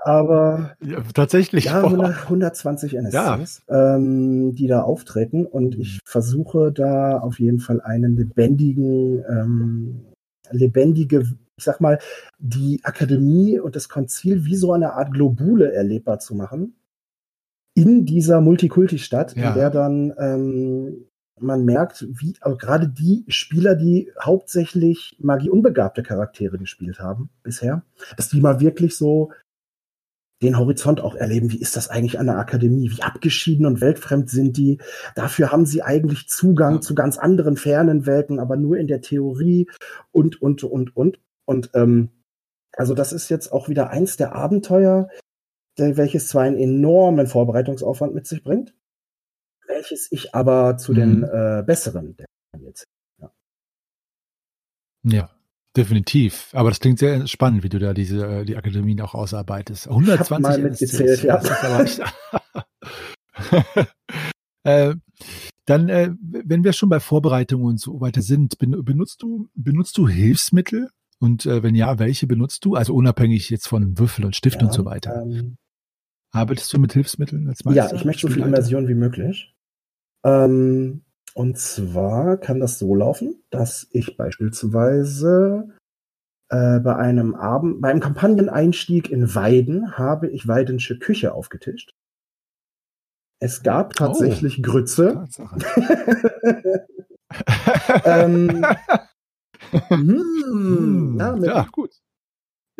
[0.04, 1.66] Aber ja, tatsächlich.
[1.66, 3.96] Ja, 100, 120 NSCs, ja.
[3.96, 5.46] ähm, die da auftreten.
[5.46, 10.06] Und ich versuche da auf jeden Fall einen lebendigen, ähm,
[10.50, 11.24] lebendige,
[11.56, 12.00] ich sag mal,
[12.40, 16.74] die Akademie und das Konzil wie so eine Art Globule erlebbar zu machen.
[17.76, 19.50] In dieser Multikulti-Stadt, ja.
[19.50, 21.06] in der dann ähm,
[21.42, 27.84] man merkt, wie also gerade die Spieler, die hauptsächlich Magie unbegabte Charaktere gespielt haben bisher,
[28.18, 29.32] dass die mal wirklich so
[30.42, 31.52] den Horizont auch erleben.
[31.52, 32.92] Wie ist das eigentlich an der Akademie?
[32.92, 34.80] Wie abgeschieden und weltfremd sind die?
[35.16, 36.82] Dafür haben sie eigentlich Zugang ja.
[36.82, 39.70] zu ganz anderen fernen Welten, aber nur in der Theorie
[40.12, 41.20] und, und, und, und.
[41.46, 42.10] Und ähm,
[42.74, 45.10] also das ist jetzt auch wieder eins der Abenteuer,
[45.78, 48.74] welches zwar einen enormen Vorbereitungsaufwand mit sich bringt,
[49.68, 50.96] welches ich aber zu mhm.
[50.96, 52.18] den äh, besseren
[52.60, 52.86] jetzt.
[53.20, 53.32] Ja.
[55.04, 55.30] ja.
[55.78, 56.50] Definitiv.
[56.54, 59.88] Aber das klingt sehr spannend, wie du da diese äh, die Akademien auch ausarbeitest.
[59.88, 61.38] 120 ich mal mitgezählt, ja.
[64.64, 64.96] äh,
[65.66, 70.08] dann, äh, wenn wir schon bei Vorbereitungen und so weiter sind, benutzt du benutzt du
[70.08, 70.90] Hilfsmittel?
[71.22, 72.76] Und äh, wenn ja, welche benutzt du?
[72.76, 75.22] Also unabhängig jetzt von Würfel und Stift ja, und so weiter.
[75.22, 75.58] Ähm,
[76.32, 77.90] Arbeitest du mit Hilfsmitteln als Meister?
[77.90, 79.56] Ja, ich möchte so viel Immersion wie möglich.
[80.24, 85.70] Ähm, und zwar kann das so laufen, dass ich beispielsweise
[86.50, 91.94] äh, bei einem Abend, bei einem Kampagneneinstieg in Weiden habe ich Weidensche Küche aufgetischt.
[93.42, 95.28] Es gab oh, tatsächlich oh, Grütze.
[98.06, 98.66] ähm,
[99.90, 101.92] hm, ja, ja, gut.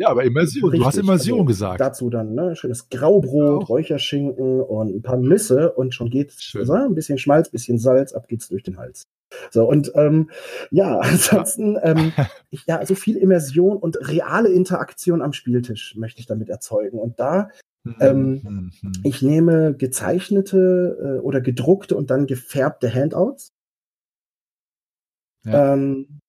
[0.00, 0.70] Ja, aber Immersion.
[0.70, 1.80] Richtig, du hast Immersion also, gesagt.
[1.80, 3.66] Dazu dann ne, schönes Graubrot, oh.
[3.66, 6.54] Räucherschinken und ein paar Nüsse und schon geht's.
[6.56, 9.06] Also, ein bisschen Schmalz, ein bisschen Salz, ab geht's durch den Hals.
[9.50, 10.30] So, und ähm,
[10.70, 11.82] ja, ansonsten, ja.
[11.82, 12.12] Ähm,
[12.48, 16.98] ich, ja, so viel Immersion und reale Interaktion am Spieltisch möchte ich damit erzeugen.
[16.98, 17.50] Und da,
[17.84, 17.96] mhm.
[18.00, 18.92] ähm, mhm.
[19.04, 23.52] ich nehme gezeichnete äh, oder gedruckte und dann gefärbte Handouts.
[25.44, 25.74] Ja.
[25.74, 26.20] Ähm,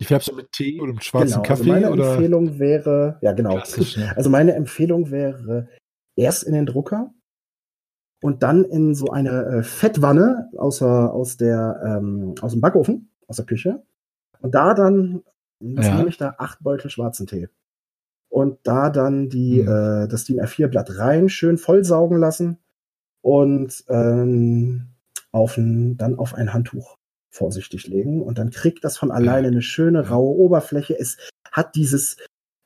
[0.00, 1.70] die färbst du mit Tee oder mit schwarzen genau, also Kaffee?
[1.70, 2.12] Also meine oder?
[2.12, 3.58] Empfehlung wäre, ja genau.
[3.58, 4.12] Ja.
[4.16, 5.68] Also meine Empfehlung wäre
[6.16, 7.12] erst in den Drucker
[8.22, 13.36] und dann in so eine äh, Fettwanne aus, aus, der, ähm, aus dem Backofen, aus
[13.36, 13.82] der Küche.
[14.40, 15.22] Und da dann,
[15.60, 15.96] was ja.
[15.96, 16.34] nehme ich da?
[16.38, 17.48] Acht Beutel schwarzen Tee.
[18.28, 19.68] Und da dann die, mhm.
[19.68, 22.58] äh, das DIN A4-Blatt rein, schön vollsaugen lassen
[23.20, 24.88] und ähm,
[25.30, 26.98] auf ein, dann auf ein Handtuch
[27.34, 30.98] vorsichtig legen und dann kriegt das von alleine eine schöne raue Oberfläche.
[30.98, 31.16] Es
[31.50, 32.16] hat dieses,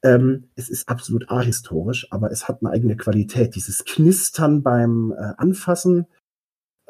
[0.05, 3.55] ähm, es ist absolut ahistorisch, aber es hat eine eigene Qualität.
[3.55, 6.07] Dieses Knistern beim äh, Anfassen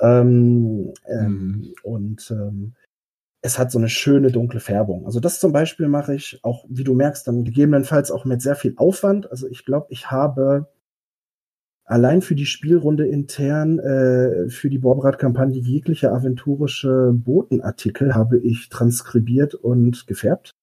[0.01, 1.75] ähm, ähm, mhm.
[1.83, 2.75] und ähm,
[3.41, 5.07] es hat so eine schöne dunkle Färbung.
[5.07, 8.57] Also das zum Beispiel mache ich auch, wie du merkst, dann gegebenenfalls auch mit sehr
[8.57, 9.31] viel Aufwand.
[9.31, 10.67] Also ich glaube, ich habe
[11.89, 19.55] allein für die Spielrunde intern, äh, für die Borberat-Kampagne jegliche aventurische Botenartikel habe ich transkribiert
[19.55, 20.55] und gefärbt.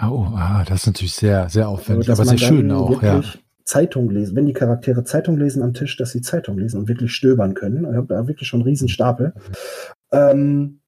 [0.00, 3.22] Oh, ah, das ist natürlich sehr, sehr aufwendig, also, aber sehr schön auch, ja.
[3.64, 7.12] Zeitung lesen, wenn die Charaktere Zeitung lesen am Tisch, dass sie Zeitung lesen und wirklich
[7.12, 7.86] stöbern können.
[7.88, 9.32] Ich habe da wirklich schon einen Riesenstapel.
[10.10, 10.80] Ähm,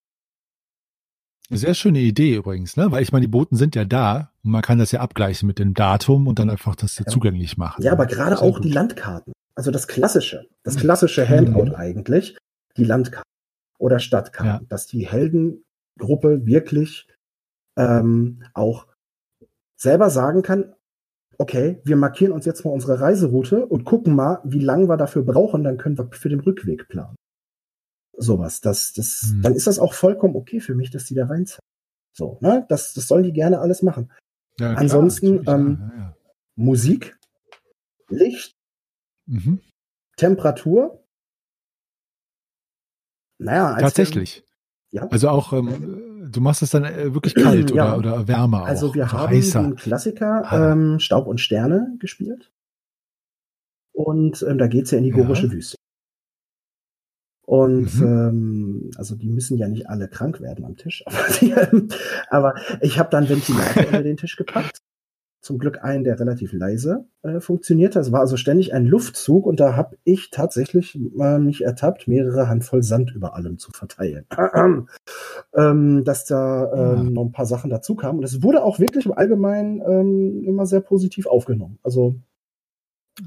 [1.49, 2.91] sehr schöne Idee übrigens, ne?
[2.91, 5.59] Weil ich meine, die Boten sind ja da und man kann das ja abgleichen mit
[5.59, 7.07] dem Datum und dann einfach das ja.
[7.07, 7.83] zugänglich machen.
[7.83, 8.65] Ja, aber gerade auch gut.
[8.65, 9.33] die Landkarten.
[9.55, 11.75] Also das klassische, das klassische Handout mhm.
[11.75, 12.39] eigentlich,
[12.77, 13.31] die Landkarten
[13.79, 14.69] oder Stadtkarten, ja.
[14.69, 17.07] dass die Heldengruppe wirklich
[17.77, 18.87] ähm, auch
[19.77, 20.75] selber sagen kann,
[21.39, 25.23] okay, wir markieren uns jetzt mal unsere Reiseroute und gucken mal, wie lange wir dafür
[25.23, 27.17] brauchen, dann können wir für den Rückweg planen
[28.17, 28.61] sowas.
[28.61, 29.43] Das, das, hm.
[29.43, 31.61] Dann ist das auch vollkommen okay für mich, dass die da reinzahlen.
[32.15, 32.67] So, ne?
[32.69, 34.11] Das, das sollen die gerne alles machen.
[34.63, 36.17] Ja, Ansonsten klar, ähm, ja, ja.
[36.55, 37.19] Musik,
[38.09, 38.55] Licht,
[39.27, 39.61] mhm.
[40.17, 41.05] Temperatur.
[43.39, 44.45] Naja, tatsächlich.
[44.93, 45.09] Ja.
[45.09, 48.67] Also auch, ähm, du machst es dann äh, wirklich kalt oder, oder wärmer.
[48.67, 49.63] Also wir haben heißer.
[49.63, 50.71] den Klassiker ah.
[50.71, 52.53] ähm, Staub und Sterne gespielt.
[53.93, 55.77] Und ähm, da geht's ja in die gorische Wüste.
[57.45, 58.07] Und mhm.
[58.07, 61.05] ähm, also die müssen ja nicht alle krank werden am Tisch.
[61.07, 61.55] Aber, die,
[62.31, 64.79] aber ich habe dann Ventilator unter den Tisch gepackt.
[65.41, 67.99] Zum Glück einen, der relativ leise äh, funktionierte.
[67.99, 72.49] Es war also ständig ein Luftzug und da habe ich tatsächlich äh, mich ertappt, mehrere
[72.49, 74.25] Handvoll Sand über allem zu verteilen.
[75.57, 77.11] ähm, dass da ähm, ja.
[77.11, 78.21] noch ein paar Sachen dazu kamen.
[78.21, 81.81] Und es wurde auch wirklich im Allgemeinen ähm, immer sehr positiv aufgenommen.
[81.83, 82.15] Also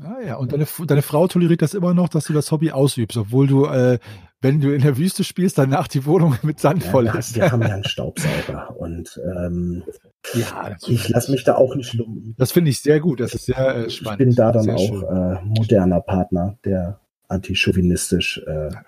[0.03, 3.17] Ah ja, und deine, deine Frau toleriert das immer noch, dass du das Hobby ausübst,
[3.17, 3.99] obwohl du, äh,
[4.41, 7.35] wenn du in der Wüste spielst, danach die Wohnung mit Sand ja, voll ist.
[7.35, 9.83] Wir haben ja einen Staubsauger und ähm,
[10.33, 12.35] ja, ich lasse mich da auch nicht lumpen.
[12.37, 14.21] Das finde ich sehr gut, das ist sehr äh, spannend.
[14.21, 18.83] Ich bin da dann sehr auch äh, moderner Partner, der antichauvinistisch äh, ja,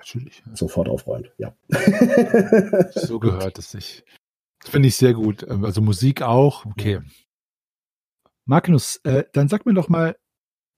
[0.53, 1.32] sofort aufräumt.
[1.38, 1.53] Ja.
[2.95, 4.03] so gehört es sich.
[4.61, 5.45] Das finde ich sehr gut.
[5.48, 7.02] Ähm, also Musik auch, okay.
[8.45, 10.15] Magnus, äh, dann sag mir doch mal,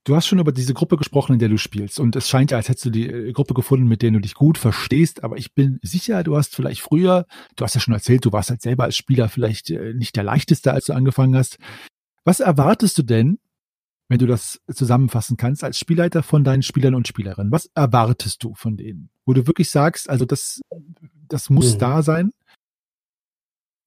[0.09, 1.99] Du hast schon über diese Gruppe gesprochen, in der du spielst.
[1.99, 4.33] Und es scheint ja, als hättest du die äh, Gruppe gefunden, mit der du dich
[4.33, 5.23] gut verstehst.
[5.23, 8.49] Aber ich bin sicher, du hast vielleicht früher, du hast ja schon erzählt, du warst
[8.49, 11.59] halt selber als Spieler vielleicht äh, nicht der leichteste, als du angefangen hast.
[12.25, 13.37] Was erwartest du denn
[14.07, 17.51] wenn du das zusammenfassen kannst, als Spielleiter von deinen Spielern und Spielerinnen?
[17.51, 19.11] Was erwartest du von denen?
[19.27, 20.59] Wo du wirklich sagst, also das,
[21.27, 21.77] das muss mhm.
[21.77, 22.31] da sein.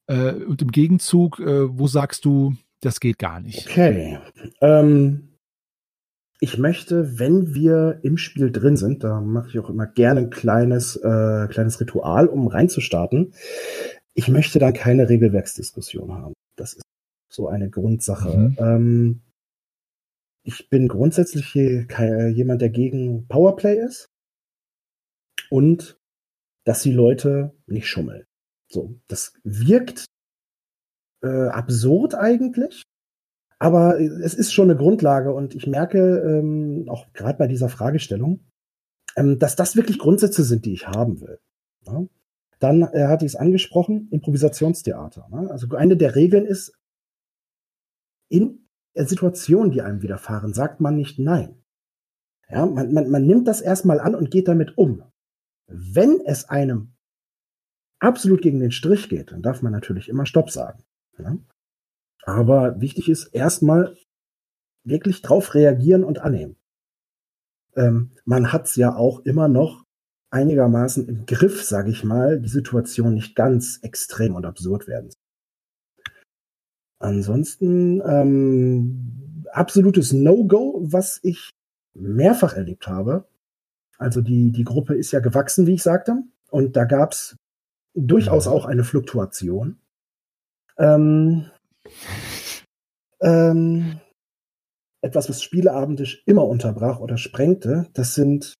[0.06, 3.68] Äh, und im Gegenzug, äh, wo sagst du, das geht gar nicht?
[3.68, 4.20] Okay.
[4.60, 5.31] Ähm,
[6.42, 10.30] ich möchte, wenn wir im Spiel drin sind, da mache ich auch immer gerne ein
[10.30, 13.32] kleines, äh, kleines Ritual, um reinzustarten.
[14.14, 16.34] Ich möchte da keine Regelwerksdiskussion haben.
[16.56, 16.82] Das ist
[17.30, 18.36] so eine Grundsache.
[18.36, 18.56] Mhm.
[18.58, 19.20] Ähm,
[20.42, 24.08] ich bin grundsätzlich jemand, der gegen Powerplay ist
[25.48, 25.96] und
[26.64, 28.24] dass die Leute nicht schummeln.
[28.68, 30.06] So, das wirkt
[31.22, 32.82] äh, absurd eigentlich,
[33.62, 38.40] aber es ist schon eine Grundlage und ich merke ähm, auch gerade bei dieser Fragestellung,
[39.14, 41.38] ähm, dass das wirklich Grundsätze sind, die ich haben will.
[41.86, 42.04] Ja?
[42.58, 45.28] Dann äh, hatte ich es angesprochen, Improvisationstheater.
[45.30, 45.48] Ne?
[45.48, 46.76] Also eine der Regeln ist,
[48.28, 48.66] in
[48.96, 51.62] Situationen, die einem widerfahren, sagt man nicht nein.
[52.48, 55.04] Ja, man, man, man nimmt das erstmal an und geht damit um.
[55.68, 56.94] Wenn es einem
[58.00, 60.82] absolut gegen den Strich geht, dann darf man natürlich immer Stopp sagen.
[61.16, 61.38] Ja?
[62.22, 63.96] Aber wichtig ist erstmal
[64.84, 66.56] wirklich drauf reagieren und annehmen.
[67.74, 69.84] Ähm, man hat es ja auch immer noch
[70.30, 75.10] einigermaßen im Griff, sage ich mal, die Situation nicht ganz extrem und absurd werden.
[76.98, 81.50] Ansonsten ähm, absolutes No-Go, was ich
[81.94, 83.26] mehrfach erlebt habe.
[83.98, 87.36] Also die, die Gruppe ist ja gewachsen, wie ich sagte, und da gab es
[87.94, 89.78] durchaus auch eine Fluktuation.
[90.78, 91.50] Ähm,
[93.20, 94.00] ähm,
[95.02, 98.54] etwas, was spieleabendlich immer unterbrach oder sprengte, das sind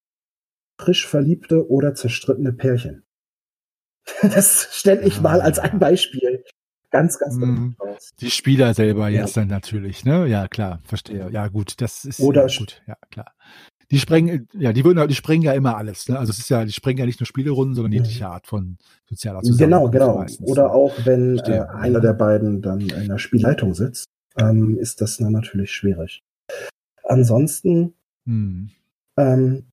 [0.81, 3.05] frisch verliebte oder zerstrittene Pärchen.
[4.23, 6.45] Das stelle ich mal als ein Beispiel.
[6.91, 7.77] Ganz, ganz mm,
[8.21, 9.21] Die Spieler selber ja.
[9.21, 10.27] jetzt dann natürlich, ne?
[10.27, 11.31] Ja, klar, verstehe.
[11.31, 13.33] Ja, gut, das ist oder ja, gut, ja, klar.
[13.93, 16.19] Die sprengen, ja, die würden, die sprengen ja immer alles, ne?
[16.19, 19.43] Also es ist ja, die sprengen ja nicht nur Spielerunden, sondern jegliche Art von sozialer
[19.43, 20.17] Genau, genau.
[20.17, 20.51] Meistens.
[20.51, 24.07] Oder auch wenn äh, einer der beiden dann in der Spielleitung sitzt,
[24.39, 26.23] ähm, ist das dann natürlich schwierig.
[27.05, 27.93] Ansonsten
[28.25, 28.71] hm.
[29.19, 29.67] ähm,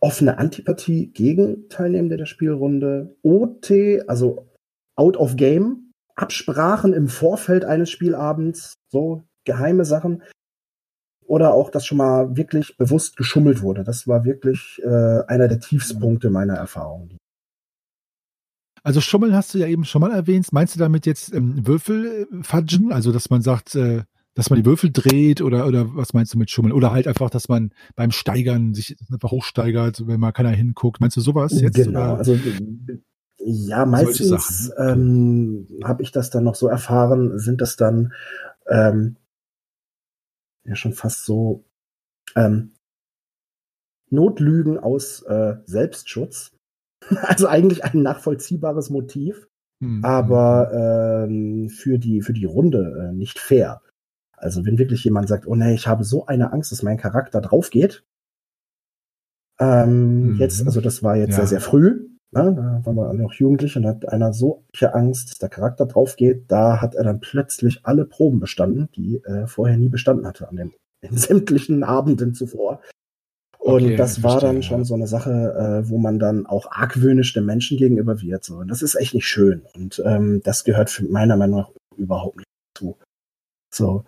[0.00, 3.70] offene Antipathie gegen Teilnehmende der Spielrunde, OT,
[4.08, 4.48] also
[4.96, 10.22] out of game, Absprachen im Vorfeld eines Spielabends, so geheime Sachen.
[11.30, 13.84] Oder auch, dass schon mal wirklich bewusst geschummelt wurde.
[13.84, 17.10] Das war wirklich äh, einer der Tiefspunkte meiner Erfahrung.
[18.82, 20.52] Also Schummeln hast du ja eben schon mal erwähnt.
[20.52, 22.92] Meinst du damit jetzt ähm, Würfelfudgen?
[22.92, 24.02] Also, dass man sagt, äh,
[24.34, 26.72] dass man die Würfel dreht oder, oder was meinst du mit Schummeln?
[26.72, 31.00] Oder halt einfach, dass man beim Steigern sich einfach hochsteigert, wenn mal keiner hinguckt.
[31.00, 31.76] Meinst du sowas jetzt?
[31.76, 32.18] Genau, oder?
[32.18, 32.36] also
[33.38, 38.14] ja, meistens ähm, habe ich das dann noch so erfahren, sind das dann
[38.68, 39.14] ähm,
[40.64, 41.64] ja schon fast so
[42.36, 42.74] ähm,
[44.10, 46.52] Notlügen aus äh, Selbstschutz.
[47.22, 49.48] Also eigentlich ein nachvollziehbares Motiv,
[49.80, 50.04] mhm.
[50.04, 53.80] aber ähm, für die für die Runde äh, nicht fair.
[54.32, 57.40] Also wenn wirklich jemand sagt, oh nee, ich habe so eine Angst, dass mein Charakter
[57.40, 58.04] drauf geht.
[59.58, 60.36] Ähm, mhm.
[60.36, 61.36] Jetzt, also das war jetzt ja.
[61.36, 62.09] sehr sehr früh.
[62.32, 65.86] Na, da waren wir alle noch jugendlich und hat einer solche Angst, dass der Charakter
[65.86, 70.26] drauf geht, da hat er dann plötzlich alle Proben bestanden, die er vorher nie bestanden
[70.26, 72.80] hatte an den in sämtlichen Abenden zuvor.
[73.58, 76.70] Und okay, das war verstehe, dann schon so eine Sache, äh, wo man dann auch
[76.70, 78.44] argwöhnisch dem Menschen gegenüber wird.
[78.44, 78.56] So.
[78.56, 79.62] Und das ist echt nicht schön.
[79.74, 82.96] Und ähm, das gehört für meiner Meinung nach überhaupt nicht zu.
[83.74, 84.04] So.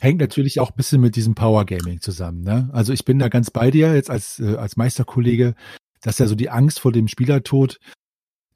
[0.00, 2.42] Hängt natürlich auch ein bisschen mit diesem Power Gaming zusammen.
[2.42, 2.70] Ne?
[2.72, 5.54] Also ich bin da ganz bei dir jetzt als, äh, als Meisterkollege
[6.02, 7.78] dass ja so die Angst vor dem Spielertod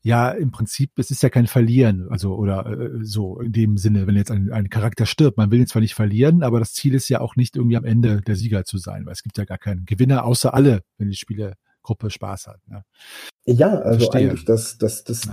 [0.02, 4.06] ja im Prinzip, es ist ja kein Verlieren, also oder äh, so in dem Sinne,
[4.06, 6.94] wenn jetzt ein, ein Charakter stirbt, man will ihn zwar nicht verlieren, aber das Ziel
[6.94, 9.44] ist ja auch nicht irgendwie am Ende der Sieger zu sein, weil es gibt ja
[9.44, 12.60] gar keinen Gewinner außer alle, wenn die Spielergruppe Spaß hat.
[12.66, 12.84] Ne?
[13.46, 14.30] Ja, also Verstehe.
[14.30, 15.28] eigentlich das, das, das,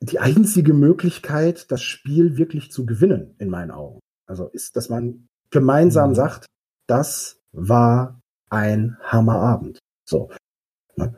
[0.00, 4.00] die einzige Möglichkeit, das Spiel wirklich zu gewinnen, in meinen Augen.
[4.26, 6.14] Also ist, dass man gemeinsam mhm.
[6.14, 6.46] sagt,
[6.86, 9.78] das war ein Hammerabend.
[10.04, 10.30] So.
[10.96, 11.14] Ne?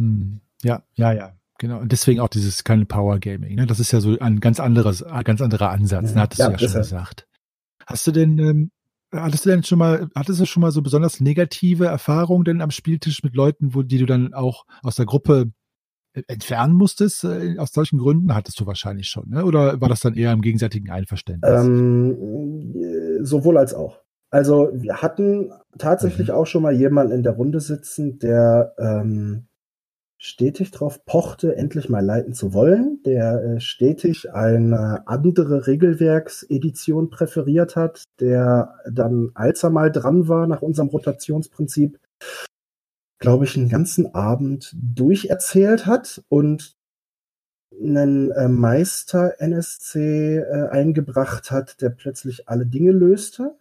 [0.00, 0.40] Hm.
[0.62, 1.32] Ja, ja, ja.
[1.58, 1.78] Genau.
[1.78, 3.54] Und deswegen auch dieses keine Power Gaming.
[3.54, 3.66] Ne?
[3.66, 6.14] Das ist ja so ein ganz anderes, ein ganz anderer Ansatz.
[6.14, 6.22] Ne?
[6.22, 7.28] Hattest ja, du ja schon gesagt.
[7.86, 8.70] Hast du denn, ähm,
[9.14, 12.70] hattest du denn schon mal, hattest du schon mal so besonders negative Erfahrungen denn am
[12.70, 15.50] Spieltisch mit Leuten, wo die du dann auch aus der Gruppe
[16.14, 18.34] äh, entfernen musstest äh, aus solchen Gründen?
[18.34, 19.44] Hattest du wahrscheinlich schon, ne?
[19.44, 21.62] Oder war das dann eher im gegenseitigen Einverständnis?
[21.62, 24.00] Ähm, sowohl als auch.
[24.30, 26.34] Also wir hatten tatsächlich mhm.
[26.34, 29.48] auch schon mal jemanden in der Runde sitzen, der ähm,
[30.22, 37.74] stetig darauf pochte, endlich mal leiten zu wollen, der äh, stetig eine andere Regelwerksedition präferiert
[37.74, 41.98] hat, der dann, als er mal dran war, nach unserem Rotationsprinzip,
[43.18, 46.74] glaube ich, einen ganzen Abend durcherzählt hat und
[47.72, 53.56] einen äh, Meister NSC äh, eingebracht hat, der plötzlich alle Dinge löste.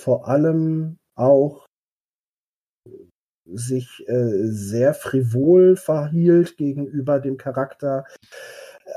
[0.00, 1.66] Vor allem auch
[3.54, 8.04] sich äh, sehr frivol verhielt gegenüber dem Charakter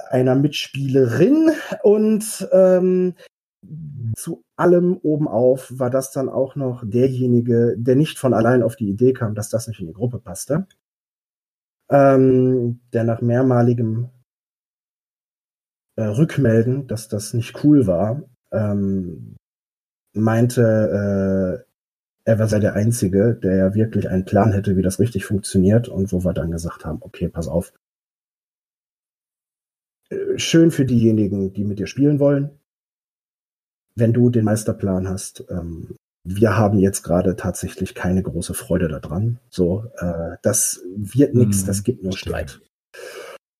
[0.10, 1.52] einer Mitspielerin
[1.84, 3.16] und ähm,
[4.16, 8.90] zu allem obenauf war das dann auch noch derjenige, der nicht von allein auf die
[8.90, 10.68] Idee kam, dass das nicht in die Gruppe passte.
[11.90, 14.10] Ähm, der nach mehrmaligem
[15.96, 19.36] äh, Rückmelden, dass das nicht cool war, ähm,
[20.14, 21.73] meinte, äh,
[22.26, 26.12] er sei der Einzige, der ja wirklich einen Plan hätte, wie das richtig funktioniert und
[26.14, 27.74] wo wir dann gesagt haben, okay, pass auf.
[30.10, 32.60] Äh, schön für diejenigen, die mit dir spielen wollen.
[33.96, 39.40] Wenn du den Meisterplan hast, ähm, wir haben jetzt gerade tatsächlich keine große Freude daran.
[39.50, 42.62] So, äh, das wird nichts, mm, das gibt nur Streit.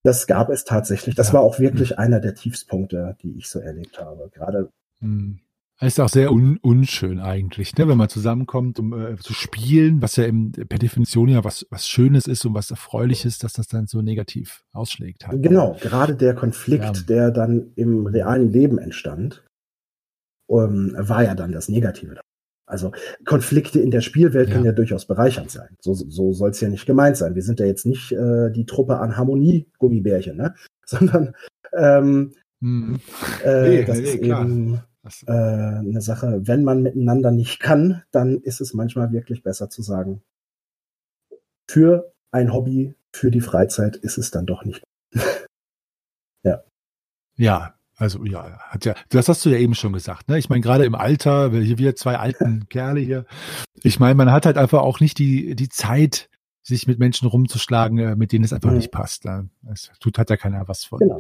[0.04, 1.16] Das gab es tatsächlich.
[1.16, 1.34] Das ja.
[1.36, 2.00] war auch wirklich mm.
[2.00, 4.30] einer der Tiefspunkte, die ich so erlebt habe.
[4.34, 4.70] Gerade.
[5.02, 5.53] Es
[5.88, 7.88] ist auch sehr un unschön eigentlich, ne?
[7.88, 11.88] wenn man zusammenkommt, um äh, zu spielen, was ja im, per Definition ja was, was
[11.88, 15.28] Schönes ist und was Erfreuliches, dass das dann so negativ ausschlägt.
[15.28, 15.42] Halt.
[15.42, 17.04] Genau, gerade der Konflikt, ja.
[17.08, 19.44] der dann im realen Leben entstand,
[20.50, 22.20] ähm, war ja dann das Negative.
[22.66, 22.92] Also
[23.26, 24.54] Konflikte in der Spielwelt ja.
[24.54, 25.76] können ja durchaus bereichernd sein.
[25.82, 27.36] So, so soll es ja nicht gemeint sein.
[27.36, 30.56] Wir sind ja jetzt nicht äh, die Truppe an Harmonie-Gummibärchen, ne?
[30.86, 31.36] sondern
[31.78, 32.32] ähm,
[32.62, 33.00] hm.
[33.44, 34.46] äh, nee, das nee, ist klar.
[34.46, 34.80] eben
[35.26, 39.82] äh, eine Sache, wenn man miteinander nicht kann, dann ist es manchmal wirklich besser zu
[39.82, 40.22] sagen,
[41.70, 44.84] für ein Hobby, für die Freizeit ist es dann doch nicht.
[46.44, 46.64] ja.
[47.36, 50.38] Ja, also ja, hat ja, das hast du ja eben schon gesagt, ne?
[50.40, 53.26] Ich meine, gerade im Alter, hier wir zwei alten Kerle hier,
[53.84, 56.30] ich meine, man hat halt einfach auch nicht die, die Zeit,
[56.66, 58.78] sich mit Menschen rumzuschlagen, äh, mit denen es einfach mhm.
[58.78, 59.26] nicht passt.
[59.70, 61.00] Es tut hat ja keiner was von.
[61.00, 61.20] Genau.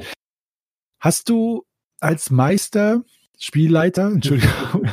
[1.00, 1.66] Hast du
[2.00, 3.04] als Meister
[3.38, 4.88] Spielleiter, Entschuldigung,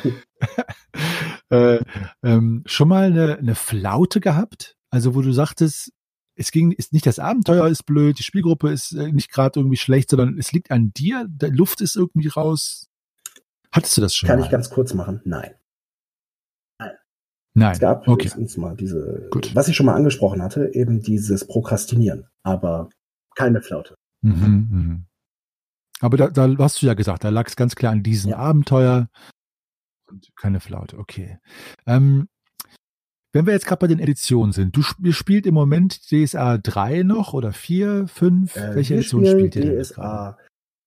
[1.50, 1.78] äh,
[2.22, 4.76] ähm, schon mal eine, eine Flaute gehabt?
[4.90, 5.92] Also wo du sagtest,
[6.34, 9.76] es ging, ist nicht das Abenteuer ist blöd, die Spielgruppe ist äh, nicht gerade irgendwie
[9.76, 12.88] schlecht, sondern es liegt an dir, der Luft ist irgendwie raus.
[13.72, 14.26] Hattest du das schon?
[14.26, 14.46] Kann mal?
[14.46, 15.20] ich ganz kurz machen?
[15.24, 15.54] Nein.
[16.78, 16.92] Nein.
[17.54, 17.72] Nein.
[17.72, 18.30] Es gab okay.
[18.56, 19.54] mal diese, Gut.
[19.54, 22.88] was ich schon mal angesprochen hatte, eben dieses Prokrastinieren, aber
[23.36, 23.94] keine Flaute.
[24.22, 25.00] Mhm, mh.
[26.00, 28.38] Aber da, da hast du ja gesagt, da lag es ganz klar an diesem ja.
[28.38, 29.08] Abenteuer
[30.08, 30.98] und keine Flaute.
[30.98, 31.38] Okay.
[31.86, 32.28] Ähm,
[33.32, 37.04] wenn wir jetzt gerade bei den Editionen sind, du ihr spielt im Moment DSA 3
[37.04, 38.56] noch oder 4, 5?
[38.56, 39.80] Äh, Welche Edition spielt ihr?
[39.80, 40.36] DSA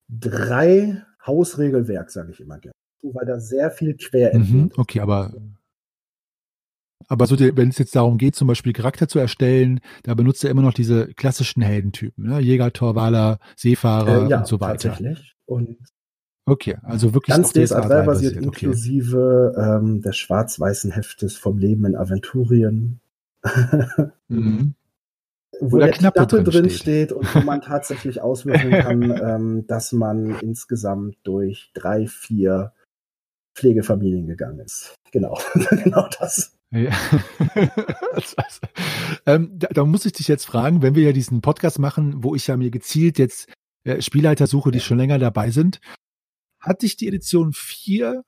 [0.09, 2.73] 3 Hausregelwerk, sage ich immer gerne.
[3.01, 5.33] Weil da sehr viel quer mhm, Okay, aber
[7.07, 10.51] aber so, wenn es jetzt darum geht, zum Beispiel Charakter zu erstellen, da benutzt er
[10.51, 12.39] immer noch diese klassischen Heldentypen, ne?
[12.39, 14.89] Jäger, Torwaler, Seefahrer äh, ja, und so weiter.
[14.89, 15.35] Tatsächlich.
[15.45, 15.77] Und
[16.45, 18.45] okay, also wirklich ganz DSA 3 basiert, okay.
[18.45, 22.99] inklusive ähm, des schwarz-weißen Heftes vom Leben in Aventurien.
[24.27, 24.75] mhm.
[25.59, 27.09] Wo, wo der, der Knappe, Knappe drin, steht.
[27.09, 27.11] steht.
[27.11, 32.73] und wo man tatsächlich auswürfeln kann, ähm, dass man insgesamt durch drei, vier
[33.55, 34.95] Pflegefamilien gegangen ist.
[35.11, 35.37] Genau,
[35.83, 36.57] genau das.
[36.73, 36.91] Ja.
[39.27, 42.33] ähm, da, da, muss ich dich jetzt fragen, wenn wir ja diesen Podcast machen, wo
[42.33, 43.47] ich ja mir gezielt jetzt
[43.83, 45.79] äh, Spielleiter suche, die schon länger dabei sind,
[46.59, 48.23] hat dich die Edition 4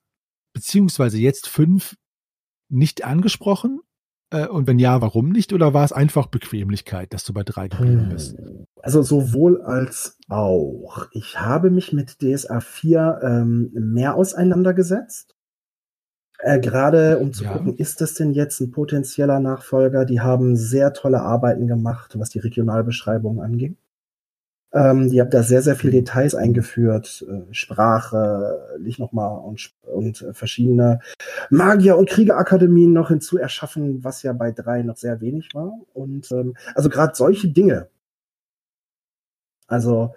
[0.54, 1.96] beziehungsweise jetzt 5
[2.70, 3.80] nicht angesprochen?
[4.30, 5.52] Äh, und wenn ja, warum nicht?
[5.52, 8.36] Oder war es einfach Bequemlichkeit, dass du bei 3 geblieben bist?
[8.80, 11.08] Also sowohl als auch.
[11.14, 15.35] Ich habe mich mit DSA 4 ähm, mehr auseinandergesetzt
[16.40, 17.54] äh, Gerade um zu ja.
[17.54, 20.06] gucken, ist das denn jetzt ein potenzieller Nachfolger?
[20.06, 23.78] Die haben sehr tolle Arbeiten gemacht, was die Regionalbeschreibung anging.
[24.74, 30.22] Ähm, die haben da sehr, sehr viele Details eingeführt, äh, Sprache, nicht nochmal und, und
[30.22, 31.00] äh, verschiedene
[31.50, 35.74] Magier- und Kriegerakademien noch hinzu erschaffen, was ja bei drei noch sehr wenig war.
[35.94, 37.88] Und ähm, also gerade solche Dinge,
[39.68, 40.14] also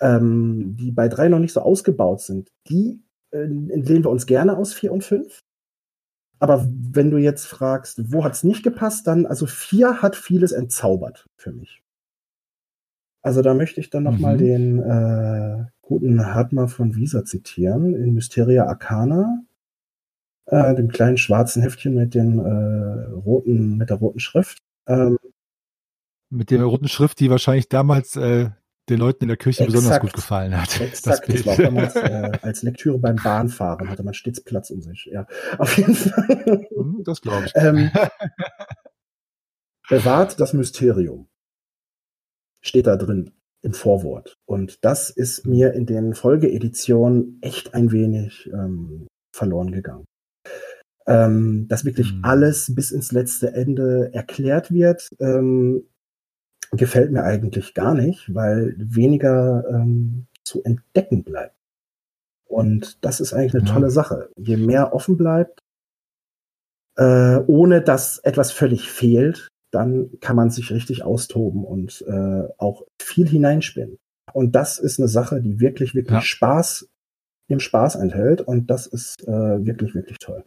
[0.00, 4.56] ähm, die bei drei noch nicht so ausgebaut sind, die äh, entlehnen wir uns gerne
[4.56, 5.42] aus vier und fünf.
[6.40, 10.52] Aber wenn du jetzt fragst, wo hat es nicht gepasst, dann, also vier hat vieles
[10.52, 11.82] entzaubert für mich.
[13.22, 14.38] Also da möchte ich dann nochmal mhm.
[14.38, 19.42] den äh, guten Hartmar von Visa zitieren, in Mysteria Arcana,
[20.46, 24.62] äh, dem kleinen schwarzen Heftchen mit den äh, roten, mit der roten Schrift.
[24.86, 25.18] Ähm,
[26.30, 28.48] Mit der roten Schrift, die wahrscheinlich damals äh,
[28.90, 29.76] den Leuten in der Kirche Exakt.
[29.76, 30.80] besonders gut gefallen hat.
[30.80, 34.82] Exakt, das das, war damals äh, als Lektüre beim Bahnfahren, hatte man stets Platz um
[34.82, 35.08] sich.
[35.10, 35.26] Ja,
[35.58, 36.66] auf jeden Fall.
[36.74, 37.52] Hm, das glaube ich.
[37.54, 37.90] ähm,
[39.88, 41.28] bewahrt das Mysterium.
[42.62, 44.34] Steht da drin im Vorwort.
[44.46, 50.04] Und das ist mir in den Folgeeditionen echt ein wenig ähm, verloren gegangen.
[51.06, 52.20] Ähm, dass wirklich Hm.
[52.24, 55.84] alles bis ins letzte Ende erklärt wird, ähm,
[56.72, 61.56] gefällt mir eigentlich gar nicht, weil weniger ähm, zu entdecken bleibt.
[62.46, 63.72] Und das ist eigentlich eine Ja.
[63.74, 64.30] tolle Sache.
[64.36, 65.60] Je mehr offen bleibt,
[66.96, 72.84] äh, ohne dass etwas völlig fehlt, dann kann man sich richtig austoben und äh, auch
[73.00, 73.98] viel hineinspinnen.
[74.32, 76.20] Und das ist eine Sache, die wirklich, wirklich Ja.
[76.20, 76.88] Spaß
[77.48, 78.40] im Spaß enthält.
[78.42, 80.44] Und das ist äh, wirklich, wirklich toll.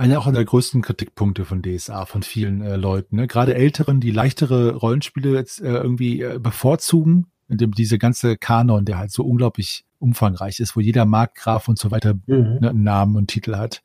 [0.00, 3.16] Einer auch der größten Kritikpunkte von DSA, von vielen äh, Leuten.
[3.16, 3.26] Ne?
[3.26, 8.96] Gerade Älteren, die leichtere Rollenspiele jetzt äh, irgendwie äh, bevorzugen, indem diese ganze Kanon, der
[8.96, 12.60] halt so unglaublich umfangreich ist, wo jeder Markgraf und so weiter Mhm.
[12.62, 13.82] ne, einen Namen und Titel hat.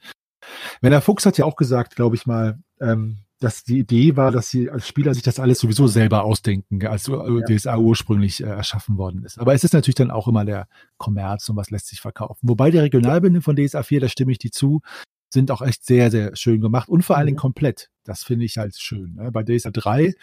[0.80, 4.50] Werner Fuchs hat ja auch gesagt, glaube ich mal, ähm, dass die Idee war, dass
[4.50, 8.98] sie als Spieler sich das alles sowieso selber ausdenken, als äh, DSA ursprünglich äh, erschaffen
[8.98, 9.38] worden ist.
[9.38, 12.48] Aber es ist natürlich dann auch immer der Kommerz und was lässt sich verkaufen.
[12.48, 14.82] Wobei die Regionalbände von DSA 4, da stimme ich die zu,
[15.36, 17.42] sind auch echt sehr, sehr schön gemacht und vor allen Dingen Mhm.
[17.42, 17.90] komplett.
[18.04, 19.14] Das finde ich halt schön.
[19.14, 19.32] Ne?
[19.32, 20.16] Bei DSA 3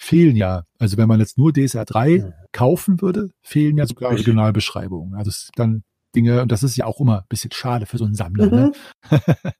[0.00, 2.32] fehlen ja, also wenn man jetzt nur DSA 3 Mhm.
[2.52, 4.12] kaufen würde, fehlen ja sogar.
[4.12, 5.14] Regionalbeschreibungen.
[5.16, 5.82] Also es ist dann
[6.14, 8.46] Dinge, und das ist ja auch immer ein bisschen schade für so einen Sammler.
[8.46, 8.72] Ne?
[9.10, 9.10] Mhm.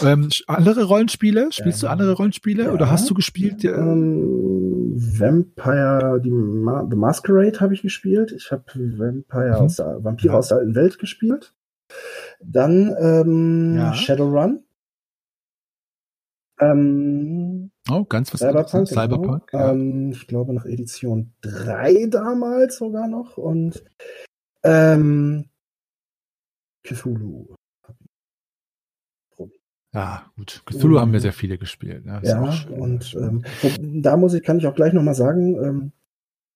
[0.00, 1.48] Ähm, sch- andere Rollenspiele?
[1.50, 2.72] Spielst du Ähm, andere Rollenspiele ja.
[2.72, 3.64] oder hast du gespielt?
[3.64, 8.30] Äh, Ähm, Vampire, die Ma The Masquerade habe ich gespielt.
[8.30, 9.64] Ich habe Vampire Mhm.
[9.66, 10.38] aus der Vampire Ja.
[10.38, 11.52] aus der alten Welt gespielt.
[12.40, 13.94] Dann ähm, Ja.
[13.94, 14.64] Shadowrun.
[16.60, 18.74] Ähm, oh, ganz was Cyberpunk.
[18.74, 18.86] ne?
[18.86, 19.46] Cyberpunk.
[19.50, 19.64] Genau.
[19.64, 19.72] Ja.
[19.72, 23.36] Ähm, ich glaube nach Edition 3 damals sogar noch.
[23.38, 23.84] Und
[24.64, 25.48] ähm,
[26.84, 27.54] Cthulhu.
[29.94, 30.62] ja, gut.
[30.66, 31.00] Cthulhu Mhm.
[31.00, 32.04] haben wir sehr viele gespielt.
[32.04, 32.20] Ne?
[32.24, 32.72] Ja, schön.
[32.74, 33.44] und ähm,
[34.02, 35.92] da muss ich, kann ich auch gleich nochmal sagen, ähm,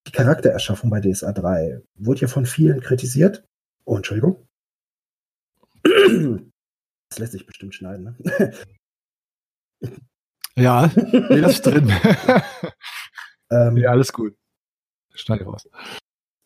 [0.09, 3.45] die Charaktererschaffung bei DSA 3 wurde ja von vielen kritisiert.
[3.85, 4.49] Oh, Entschuldigung.
[5.83, 8.53] Das lässt sich bestimmt schneiden, ne?
[10.57, 11.93] ja, nee, das ist drin.
[13.51, 14.35] ähm, ja, alles gut.
[15.15, 15.69] Schneide raus.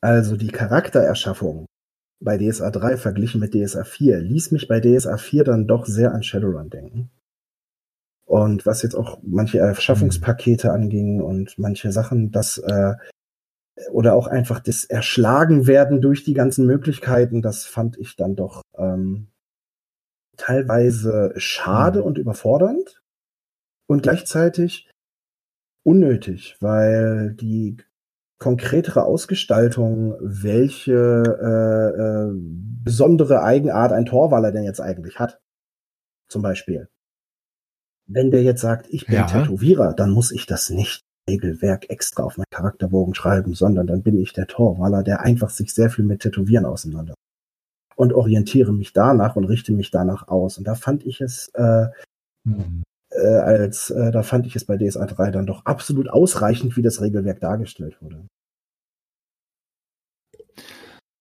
[0.01, 1.67] Also die Charaktererschaffung
[2.21, 6.13] bei DSA 3 verglichen mit DSA 4 ließ mich bei DSA 4 dann doch sehr
[6.13, 7.11] an Shadowrun denken.
[8.25, 12.95] Und was jetzt auch manche Erschaffungspakete anging und manche Sachen, das äh,
[13.91, 18.63] oder auch einfach das Erschlagen werden durch die ganzen Möglichkeiten, das fand ich dann doch
[18.77, 19.29] ähm,
[20.37, 22.05] teilweise schade Mhm.
[22.07, 23.03] und überfordernd
[23.89, 24.91] und gleichzeitig
[25.85, 27.77] unnötig, weil die
[28.39, 32.33] konkretere Ausgestaltung, welche äh, äh,
[32.85, 35.41] besondere Eigenart ein Torwaller denn jetzt eigentlich hat.
[36.29, 36.89] Zum Beispiel.
[38.09, 39.27] Wenn der jetzt sagt, ich bin Ja.
[39.27, 44.19] Tätowierer, dann muss ich das nicht Regelwerk extra auf meinen Charakterbogen schreiben, sondern dann bin
[44.19, 47.15] ich der Torwaller, der einfach sich sehr viel mit Tätowieren auseinander
[47.97, 50.59] und orientiere mich danach und richte mich danach aus.
[50.59, 51.87] Und da fand ich es äh,
[52.47, 52.85] Hm.
[53.11, 56.83] äh, als äh, da fand ich es bei DSA 3 dann doch absolut ausreichend, wie
[56.83, 58.27] das Regelwerk dargestellt wurde.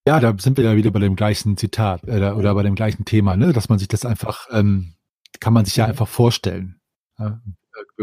[0.07, 3.05] Ja, da sind wir ja wieder bei dem gleichen Zitat äh, oder bei dem gleichen
[3.05, 3.53] Thema, ne?
[3.53, 4.93] dass man sich das einfach, ähm,
[5.39, 6.79] kann man sich ja einfach vorstellen.
[7.17, 7.41] Ja?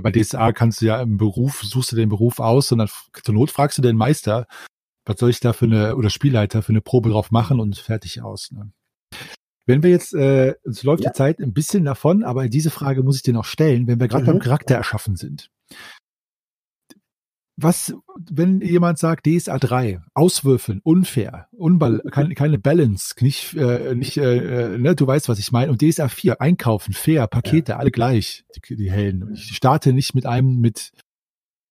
[0.01, 2.89] Bei DSA kannst du ja im Beruf, suchst du den Beruf aus und dann
[3.23, 4.47] zur Not fragst du den Meister,
[5.05, 8.23] was soll ich da für eine, oder Spielleiter für eine Probe drauf machen und fertig
[8.23, 8.51] aus.
[8.53, 8.73] Ne?
[9.67, 11.11] Wenn wir jetzt, äh, uns läuft Ja.
[11.11, 14.09] die Zeit ein bisschen davon, aber diese Frage muss ich dir noch stellen, wenn wir
[14.09, 14.27] gerade Mhm.
[14.29, 15.51] beim Charakter erschaffen sind.
[17.63, 17.95] Was,
[18.31, 24.75] wenn jemand sagt, DSA 3, auswürfeln, unfair, unbal keine, keine Balance, nicht, äh, nicht äh,
[24.75, 25.71] äh, ne, du weißt, was ich meine.
[25.71, 29.23] Und DSA 4, einkaufen, fair, Pakete, alle gleich, die, die hellen.
[29.23, 30.93] Und Ich starte nicht mit einem mit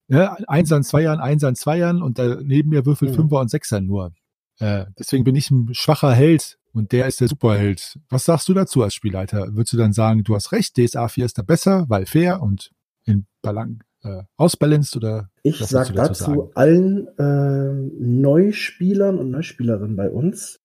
[0.08, 3.16] ne, Einsern, Zweiern, Einsern, Zweiern und da neben mir würfelt Mhm.
[3.16, 4.14] Fünfer und Sechser nur.
[4.60, 8.00] Äh, deswegen bin ich ein schwacher Held und der ist der Superheld.
[8.10, 9.56] Was sagst du dazu als Spielleiter?
[9.56, 12.72] Würdest du dann sagen, du hast recht, DSA 4 ist da besser, weil fair und
[13.06, 17.92] in Balang äh, ausbalanced oder Ich sag dazu dazu allen ähm,
[18.22, 20.60] Neuspielern und Neuspielerinnen bei uns,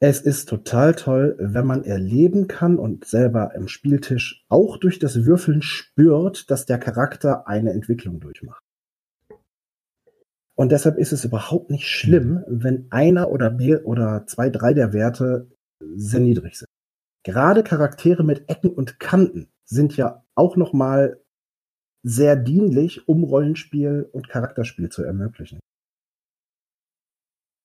[0.00, 5.24] es ist total toll, wenn man erleben kann und selber am Spieltisch auch durch das
[5.24, 8.62] Würfeln spürt, dass der Charakter eine Entwicklung durchmacht.
[10.54, 14.92] Und deshalb ist es überhaupt nicht schlimm, wenn einer oder mehr oder zwei, drei der
[14.92, 15.50] Werte
[15.96, 16.68] sehr niedrig sind.
[17.24, 21.20] Gerade Charaktere mit Ecken und Kanten sind ja auch noch mal
[22.02, 25.60] sehr dienlich, um Rollenspiel und Charakterspiel zu ermöglichen.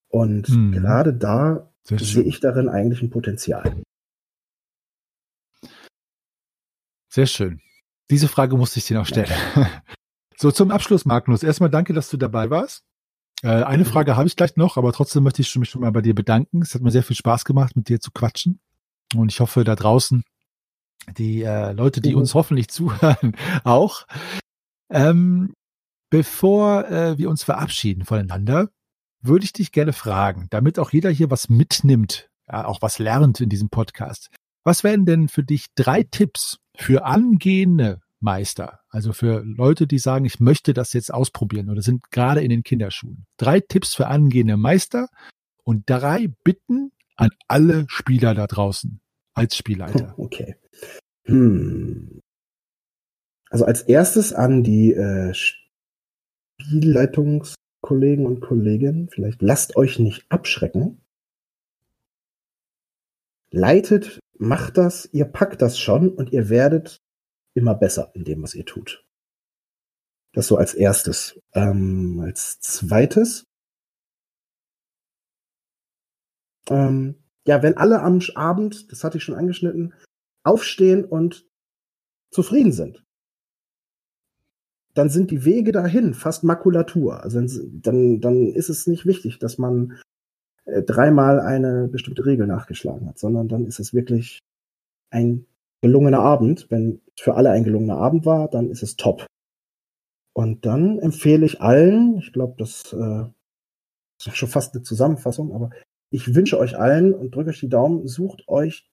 [0.10, 0.72] Und mhm.
[0.72, 3.82] gerade da sehe ich darin eigentlich ein Potenzial.
[7.10, 7.62] Sehr schön.
[8.10, 9.32] Diese Frage musste ich dir noch stellen.
[9.56, 9.84] Ja.
[10.36, 11.44] So, zum Abschluss, Magnus.
[11.44, 12.84] Erstmal danke, dass du dabei warst.
[13.44, 13.88] Äh, eine mhm.
[13.88, 16.62] Frage habe ich gleich noch, aber trotzdem möchte ich mich schon mal bei dir bedanken.
[16.62, 18.60] Es hat mir sehr viel Spaß gemacht, mit dir zu quatschen.
[19.16, 20.24] Und ich hoffe, da draußen,
[21.18, 22.20] die äh, Leute, die mhm.
[22.20, 24.06] uns hoffentlich zuhören, auch.
[24.90, 25.54] Ähm,
[26.10, 28.70] bevor äh, wir uns verabschieden voneinander,
[29.22, 33.40] würde ich dich gerne fragen, damit auch jeder hier was mitnimmt, ja, auch was lernt
[33.40, 34.30] in diesem Podcast.
[34.64, 40.26] Was wären denn für dich drei Tipps für angehende Meister, also für Leute, die sagen,
[40.26, 43.26] ich möchte das jetzt ausprobieren oder sind gerade in den Kinderschuhen?
[43.38, 45.10] Drei Tipps für angehende Meister
[45.64, 49.02] und drei Bitten an alle Spieler da draußen
[49.34, 50.14] als Spielleiter.
[50.18, 50.56] Okay.
[51.26, 52.20] Hm.
[53.50, 61.02] Also als erstes an die äh, Spielleitungskollegen und Kolleginnen, vielleicht lasst euch nicht abschrecken.
[63.52, 66.98] Leitet macht das, ihr packt das schon und ihr werdet
[67.54, 69.06] immer besser in dem, was ihr tut.
[70.34, 71.40] Das so als erstes.
[71.54, 73.46] Ähm, als zweites,
[76.70, 79.94] ähm, ja, wenn alle am Abend, das hatte ich schon angeschnitten,
[80.44, 81.46] aufstehen und
[82.32, 83.04] zufrieden sind,
[84.94, 87.24] dann sind die Wege dahin fast Makulatur.
[87.24, 87.42] Also
[87.72, 90.00] dann, dann ist es nicht wichtig, dass man
[90.66, 94.40] äh, dreimal eine bestimmte Regel nachgeschlagen hat, sondern dann ist es wirklich
[95.10, 95.46] ein
[95.82, 96.68] gelungener Abend.
[96.70, 99.26] Wenn für alle ein gelungener Abend war, dann ist es top.
[100.36, 103.26] Und dann empfehle ich allen, ich glaube, das äh,
[104.18, 105.70] ist schon fast eine Zusammenfassung, aber
[106.12, 108.88] ich wünsche euch allen und drücke euch die Daumen, sucht euch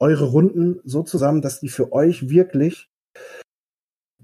[0.00, 2.90] eure Runden so zusammen, dass die für euch wirklich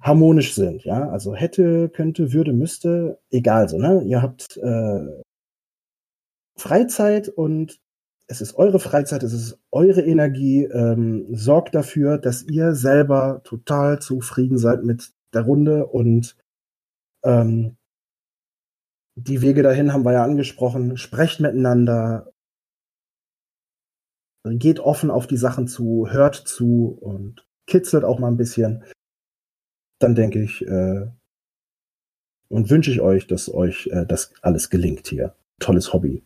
[0.01, 1.09] harmonisch sind, ja.
[1.10, 4.02] Also hätte, könnte, würde, müsste, egal so, ne?
[4.05, 5.22] Ihr habt äh,
[6.56, 7.80] Freizeit und
[8.26, 10.64] es ist eure Freizeit, es ist eure Energie.
[10.64, 16.36] Ähm, sorgt dafür, dass ihr selber total zufrieden seid mit der Runde und
[17.24, 17.76] ähm,
[19.16, 20.97] die Wege dahin haben wir ja angesprochen.
[20.97, 22.32] Sprecht miteinander,
[24.45, 28.85] geht offen auf die Sachen zu, hört zu und kitzelt auch mal ein bisschen.
[29.99, 31.07] Dann denke ich äh,
[32.49, 35.35] und wünsche ich euch, dass euch äh, das alles gelingt hier.
[35.59, 36.25] Tolles Hobby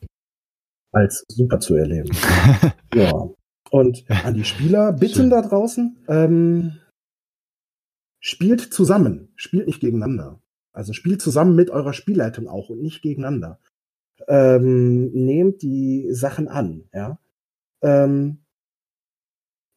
[0.94, 2.10] als super zu erleben.
[2.94, 3.28] ja.
[3.70, 5.30] Und an die Spieler bitten Schön.
[5.30, 6.78] da draußen, ähm,
[8.20, 10.40] spielt zusammen, spielt nicht gegeneinander.
[10.72, 13.58] Also spielt zusammen mit eurer Spielleitung auch und nicht gegeneinander.
[14.28, 17.18] Ähm, nehmt die Sachen an, ja.
[17.84, 18.44] Ähm,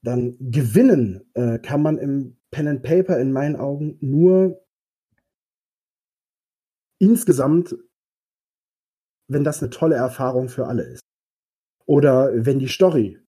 [0.04, 4.66] dann gewinnen äh, kann man im Pen and Paper in meinen Augen nur
[7.00, 7.76] insgesamt,
[9.30, 11.02] wenn das eine tolle Erfahrung für alle ist.
[11.86, 13.20] Oder wenn die Story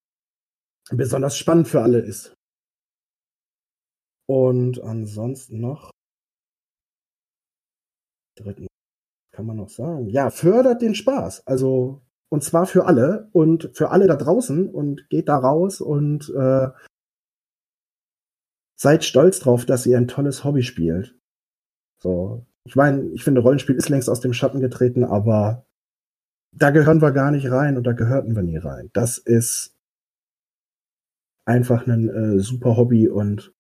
[0.92, 2.34] besonders spannend für alle ist.
[4.28, 5.92] Und ansonsten noch.
[8.38, 8.68] Dritten.
[9.32, 10.08] Kann man noch sagen.
[10.10, 11.46] Ja, fördert den Spaß.
[11.48, 16.30] Also, und zwar für alle und für alle da draußen und geht da raus und
[16.30, 16.70] äh,
[18.76, 21.18] seid stolz drauf, dass ihr ein tolles Hobby spielt.
[22.02, 22.46] So.
[22.66, 25.66] Ich meine, ich finde, Rollenspiel ist längst aus dem Schatten getreten, aber
[26.56, 28.90] da gehören wir gar nicht rein und da gehörten wir nie rein.
[28.94, 29.76] Das ist
[31.46, 33.54] einfach ein äh, super Hobby und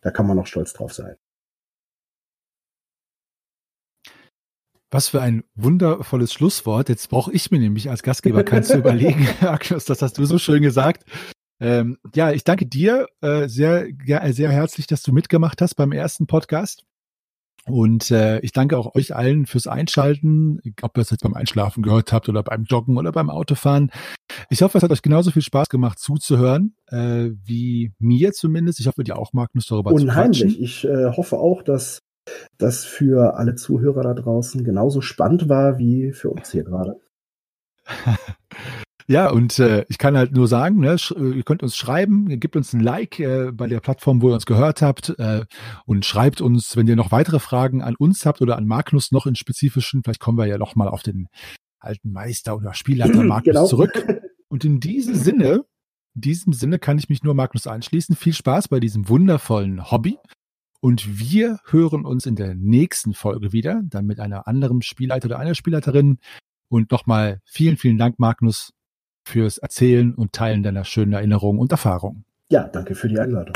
[0.00, 1.16] da kann man noch stolz drauf sein.
[4.90, 6.88] Was für ein wundervolles Schlusswort.
[6.88, 10.38] Jetzt brauche ich mir nämlich als Gastgeber kein zu überlegen, Agnes, das hast du so
[10.38, 11.04] schön gesagt.
[11.60, 15.92] Ähm, ja, ich danke dir äh, sehr, ja, sehr herzlich, dass du mitgemacht hast beim
[15.92, 16.84] ersten Podcast.
[17.66, 21.82] Und äh, ich danke auch euch allen fürs Einschalten, ob ihr es jetzt beim Einschlafen
[21.82, 23.90] gehört habt oder beim Joggen oder beim Autofahren.
[24.48, 28.80] Ich hoffe, es hat euch genauso viel Spaß gemacht zuzuhören, äh, wie mir zumindest.
[28.80, 30.38] Ich hoffe, dir auch, Magnus, darüber Unheimlich.
[30.38, 30.62] zu quatschen.
[30.62, 32.00] Ich äh, hoffe auch, dass
[32.58, 37.00] das für alle Zuhörer da draußen genauso spannend war wie für uns hier gerade.
[39.10, 42.74] Ja, und äh, ich kann halt nur sagen, ne, ihr könnt uns schreiben, gebt uns
[42.74, 45.46] ein Like äh, bei der Plattform, wo ihr uns gehört habt äh,
[45.86, 49.26] und schreibt uns, wenn ihr noch weitere Fragen an uns habt oder an Magnus noch
[49.26, 51.28] in spezifischen, vielleicht kommen wir ja noch mal auf den
[51.80, 53.66] alten Meister oder Spielleiter Magnus genau.
[53.66, 54.20] zurück.
[54.48, 55.64] Und in diesem Sinne,
[56.14, 58.14] in diesem Sinne kann ich mich nur Magnus anschließen.
[58.14, 60.18] Viel Spaß bei diesem wundervollen Hobby.
[60.80, 65.38] Und wir hören uns in der nächsten Folge wieder, dann mit einer anderen Spielleiter oder
[65.38, 66.18] einer Spielleiterin.
[66.68, 68.72] Und nochmal vielen, vielen Dank, Magnus,
[69.24, 72.24] fürs Erzählen und Teilen deiner schönen Erinnerungen und Erfahrungen.
[72.50, 73.54] Ja, danke für die Einladung.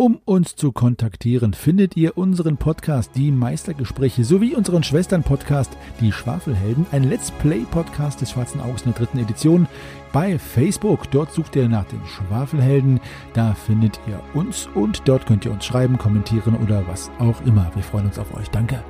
[0.00, 6.86] Um uns zu kontaktieren, findet ihr unseren Podcast Die Meistergespräche sowie unseren Schwestern-Podcast Die Schwafelhelden,
[6.92, 9.66] ein Let's Play-Podcast des Schwarzen Auges in der dritten Edition
[10.12, 11.10] bei Facebook.
[11.10, 13.00] Dort sucht ihr nach den Schwafelhelden,
[13.34, 17.68] da findet ihr uns und dort könnt ihr uns schreiben, kommentieren oder was auch immer.
[17.74, 18.48] Wir freuen uns auf euch.
[18.50, 18.84] Danke.